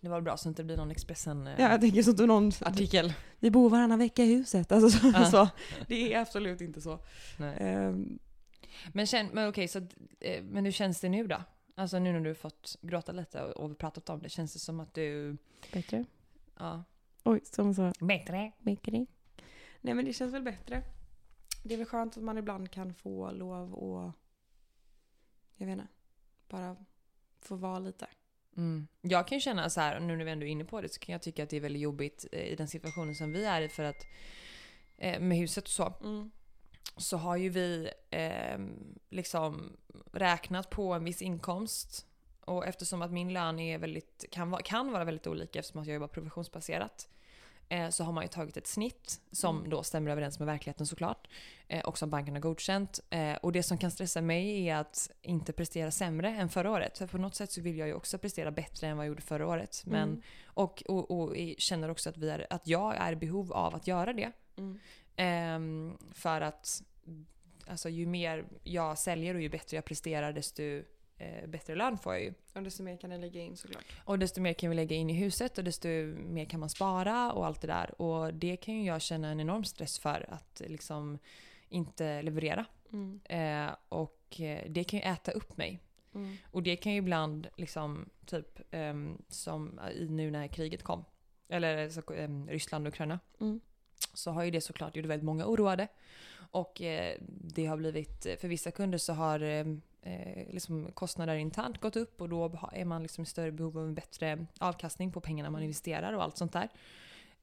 Det 0.00 0.08
var 0.08 0.20
bra 0.20 0.36
så 0.36 0.48
inte 0.48 0.62
det 0.62 0.66
blir 0.66 0.76
någon 0.76 0.90
Expressen 0.90 1.46
eh, 1.46 1.52
Ja, 1.58 1.70
jag 1.70 1.80
tänker 1.80 2.02
så 2.02 2.10
att 2.10 2.18
någon 2.18 2.52
artikel. 2.60 3.12
Vi 3.38 3.50
bor 3.50 3.70
varannan 3.70 3.98
vecka 3.98 4.24
i 4.24 4.34
huset. 4.34 4.72
Alltså 4.72 4.98
så, 4.98 5.10
Ja. 5.14 5.24
så. 5.24 5.48
Det 5.88 6.14
är 6.14 6.20
absolut 6.20 6.60
inte 6.60 6.80
så. 6.80 6.98
Ehm, 7.58 8.18
Men, 8.92 9.06
känn, 9.06 9.28
men 9.32 9.48
okej, 9.48 9.68
så, 9.68 9.78
eh, 10.20 10.42
men 10.42 10.64
hur 10.64 10.72
känns 10.72 11.00
det 11.00 11.08
nu 11.08 11.26
då? 11.26 11.36
Alltså 11.76 11.98
nu 11.98 12.12
när 12.12 12.20
du 12.20 12.30
har 12.30 12.34
fått 12.34 12.76
gråta 12.82 13.12
lite 13.12 13.42
och, 13.42 13.64
och 13.70 13.78
pratat 13.78 14.08
om 14.10 14.20
det, 14.22 14.28
känns 14.28 14.52
det 14.52 14.58
som 14.58 14.80
att 14.80 14.94
du... 14.94 15.36
bättre. 15.72 16.04
Ja. 16.58 16.84
Oj, 17.24 17.40
som 17.44 17.74
så. 17.74 17.92
Bättre? 18.00 18.52
Bättre. 18.58 19.06
Nej 19.80 19.94
men 19.94 20.04
det 20.04 20.12
känns 20.12 20.34
väl 20.34 20.42
bättre. 20.42 20.82
Det 21.64 21.74
är 21.74 21.78
väl 21.78 21.86
skönt 21.86 22.16
att 22.16 22.22
man 22.22 22.38
ibland 22.38 22.70
kan 22.70 22.94
få 22.94 23.30
lov 23.30 23.74
och 23.74 24.12
jag 25.56 25.66
vet 25.66 25.72
inte, 25.72 25.88
bara 26.48 26.76
få 27.40 27.56
vara 27.56 27.78
lite. 27.78 28.06
Mm. 28.56 28.88
Jag 29.00 29.28
kan 29.28 29.36
ju 29.38 29.40
känna 29.40 29.70
så 29.70 29.80
här, 29.80 30.00
nu 30.00 30.16
när 30.16 30.24
vi 30.24 30.30
ändå 30.30 30.46
är 30.46 30.50
inne 30.50 30.64
på 30.64 30.80
det, 30.80 30.88
så 30.88 31.00
kan 31.00 31.12
jag 31.12 31.22
tycka 31.22 31.42
att 31.42 31.50
det 31.50 31.56
är 31.56 31.60
väldigt 31.60 31.82
jobbigt 31.82 32.26
eh, 32.32 32.46
i 32.46 32.56
den 32.56 32.68
situationen 32.68 33.14
som 33.14 33.32
vi 33.32 33.44
är 33.44 33.60
i 33.62 33.68
för 33.68 33.84
att 33.84 34.06
eh, 34.96 35.20
med 35.20 35.38
huset 35.38 35.64
och 35.64 35.70
så, 35.70 35.94
så 36.96 37.16
har 37.16 37.36
ju 37.36 37.48
vi 37.48 37.90
eh, 38.10 38.58
liksom 39.08 39.76
räknat 40.12 40.70
på 40.70 40.94
en 40.94 41.04
viss 41.04 41.22
inkomst. 41.22 42.06
Och 42.40 42.66
eftersom 42.66 43.02
att 43.02 43.12
min 43.12 43.32
lön 43.32 43.58
är 43.58 43.78
väldigt, 43.78 44.24
kan, 44.30 44.56
kan 44.64 44.92
vara 44.92 45.04
väldigt 45.04 45.26
olika 45.26 45.58
eftersom 45.58 45.80
att 45.80 45.86
jag 45.86 45.94
jobbar 45.94 46.08
provisionsbaserat. 46.08 47.08
Eh, 47.68 47.88
så 47.88 48.04
har 48.04 48.12
man 48.12 48.24
ju 48.24 48.28
tagit 48.28 48.56
ett 48.56 48.66
snitt 48.66 49.20
som 49.32 49.56
Mm. 49.58 49.70
då 49.70 49.82
stämmer 49.82 50.10
överens 50.10 50.38
med 50.38 50.46
verkligheten 50.46 50.86
såklart. 50.86 51.28
Eh, 51.68 51.80
och 51.84 51.98
som 51.98 52.10
banken 52.10 52.34
har 52.34 52.40
godkänt. 52.40 53.00
Eh, 53.10 53.34
och 53.34 53.52
det 53.52 53.62
som 53.62 53.78
kan 53.78 53.90
stressa 53.90 54.20
mig 54.20 54.68
är 54.68 54.76
att 54.76 55.10
inte 55.22 55.52
prestera 55.52 55.90
sämre 55.90 56.28
än 56.28 56.48
förra 56.48 56.70
året. 56.70 56.98
För 56.98 57.06
på 57.06 57.18
något 57.18 57.34
sätt 57.34 57.52
så 57.52 57.60
vill 57.60 57.78
jag 57.78 57.88
ju 57.88 57.94
också 57.94 58.18
prestera 58.18 58.50
bättre 58.50 58.86
än 58.86 58.96
vad 58.96 59.06
jag 59.06 59.08
gjorde 59.08 59.22
förra 59.22 59.46
året. 59.46 59.82
Men, 59.86 60.08
Mm. 60.08 60.22
och, 60.46 60.82
och, 60.88 61.10
och 61.10 61.34
känner 61.58 61.88
också 61.90 62.08
att, 62.10 62.16
vi 62.16 62.30
är, 62.30 62.46
att 62.50 62.66
jag 62.66 62.96
är 62.96 63.12
i 63.12 63.16
behov 63.16 63.52
av 63.52 63.74
att 63.74 63.86
göra 63.86 64.12
det. 64.12 64.32
Mm. 64.56 64.78
Ehm, 65.16 65.98
för 66.12 66.40
att 66.40 66.82
alltså, 67.66 67.88
ju 67.88 68.06
mer 68.06 68.44
jag 68.62 68.98
säljer 68.98 69.34
och 69.34 69.40
ju 69.40 69.48
bättre 69.48 69.76
jag 69.76 69.84
presterar 69.84 70.32
desto 70.32 70.62
eh, 71.18 71.48
bättre 71.48 71.74
lön 71.74 71.98
får 71.98 72.14
jag 72.14 72.22
ju. 72.22 72.34
Och 72.54 72.62
desto 72.62 72.82
mer 72.82 72.96
kan 72.96 73.10
ni 73.10 73.18
lägga 73.18 73.40
in 73.40 73.56
såklart. 73.56 73.84
Och 74.04 74.18
desto 74.18 74.40
mer 74.40 74.52
kan 74.52 74.70
vi 74.70 74.76
lägga 74.76 74.96
in 74.96 75.10
i 75.10 75.12
huset 75.12 75.58
och 75.58 75.64
desto 75.64 75.88
mer 75.88 76.44
kan 76.44 76.60
man 76.60 76.68
spara 76.68 77.32
och 77.32 77.46
allt 77.46 77.60
det 77.60 77.66
där. 77.66 78.02
Och 78.02 78.34
det 78.34 78.56
kan 78.56 78.74
ju 78.74 78.84
jag 78.84 79.02
känna 79.02 79.28
en 79.28 79.40
enorm 79.40 79.64
stress 79.64 79.98
för 79.98 80.26
att 80.28 80.62
liksom 80.66 81.18
inte 81.68 82.22
leverera. 82.22 82.64
Mm. 82.92 83.20
Eh, 83.24 83.74
och 83.88 84.40
eh, 84.40 84.70
det 84.70 84.84
kan 84.84 84.98
ju 84.98 85.04
äta 85.04 85.32
upp 85.32 85.56
mig. 85.56 85.80
Mm. 86.14 86.36
Och 86.50 86.62
det 86.62 86.76
kan 86.76 86.92
ju 86.92 86.98
ibland 86.98 87.48
liksom 87.56 88.08
typ 88.26 88.60
ehm, 88.70 89.22
som 89.28 89.80
i 89.94 90.08
nu 90.08 90.30
när 90.30 90.46
kriget 90.46 90.82
kom. 90.82 91.04
Eller 91.48 91.88
så, 91.88 92.12
ehm, 92.12 92.48
Ryssland 92.48 92.86
och 92.86 92.92
Ukraina. 92.92 93.20
Mm. 93.40 93.60
Så 94.14 94.30
har 94.30 94.44
ju 94.44 94.50
det 94.50 94.60
såklart 94.60 94.96
gjort 94.96 95.06
väldigt 95.06 95.24
många 95.24 95.46
oroade. 95.46 95.88
Och 96.50 96.82
eh, 96.82 97.16
det 97.28 97.66
har 97.66 97.76
blivit, 97.76 98.26
för 98.40 98.48
vissa 98.48 98.70
kunder 98.70 98.98
så 98.98 99.12
har 99.12 99.40
eh, 99.40 99.64
eh, 100.02 100.46
liksom 100.50 100.92
kostnader 100.94 101.34
internt 101.36 101.80
gått 101.80 101.96
upp 101.96 102.20
och 102.20 102.28
då 102.28 102.68
är 102.72 102.84
man 102.84 103.02
liksom 103.02 103.22
i 103.22 103.26
större 103.26 103.52
behov 103.52 103.78
av 103.78 103.84
en 103.84 103.94
bättre 103.94 104.46
avkastning 104.60 105.12
på 105.12 105.20
pengarna 105.20 105.50
man 105.50 105.62
investerar 105.62 106.12
och 106.12 106.22
allt 106.22 106.36
sånt 106.36 106.52
där. 106.52 106.68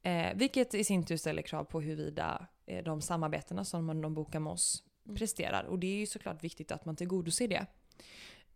Eh, 0.01 0.35
vilket 0.35 0.73
i 0.73 0.83
sin 0.83 1.05
tur 1.05 1.17
ställer 1.17 1.41
krav 1.41 1.63
på 1.63 1.81
huruvida 1.81 2.47
eh, 2.65 2.83
de 2.83 3.01
samarbetena 3.01 3.65
som 3.65 3.85
man, 3.85 4.01
de 4.01 4.13
bokar 4.13 4.39
med 4.39 4.53
oss 4.53 4.83
Mm. 5.05 5.15
presterar. 5.15 5.63
Och 5.63 5.79
det 5.79 5.87
är 5.87 5.95
ju 5.97 6.05
såklart 6.05 6.43
viktigt 6.43 6.71
att 6.71 6.85
man 6.85 6.95
tillgodoser 6.95 7.47
det. 7.47 7.65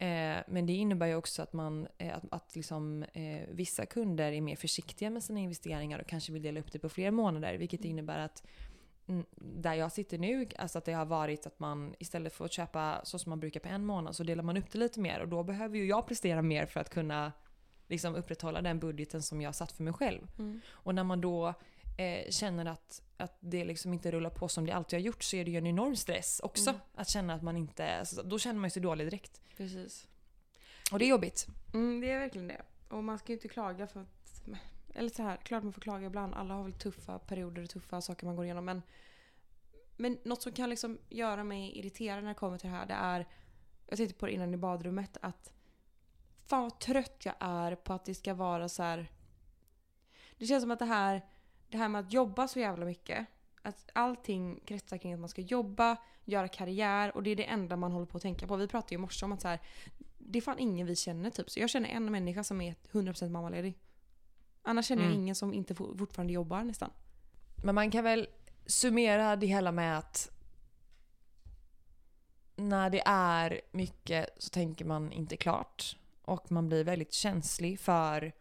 Eh, 0.06 0.44
men 0.48 0.66
det 0.66 0.74
innebär 0.74 1.08
ju 1.08 1.16
också 1.16 1.42
att, 1.42 1.54
man, 1.54 1.88
eh, 1.98 2.16
att, 2.18 2.24
att 2.32 2.56
liksom, 2.56 3.04
eh, 3.14 3.42
vissa 3.50 3.86
kunder 3.86 4.32
är 4.32 4.42
mer 4.42 4.56
försiktiga 4.56 5.10
med 5.10 5.24
sina 5.24 5.40
investeringar 5.40 6.00
och 6.00 6.08
kanske 6.08 6.32
vill 6.34 6.42
dela 6.42 6.60
upp 6.60 6.72
det 6.72 6.80
på 6.80 6.90
fler 6.90 7.12
månader. 7.12 7.58
Vilket 7.58 7.80
Mm. 7.80 7.92
innebär 7.92 8.20
att 8.20 8.44
mm, 8.46 8.69
där 9.36 9.74
jag 9.74 9.92
sitter 9.92 10.18
nu, 10.18 10.48
alltså 10.58 10.78
att 10.78 10.86
det 10.86 10.94
har 10.94 11.06
varit 11.06 11.46
att 11.46 11.60
man 11.60 11.96
istället 12.00 12.34
för 12.34 12.46
att 12.46 12.52
köpa 12.52 13.02
så 13.04 13.20
som 13.20 13.30
man 13.30 13.40
brukar 13.40 13.60
på 13.60 13.68
en 13.68 13.86
månad 13.86 14.16
så 14.16 14.24
delar 14.24 14.44
man 14.44 14.58
upp 14.58 14.72
det 14.72 14.78
lite 14.78 15.00
mer 15.00 15.20
och 15.20 15.28
då 15.28 15.44
behöver 15.44 15.78
ju 15.78 15.86
jag 15.86 16.08
prestera 16.08 16.42
mer 16.42 16.66
för 16.66 16.80
att 16.80 16.90
kunna 16.90 17.32
liksom 17.88 18.16
upprätthålla 18.16 18.62
den 18.62 18.80
budgeten 18.80 19.22
som 19.22 19.42
jag 19.42 19.56
satt 19.56 19.72
för 19.72 19.84
mig 19.84 19.94
själv. 19.94 20.28
Mm. 20.40 20.62
Och 20.70 20.96
när 20.96 21.04
man 21.04 21.22
då 21.22 21.54
eh, 21.98 22.30
känner 22.30 22.66
att, 22.66 23.02
att 23.18 23.38
det 23.40 23.66
liksom 23.66 23.94
inte 23.94 24.12
rullar 24.12 24.30
på 24.30 24.48
som 24.48 24.66
det 24.66 24.72
alltid 24.72 25.00
har 25.00 25.04
gjort 25.04 25.24
så 25.24 25.36
är 25.36 25.46
det 25.46 25.52
ju 25.52 25.58
en 25.58 25.68
enorm 25.68 25.96
stress 25.96 26.40
också. 26.44 26.70
Mm. 26.70 26.82
Att 26.96 27.10
känna 27.10 27.34
att 27.34 27.44
man 27.44 27.58
inte... 27.58 28.00
Alltså, 28.00 28.24
då 28.24 28.40
känner 28.40 28.60
man 28.60 28.72
sig 28.72 28.82
dålig 28.82 29.08
direkt. 29.08 29.42
Precis. 29.58 30.08
Och 30.92 31.00
det 31.00 31.06
är 31.06 31.10
jobbigt. 31.10 31.48
Mm, 31.74 32.02
det 32.02 32.12
är 32.12 32.20
verkligen 32.20 32.48
det. 32.48 32.62
Och 32.90 33.04
man 33.04 33.20
ska 33.20 33.28
ju 33.32 33.34
inte 33.34 33.48
klaga 33.48 33.88
för 33.88 34.00
att... 34.00 34.42
Eller 34.94 35.10
så 35.10 35.24
här, 35.24 35.38
klart 35.38 35.64
man 35.64 35.74
får 35.74 35.82
klaga 35.82 36.08
ibland. 36.08 36.34
Alla 36.34 36.54
har 36.54 36.64
väl 36.64 36.74
tuffa 36.74 37.20
perioder 37.20 37.64
och 37.64 37.70
tuffa 37.70 38.02
saker 38.02 38.26
man 38.26 38.36
går 38.36 38.46
igenom. 38.46 38.66
Men, 38.66 38.82
men 39.98 40.18
något 40.24 40.42
som 40.42 40.52
kan 40.52 40.70
liksom 40.70 41.00
göra 41.10 41.44
mig 41.44 41.80
irriterad 41.80 42.24
när 42.24 42.30
det 42.30 42.36
kommer 42.36 42.58
till 42.58 42.70
det 42.70 42.76
här 42.76 42.86
det 42.86 42.94
är... 42.94 43.28
Jag 43.88 43.98
tänkte 43.98 44.16
på 44.16 44.26
det 44.26 44.32
innan 44.32 44.54
i 44.54 44.58
badrummet 44.58 45.18
att... 45.22 45.54
Fan 46.46 46.64
vad 46.64 46.80
trött 46.80 47.26
jag 47.26 47.36
är 47.40 47.76
på 47.76 47.94
att 47.94 48.06
det 48.06 48.16
ska 48.16 48.34
vara 48.34 48.70
så 48.70 48.84
här... 48.84 49.12
Det 50.38 50.46
känns 50.46 50.64
som 50.64 50.72
att 50.72 50.80
det 50.80 50.86
här, 50.86 51.26
det 51.70 51.78
här 51.78 51.90
med 51.90 52.02
att 52.02 52.14
jobba 52.14 52.48
så 52.48 52.60
jävla 52.60 52.86
mycket. 52.86 53.28
Att 53.62 53.90
allting 53.94 54.60
kretsar 54.66 54.98
kring 54.98 55.14
att 55.14 55.20
man 55.20 55.30
ska 55.30 55.42
jobba, 55.42 55.98
göra 56.26 56.48
karriär 56.48 57.16
och 57.16 57.24
det 57.24 57.30
är 57.30 57.36
det 57.36 57.44
enda 57.44 57.76
man 57.76 57.92
håller 57.92 58.06
på 58.06 58.18
att 58.18 58.24
tänka 58.24 58.48
på. 58.48 58.56
Vi 58.56 58.68
pratade 58.68 58.96
ju 58.96 58.98
i 58.98 59.02
morse 59.02 59.26
om 59.26 59.32
att 59.32 59.42
så 59.42 59.48
här, 59.48 59.60
det 60.18 60.40
är 60.40 60.42
fan 60.42 60.60
ingen 60.60 60.88
vi 60.88 60.96
känner 60.96 61.30
typ. 61.30 61.50
Så 61.50 61.60
jag 61.60 61.70
känner 61.70 61.90
en 61.90 62.12
människa 62.12 62.44
som 62.44 62.62
är 62.62 62.76
100% 62.92 63.30
mammaledig. 63.30 63.78
Annars 64.70 64.86
känner 64.88 65.04
jag 65.04 65.12
Mm. 65.12 65.22
ingen 65.24 65.36
som 65.36 65.54
inte 65.54 65.76
for- 65.76 65.98
fortfarande 65.98 66.34
jobbar 66.34 66.64
nästan. 66.64 66.90
Men 67.64 67.76
man 67.76 67.92
kan 67.92 68.04
väl 68.04 68.28
summera 68.66 69.36
det 69.36 69.48
hela 69.48 69.72
med 69.72 69.98
att 69.98 70.32
när 72.56 72.90
det 72.90 73.02
är 73.06 73.62
mycket 73.72 74.30
så 74.38 74.50
tänker 74.50 74.86
man 74.86 75.12
inte 75.12 75.38
klart. 75.38 75.98
Och 76.22 76.52
man 76.52 76.68
blir 76.68 76.84
väldigt 76.84 77.14
känslig 77.14 77.80
för 77.80 78.32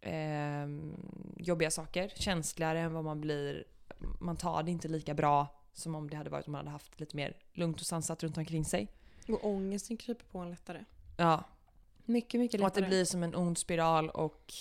ehm, 0.00 0.94
jobbiga 1.36 1.70
saker. 1.70 2.12
Känsligare 2.16 2.80
än 2.80 2.92
vad 2.94 3.04
man 3.04 3.20
blir. 3.20 3.64
Man 4.20 4.36
tar 4.36 4.62
det 4.62 4.70
inte 4.70 4.88
lika 4.88 5.14
bra 5.14 5.60
som 5.72 5.94
om 5.94 6.10
det 6.10 6.16
hade 6.16 6.30
varit 6.30 6.46
om 6.46 6.52
man 6.52 6.58
hade 6.58 6.70
haft 6.70 7.00
lite 7.00 7.16
mer 7.16 7.36
lugnt 7.52 7.80
och 7.80 7.86
sansat 7.86 8.22
runt 8.22 8.38
omkring 8.38 8.64
sig. 8.64 8.88
Och 9.28 9.44
ångesten 9.44 9.96
kryper 9.96 10.24
på 10.24 10.38
en 10.38 10.50
lättare. 10.50 10.84
Ja, 11.16 11.44
Mycket, 12.04 12.40
mycket 12.40 12.60
och 12.60 12.66
att 12.66 12.74
det 12.74 12.80
lättare. 12.80 12.88
blir 12.90 13.04
som 13.04 13.22
en 13.22 13.34
ond 13.34 13.58
spiral 13.58 14.10
och... 14.10 14.52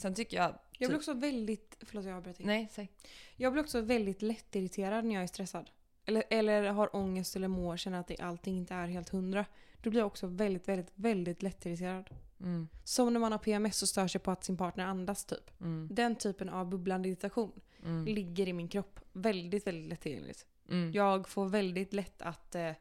Sen 0.00 0.14
tycker 0.14 0.36
jag... 0.36 0.58
Jag 0.78 0.88
blir 0.90 0.98
också 0.98 1.14
väldigt... 1.14 1.76
Förlåt 1.80 2.04
jag 2.04 2.16
avbröt 2.16 2.36
dig. 2.36 2.46
Nej, 2.46 2.68
säg. 2.72 2.88
Jag 3.36 3.52
blir 3.52 3.62
också 3.62 3.80
väldigt 3.80 4.22
lättirriterad 4.22 5.04
när 5.04 5.14
jag 5.14 5.22
är 5.22 5.26
stressad. 5.26 5.70
Eller, 6.04 6.24
eller 6.30 6.62
har 6.62 6.96
ångest 6.96 7.36
eller 7.36 7.48
mår, 7.48 7.76
känner 7.76 8.00
att 8.00 8.06
det, 8.06 8.20
allting 8.20 8.56
inte 8.58 8.74
är 8.74 8.86
helt 8.86 9.08
hundra. 9.08 9.44
Då 9.82 9.90
blir 9.90 10.00
jag 10.00 10.06
också 10.06 10.26
väldigt, 10.26 10.68
väldigt, 10.68 10.92
väldigt 10.94 11.42
lättirriterad. 11.42 12.10
Mm, 12.40 12.68
Som 12.84 13.12
när 13.12 13.20
man 13.20 13.32
har 13.32 13.38
PMS 13.38 13.82
och 13.82 13.88
stör 13.88 14.08
sig 14.08 14.20
på 14.20 14.30
att 14.30 14.44
sin 14.44 14.56
partner 14.56 14.84
andas 14.84 15.24
typ. 15.24 15.60
mm, 15.60 15.88
Den 15.92 16.16
typen 16.16 16.48
av 16.48 16.68
bubblande 16.68 17.08
irritation 17.08 17.60
mm, 17.84 18.04
ligger 18.04 18.48
i 18.48 18.52
min 18.52 18.68
kropp. 18.68 19.00
Väldigt, 19.12 19.66
väldigt 19.66 19.88
lättillgängligt. 19.88 20.46
mm. 20.70 20.92
Jag 20.92 21.28
får 21.28 21.48
väldigt 21.48 21.92
lätt 21.92 22.22
att 22.22 22.54
eh, 22.54 22.72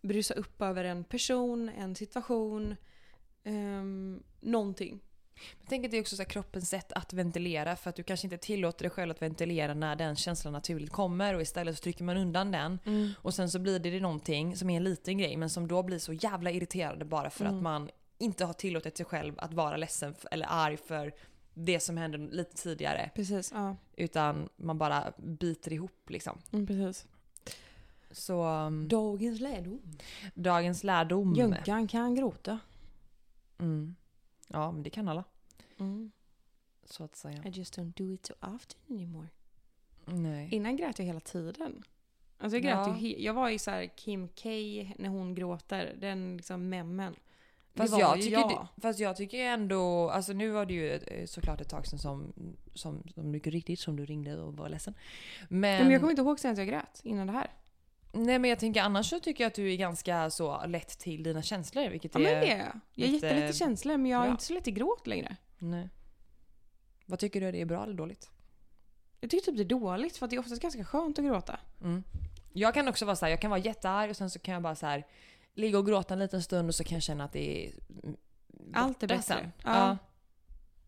brusa 0.00 0.34
upp 0.34 0.62
över 0.62 0.84
en 0.84 1.04
person, 1.04 1.68
en 1.68 1.94
situation, 1.94 2.76
ehm, 3.44 4.22
någonting. 4.40 5.00
Jag 5.60 5.68
tänker 5.68 5.88
att 5.88 5.90
det 5.90 5.96
är 5.96 6.00
också 6.00 6.16
så 6.16 6.24
kroppens 6.24 6.68
sätt 6.70 6.92
att 6.92 7.12
ventilera 7.12 7.76
för 7.76 7.90
att 7.90 7.96
du 7.96 8.02
kanske 8.02 8.26
inte 8.26 8.38
tillåter 8.38 8.82
dig 8.84 8.90
själv 8.90 9.10
att 9.10 9.22
ventilera 9.22 9.74
när 9.74 9.96
den 9.96 10.16
känslan 10.16 10.52
naturligt 10.52 10.90
kommer 10.92 11.34
och 11.34 11.42
istället 11.42 11.76
så 11.76 11.82
trycker 11.82 12.04
man 12.04 12.16
undan 12.16 12.50
den. 12.50 12.78
Och 13.18 13.34
sen 13.34 13.50
så 13.50 13.58
blir 13.58 13.78
det 13.78 14.00
någonting 14.00 14.56
som 14.56 14.70
är 14.70 14.76
en 14.76 14.84
liten 14.84 15.18
grej 15.18 15.36
men 15.36 15.50
som 15.50 15.68
då 15.68 15.82
blir 15.82 15.98
så 15.98 16.12
jävla 16.12 16.50
irriterande 16.50 17.04
bara 17.04 17.30
för 17.30 17.44
Mm. 17.44 17.56
att 17.56 17.62
man 17.62 17.90
inte 18.18 18.44
har 18.44 18.52
tillåtit 18.52 18.96
sig 18.96 19.06
själv 19.06 19.34
att 19.38 19.54
vara 19.54 19.76
ledsen 19.76 20.14
eller 20.30 20.46
arg 20.50 20.76
för 20.76 21.12
det 21.54 21.80
som 21.80 21.96
hände 21.96 22.18
lite 22.18 22.56
tidigare. 22.56 23.10
Precis, 23.14 23.50
ja. 23.54 23.76
Utan 23.96 24.48
man 24.56 24.78
bara 24.78 25.12
biter 25.18 25.72
ihop 25.72 26.10
liksom. 26.10 26.38
Mm, 26.52 26.66
precis. 26.66 27.06
Så 28.10 28.44
um, 28.48 28.88
Dagens 28.88 29.40
lärdom. 29.40 29.80
dagens 30.34 30.84
lärdom. 30.84 31.34
Jönkan 31.34 31.88
kan 31.88 32.14
gråta. 32.14 32.58
Mm. 33.58 33.94
Ja 34.48 34.72
men 34.72 34.82
det 34.82 34.90
kan 34.90 35.08
alla. 35.08 35.24
Mm. 35.78 36.10
Så 36.84 37.04
att 37.04 37.16
säga. 37.16 37.42
I 37.44 37.50
just 37.50 37.78
don't 37.78 37.92
do 37.96 38.12
it 38.12 38.26
so 38.26 38.34
often 38.40 38.80
anymore. 38.90 39.28
Nej. 40.04 40.48
Innan 40.54 40.76
grät 40.76 40.98
jag 40.98 41.06
hela 41.06 41.20
tiden. 41.20 41.82
Alltså 42.38 42.56
jag 42.56 42.62
grät 42.62 42.86
Ja. 42.86 42.96
ju 42.98 43.22
Jag 43.22 43.34
var 43.34 43.50
i 43.50 43.58
så 43.58 43.70
här 43.70 43.86
Kim 43.96 44.28
K 44.28 44.48
när 44.98 45.08
hon 45.08 45.34
gråter. 45.34 45.96
Den 46.00 46.36
liksom 46.36 46.68
memmen. 46.68 47.14
Fast 47.76 47.98
jag, 47.98 48.16
ju 48.16 48.22
tycker 48.22 48.36
jag. 48.36 48.66
Fast 48.82 49.00
jag 49.00 49.16
tycker 49.16 49.38
ändå, 49.38 50.10
alltså 50.10 50.32
nu 50.32 50.50
var 50.50 50.66
det 50.66 50.74
ju 50.74 50.90
eh, 50.90 51.26
såklart 51.26 51.60
ett 51.60 51.68
tag 51.68 51.86
sedan 51.86 51.98
som, 51.98 52.32
som, 52.74 53.02
som 53.14 53.30
mycket 53.30 53.52
riktigt 53.52 53.80
som 53.80 53.96
du 53.96 54.06
ringde 54.06 54.40
och 54.40 54.56
var 54.56 54.68
ledsen. 54.68 54.94
Men, 55.48 55.82
men 55.82 55.90
jag 55.90 56.00
kommer 56.00 56.10
inte 56.10 56.22
ihåg 56.22 56.40
senast 56.40 56.58
jag 56.58 56.68
grät 56.68 57.00
innan 57.04 57.26
det 57.26 57.32
här. 57.32 57.50
Nej 58.14 58.38
men 58.38 58.50
jag 58.50 58.58
tänker 58.58 58.82
annars 58.82 59.10
så 59.10 59.20
tycker 59.20 59.44
jag 59.44 59.48
att 59.48 59.54
du 59.54 59.72
är 59.72 59.76
ganska 59.76 60.30
så 60.30 60.66
lätt 60.66 60.98
till 60.98 61.22
dina 61.22 61.42
känslor 61.42 61.88
vilket 61.88 62.14
Ja 62.14 62.20
men 62.20 62.32
är... 62.32 62.40
det 62.40 62.52
är 62.52 62.58
jag. 62.58 62.80
Jag 62.94 63.08
är 63.08 63.12
lite 63.12 63.26
jättelite 63.26 63.52
känslor 63.52 63.96
men 63.96 64.10
jag 64.10 64.20
är 64.20 64.24
bra. 64.24 64.30
inte 64.30 64.44
så 64.44 64.52
lätt 64.52 64.68
i 64.68 64.70
gråt 64.72 65.06
längre. 65.06 65.36
Nej. 65.58 65.88
Vad 67.06 67.18
tycker 67.18 67.40
du, 67.40 67.46
är 67.46 67.52
det 67.52 67.64
bra 67.64 67.82
eller 67.82 67.94
dåligt? 67.94 68.30
Jag 69.20 69.30
tycker 69.30 69.44
typ 69.44 69.56
det 69.56 69.62
är 69.62 69.78
dåligt 69.80 70.16
för 70.16 70.26
att 70.26 70.30
det 70.30 70.36
är 70.36 70.40
oftast 70.40 70.62
ganska 70.62 70.84
skönt 70.84 71.18
att 71.18 71.24
gråta. 71.24 71.60
Mm. 71.82 72.02
Jag 72.52 72.74
kan 72.74 72.88
också 72.88 73.04
vara 73.04 73.16
så 73.16 73.24
här, 73.24 73.30
jag 73.30 73.40
kan 73.40 73.50
vara 73.50 73.60
jättearg 73.60 74.10
och 74.10 74.16
sen 74.16 74.30
så 74.30 74.38
kan 74.38 74.54
jag 74.54 74.62
bara 74.62 74.74
så 74.74 74.86
här 74.86 75.06
ligga 75.54 75.78
och 75.78 75.86
gråta 75.86 76.14
en 76.14 76.20
liten 76.20 76.42
stund 76.42 76.68
och 76.68 76.74
så 76.74 76.84
kan 76.84 76.96
jag 76.96 77.02
känna 77.02 77.24
att 77.24 77.32
det 77.32 77.66
är 77.66 77.72
Allt 78.72 79.02
är 79.02 79.06
bättre. 79.08 79.22
sen. 79.22 79.52
Ja. 79.64 79.98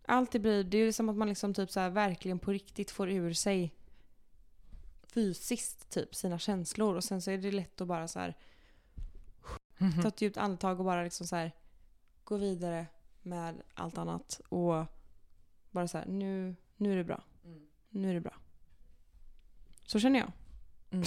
Allt 0.07 0.33
det 0.33 0.39
blir, 0.39 0.65
det 0.65 0.79
är 0.79 0.93
som 0.93 1.09
att 1.09 1.17
man 1.17 1.29
liksom 1.29 1.55
typ 1.55 1.71
så 1.71 1.81
här 1.81 1.91
verkligen 1.91 2.39
på 2.39 2.53
riktigt 2.53 2.91
får 2.91 3.11
ur 3.11 3.33
sig 3.33 3.73
fysiskt 5.17 5.91
typ 5.91 6.15
sina 6.15 6.39
känslor 6.39 6.95
och 6.95 7.05
sen 7.05 7.23
så 7.23 7.31
är 7.31 7.39
det 7.39 7.53
lätt 7.53 7.81
att 7.81 7.89
bara 7.89 8.09
så 8.09 8.19
här 8.19 8.35
Ja. 9.79 10.03
ta 10.03 10.09
ett 10.09 10.21
djupt 10.21 10.37
andetag 10.37 10.79
och 10.79 10.85
bara 10.85 11.03
liksom 11.03 11.27
så 11.27 11.37
här 11.37 11.53
gå 12.25 12.37
vidare 12.37 12.87
med 13.23 13.63
allt 13.75 13.99
annat 13.99 14.41
och 14.49 14.85
bara 15.71 15.89
så 15.89 15.99
här 15.99 16.07
nu, 16.07 16.57
nu 16.77 16.93
är 16.93 16.97
det 16.97 17.05
bra. 17.05 17.23
Mm. 17.45 17.67
Nu 17.89 18.11
är 18.11 18.15
det 18.15 18.21
bra. 18.21 18.35
Så 19.87 20.01
känner 20.01 20.19
jag. 20.19 20.33
Mm. 20.91 21.07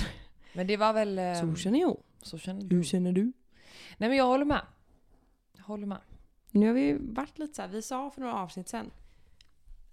Men 0.54 0.68
det 0.68 0.78
var 0.78 0.94
väl... 0.94 1.20
Så 1.36 1.56
känner 1.56 1.80
jag. 1.80 1.98
så 2.22 2.38
känner 2.38 2.64
du. 2.64 2.84
känner 2.84 3.12
du? 3.12 3.34
Nej 3.98 4.10
men 4.10 4.18
jag 4.18 4.26
håller 4.26 4.46
med. 4.46 4.66
Jag 5.54 5.64
håller 5.64 5.88
med. 5.88 6.02
Nu 6.52 6.68
har 6.68 6.74
vi 6.74 6.94
varit 7.00 7.40
lite 7.40 7.54
så 7.54 7.62
här, 7.62 7.70
vi 7.70 7.82
sa 7.82 8.10
för 8.10 8.22
några 8.22 8.36
avsnitt 8.36 8.68
sen 8.70 8.92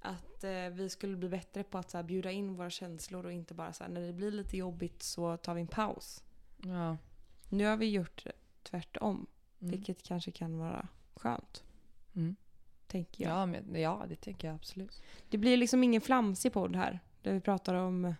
att 0.01 0.45
eh, 0.45 0.69
vi 0.73 0.89
skulle 0.91 1.17
bli 1.17 1.29
bättre 1.29 1.65
på 1.65 1.79
att 1.79 1.91
så 1.91 1.99
här, 1.99 2.05
bjuda 2.05 2.31
in 2.31 2.55
våra 2.57 2.71
känslor 2.71 3.27
och 3.27 3.33
inte 3.33 3.55
bara 3.55 3.73
så 3.73 3.85
här, 3.85 3.91
när 3.91 4.01
det 4.01 4.13
blir 4.13 4.31
lite 4.31 4.57
jobbigt 4.57 5.03
så 5.03 5.37
tar 5.37 5.55
vi 5.55 5.61
en 5.61 5.67
paus. 5.67 6.23
Ja. 6.65 6.97
Nu 7.49 7.65
har 7.67 7.77
vi 7.77 7.91
gjort 7.91 8.25
tvärtom, 8.63 9.27
Mm. 9.61 9.71
vilket 9.71 10.03
kanske 10.03 10.31
kan 10.31 10.59
vara 10.59 10.89
skönt. 11.15 11.65
Mm. 12.17 12.37
Tänker 12.87 13.25
jag. 13.25 13.33
Ja, 13.33 13.47
men, 13.47 13.81
ja, 13.81 14.05
det 14.09 14.17
tänker 14.17 14.49
jag 14.49 14.55
absolut. 14.55 15.03
Det 15.29 15.39
blir 15.39 15.57
liksom 15.57 15.85
ingen 15.85 16.01
flamsig 16.01 16.53
podd 16.53 16.77
här. 16.77 17.01
Där 17.23 17.33
vi 17.33 17.41
pratar 17.41 17.75
om... 17.75 18.15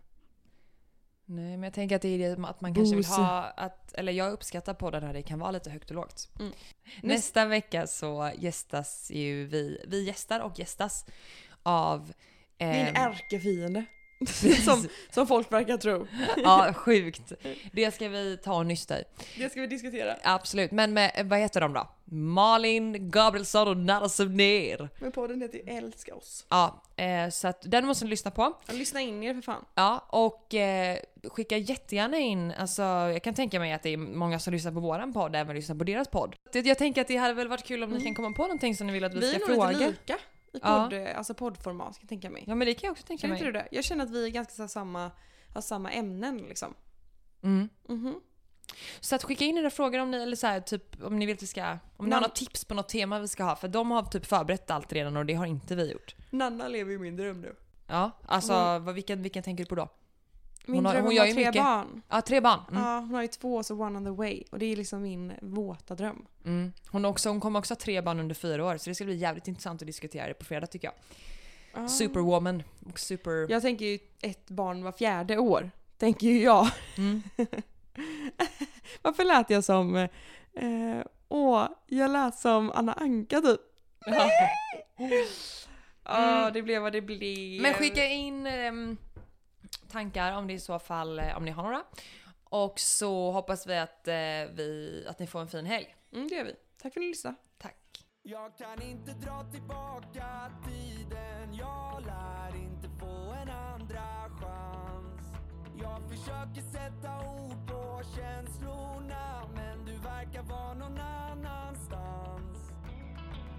Nej, 1.29 1.57
men 1.57 1.62
jag 1.62 1.72
tänker 1.72 1.97
att 1.97 2.03
det 2.03 2.09
är 2.09 2.37
det 2.37 2.49
att 2.49 2.61
man 2.61 2.74
kanske 2.74 2.97
vill 2.97 3.05
ha 3.05 3.43
att, 3.43 3.93
eller 3.93 4.12
jag 4.12 4.33
uppskattar 4.33 4.74
podden 4.74 5.05
när 5.05 5.12
det 5.12 5.22
kan 5.22 5.39
vara 5.39 5.51
lite 5.51 5.70
högt 5.70 5.91
och 5.91 5.97
lågt. 5.97 6.29
Mm. 6.41 6.53
Nästa 7.03 7.47
vecka 7.47 7.87
så 7.87 8.31
gästas 8.39 9.11
ju 9.11 9.47
vi, 9.47 9.85
vi 9.89 10.05
gästar 10.05 10.41
och 10.41 10.59
gästas 10.59 11.07
av 11.66 12.12
Min 12.58 12.68
ehm, 12.68 12.94
ärkefiende. 12.96 13.84
som, 14.64 14.88
som 15.10 15.26
folk 15.26 15.52
verkar 15.52 15.76
tro. 15.76 16.06
Ja, 16.36 16.72
sjukt. 16.76 17.32
Det 17.72 17.94
ska 17.94 18.08
vi 18.08 18.38
ta 18.44 18.54
och 18.54 18.66
nysta 18.66 19.00
i. 19.00 19.04
Det 19.38 19.50
ska 19.50 19.60
vi 19.60 19.66
diskutera. 19.66 20.16
Absolut. 20.22 20.70
Men 20.70 20.94
med, 20.94 21.26
vad 21.30 21.38
heter 21.38 21.60
de 21.60 21.72
då? 21.72 21.88
Malin 22.04 23.10
Gabrielsson 23.10 23.68
och 23.68 23.76
Nada 23.76 24.08
Subner. 24.08 24.88
Men 25.00 25.12
podden 25.12 25.42
heter 25.42 25.58
ju 25.58 25.76
Älska 25.76 26.14
oss. 26.14 26.46
Ja, 26.48 26.82
eh, 26.96 27.30
så 27.30 27.48
att 27.48 27.62
den 27.70 27.86
måste 27.86 28.04
ni 28.04 28.10
lyssna 28.10 28.30
på. 28.30 28.52
Ja, 28.66 28.72
lyssna 28.74 29.00
in 29.00 29.22
er 29.22 29.34
för 29.34 29.42
fan. 29.42 29.64
Ja, 29.74 30.06
och 30.08 30.54
eh, 30.54 30.98
skicka 31.24 31.56
jättegärna 31.56 32.18
in, 32.18 32.52
alltså 32.52 32.82
jag 32.82 33.22
kan 33.22 33.34
tänka 33.34 33.58
mig 33.60 33.72
att 33.72 33.82
det 33.82 33.90
är 33.92 33.96
många 33.96 34.38
som 34.38 34.52
lyssnar 34.52 34.72
på 34.72 34.80
våran 34.80 35.12
podd, 35.12 35.36
även 35.36 35.56
lyssnar 35.56 35.76
på 35.76 35.84
deras 35.84 36.08
podd. 36.08 36.36
Jag 36.52 36.78
tänker 36.78 37.00
att 37.00 37.08
det 37.08 37.16
hade 37.16 37.34
väl 37.34 37.48
varit 37.48 37.64
kul 37.64 37.82
om 37.82 37.90
ni 37.90 38.00
kan 38.00 38.14
komma 38.14 38.32
på 38.32 38.42
någonting 38.42 38.76
som 38.76 38.86
ni 38.86 38.92
vill 38.92 39.04
att 39.04 39.14
vi, 39.14 39.20
Vi 39.20 39.34
är 39.34 39.38
ska 39.38 39.48
nog 39.48 39.56
fråga. 39.56 39.70
lite 39.70 39.86
lika 39.86 40.18
i 40.57 40.61
Ja. 40.62 40.88
podd, 40.90 40.94
alltså 41.16 41.34
poddformat 41.34 41.86
kan 41.92 41.98
jag 42.02 42.09
tänka 42.09 42.30
mig. 42.30 42.44
Ja 42.46 42.54
men 42.54 42.66
det 42.66 42.74
kan 42.74 42.88
jag 42.88 42.92
också 42.92 43.07
tänka 43.07 43.20
Känner 43.20 43.34
mig. 43.34 43.38
inte 43.46 43.59
du 43.59 43.64
det? 43.64 43.68
Jag 43.70 43.84
känner 43.84 44.04
att 44.04 44.11
vi 44.11 44.24
är 44.26 44.30
ganska 44.30 44.52
så 44.54 44.68
samma, 44.68 45.11
har 45.54 45.61
samma 45.61 45.90
ämnen 45.92 46.36
liksom. 46.38 46.74
Mm. 47.42 47.68
Mhm. 47.88 48.20
Så 49.00 49.14
att 49.14 49.24
skicka 49.24 49.44
in 49.44 49.59
era 49.59 49.70
frågor 49.70 49.98
om 49.98 50.11
ni, 50.11 50.22
eller 50.22 50.36
så 50.36 50.46
här, 50.46 50.61
typ 50.61 51.02
om 51.02 51.18
ni 51.18 51.26
vill 51.26 51.36
att 51.36 51.42
vi 51.42 51.46
ska, 51.46 51.78
om 51.96 52.07
ni 52.07 52.12
har 52.14 52.20
något 52.20 52.34
tips 52.34 52.64
på 52.64 52.74
något 52.74 52.88
tema 52.88 53.18
vi 53.18 53.28
ska 53.28 53.44
ha, 53.44 53.57
för 53.57 53.68
de 53.68 53.90
har 53.90 54.02
typ 54.02 54.26
förberett 54.26 54.70
allt 54.70 54.92
redan 54.92 55.16
och 55.16 55.26
det 55.26 55.34
har 55.34 55.46
inte 55.46 55.74
vi 55.74 55.92
gjort. 55.92 56.14
Nanna 56.30 56.68
lever 56.68 56.90
ju 56.92 56.98
min 56.98 57.16
dröm 57.16 57.40
nu. 57.40 57.57
Ja, 57.86 58.11
alltså 58.26 58.52
Hon- 58.52 58.84
vad, 58.84 58.94
vilken, 58.94 59.22
vilken 59.22 59.42
tänker 59.42 59.64
du 59.64 59.68
på 59.68 59.74
då? 59.74 59.88
Min 60.68 60.74
Hon 60.76 60.94
har- 60.94 61.02
hon 61.02 61.14
gör 61.14 61.24
ju 61.26 61.32
tre 61.32 61.46
mycket. 61.46 61.62
barn. 61.64 62.02
Ja, 62.08 62.20
tre 62.20 62.40
barn. 62.40 62.60
Mm. 62.70 62.82
Ja, 62.82 62.98
hon 62.98 63.14
har 63.14 63.22
ju 63.22 63.28
två 63.28 63.62
så 63.62 63.74
one 63.82 63.98
on 63.98 64.04
the 64.04 64.10
way. 64.10 64.42
Och 64.50 64.58
det 64.58 64.66
är 64.72 64.76
liksom 64.76 65.02
min 65.02 65.32
våta 65.42 65.94
dröm. 65.94 66.26
Mm. 66.44 66.72
Hon, 66.88 67.04
också, 67.04 67.28
hon 67.28 67.40
kommer 67.40 67.58
också 67.58 67.74
ha 67.74 67.78
tre 67.78 68.00
barn 68.00 68.20
under 68.20 68.34
fyra 68.34 68.64
år, 68.66 68.76
så 68.76 68.90
det 68.90 68.94
ska 68.94 69.04
bli 69.04 69.16
jävligt 69.16 69.48
intressant 69.48 69.82
att 69.82 69.86
diskutera 69.86 70.28
det 70.28 70.34
på 70.34 70.44
fredag 70.44 70.66
tycker 70.66 70.88
jag. 70.88 70.94
Ja. 71.82 71.88
Superwoman 71.88 72.62
och 72.90 72.98
super... 72.98 73.46
Jag 73.50 73.62
tänker 73.62 73.84
ju 73.84 73.98
ett 74.20 74.50
barn 74.50 74.82
var 74.84 74.92
fjärde 74.92 75.38
år. 75.38 75.70
Tänker 75.98 76.26
ju 76.26 76.42
jag. 76.42 76.68
Mm. 76.96 77.22
Varför 79.02 79.24
lät 79.24 79.50
jag 79.50 79.64
som... 79.64 79.96
Eh, 79.96 80.08
åh, 81.28 81.68
jag 81.86 82.10
lät 82.10 82.34
som 82.38 82.70
Anna 82.74 82.92
Anka 82.92 83.40
typ. 83.40 83.60
Ja, 84.06 84.30
Mm. 86.08 86.52
det 86.52 86.62
blev 86.62 86.82
vad 86.82 86.92
det 86.92 87.00
blev. 87.02 87.62
Men 87.62 87.74
skicka 87.74 88.06
in 88.06 88.46
ehm, 88.46 88.96
tankar 89.87 90.32
om 90.32 90.47
det 90.47 90.53
i 90.53 90.61
så 90.61 90.78
fall, 90.78 91.18
eh, 91.18 91.37
om 91.37 91.45
ni 91.45 91.51
har 91.51 91.62
några. 91.62 91.84
Och 92.45 92.80
så 92.80 93.30
hoppas 93.30 93.66
vi 93.66 93.76
att, 93.76 94.09
eh, 94.09 94.14
vi, 94.55 95.05
att 95.09 95.18
ni 95.18 95.26
får 95.26 95.41
en 95.41 95.49
fin 95.49 95.66
helg. 95.66 95.97
Mm, 96.12 96.28
det 96.28 96.34
gör 96.34 96.45
vi. 96.45 96.55
Tack 96.82 96.93
för 96.93 97.01
att 97.01 97.03
ni 97.03 97.09
lyssnade. 97.09 97.37
Tack. 97.59 97.76
Jag 98.22 98.57
kan 98.59 98.82
inte 98.82 99.12
dra 99.12 99.45
tillbaka 99.53 100.51
tiden 100.68 101.55
Jag 101.55 102.03
lär 102.07 102.57
inte 102.57 102.89
få 103.01 103.34
en 103.43 103.51
andra 103.51 104.28
chans 104.41 105.22
Jag 105.80 106.03
försöker 106.09 106.62
sätta 106.72 107.28
ord 107.28 107.68
på 107.68 108.03
känslorna 108.16 109.43
Men 109.55 109.84
du 109.84 109.93
verkar 109.93 110.43
vara 110.43 110.74
någon 110.74 110.99
annanstans 110.99 112.72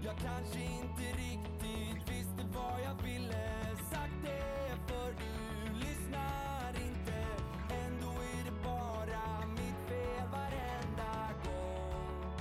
Jag 0.04 0.16
kanske 0.18 0.60
inte 0.60 1.02
riktigt 1.02 2.10
visste 2.10 2.46
vad 2.54 2.80
jag 2.84 3.02
ville 3.02 3.48
Sagt 3.90 4.22
det 4.22 4.74
för 4.86 5.12
du 5.12 5.47
varenda 10.32 11.12
gång. 11.44 12.34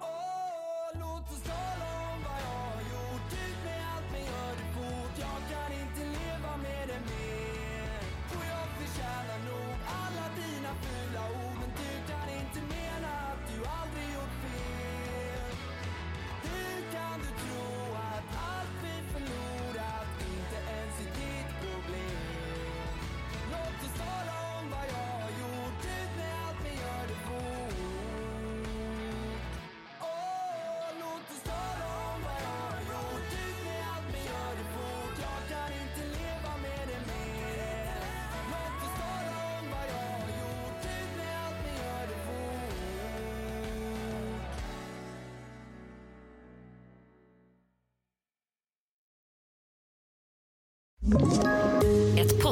Åh, 0.00 1.00
låt 1.00 1.30
oss 1.32 1.42
ta 1.42 1.63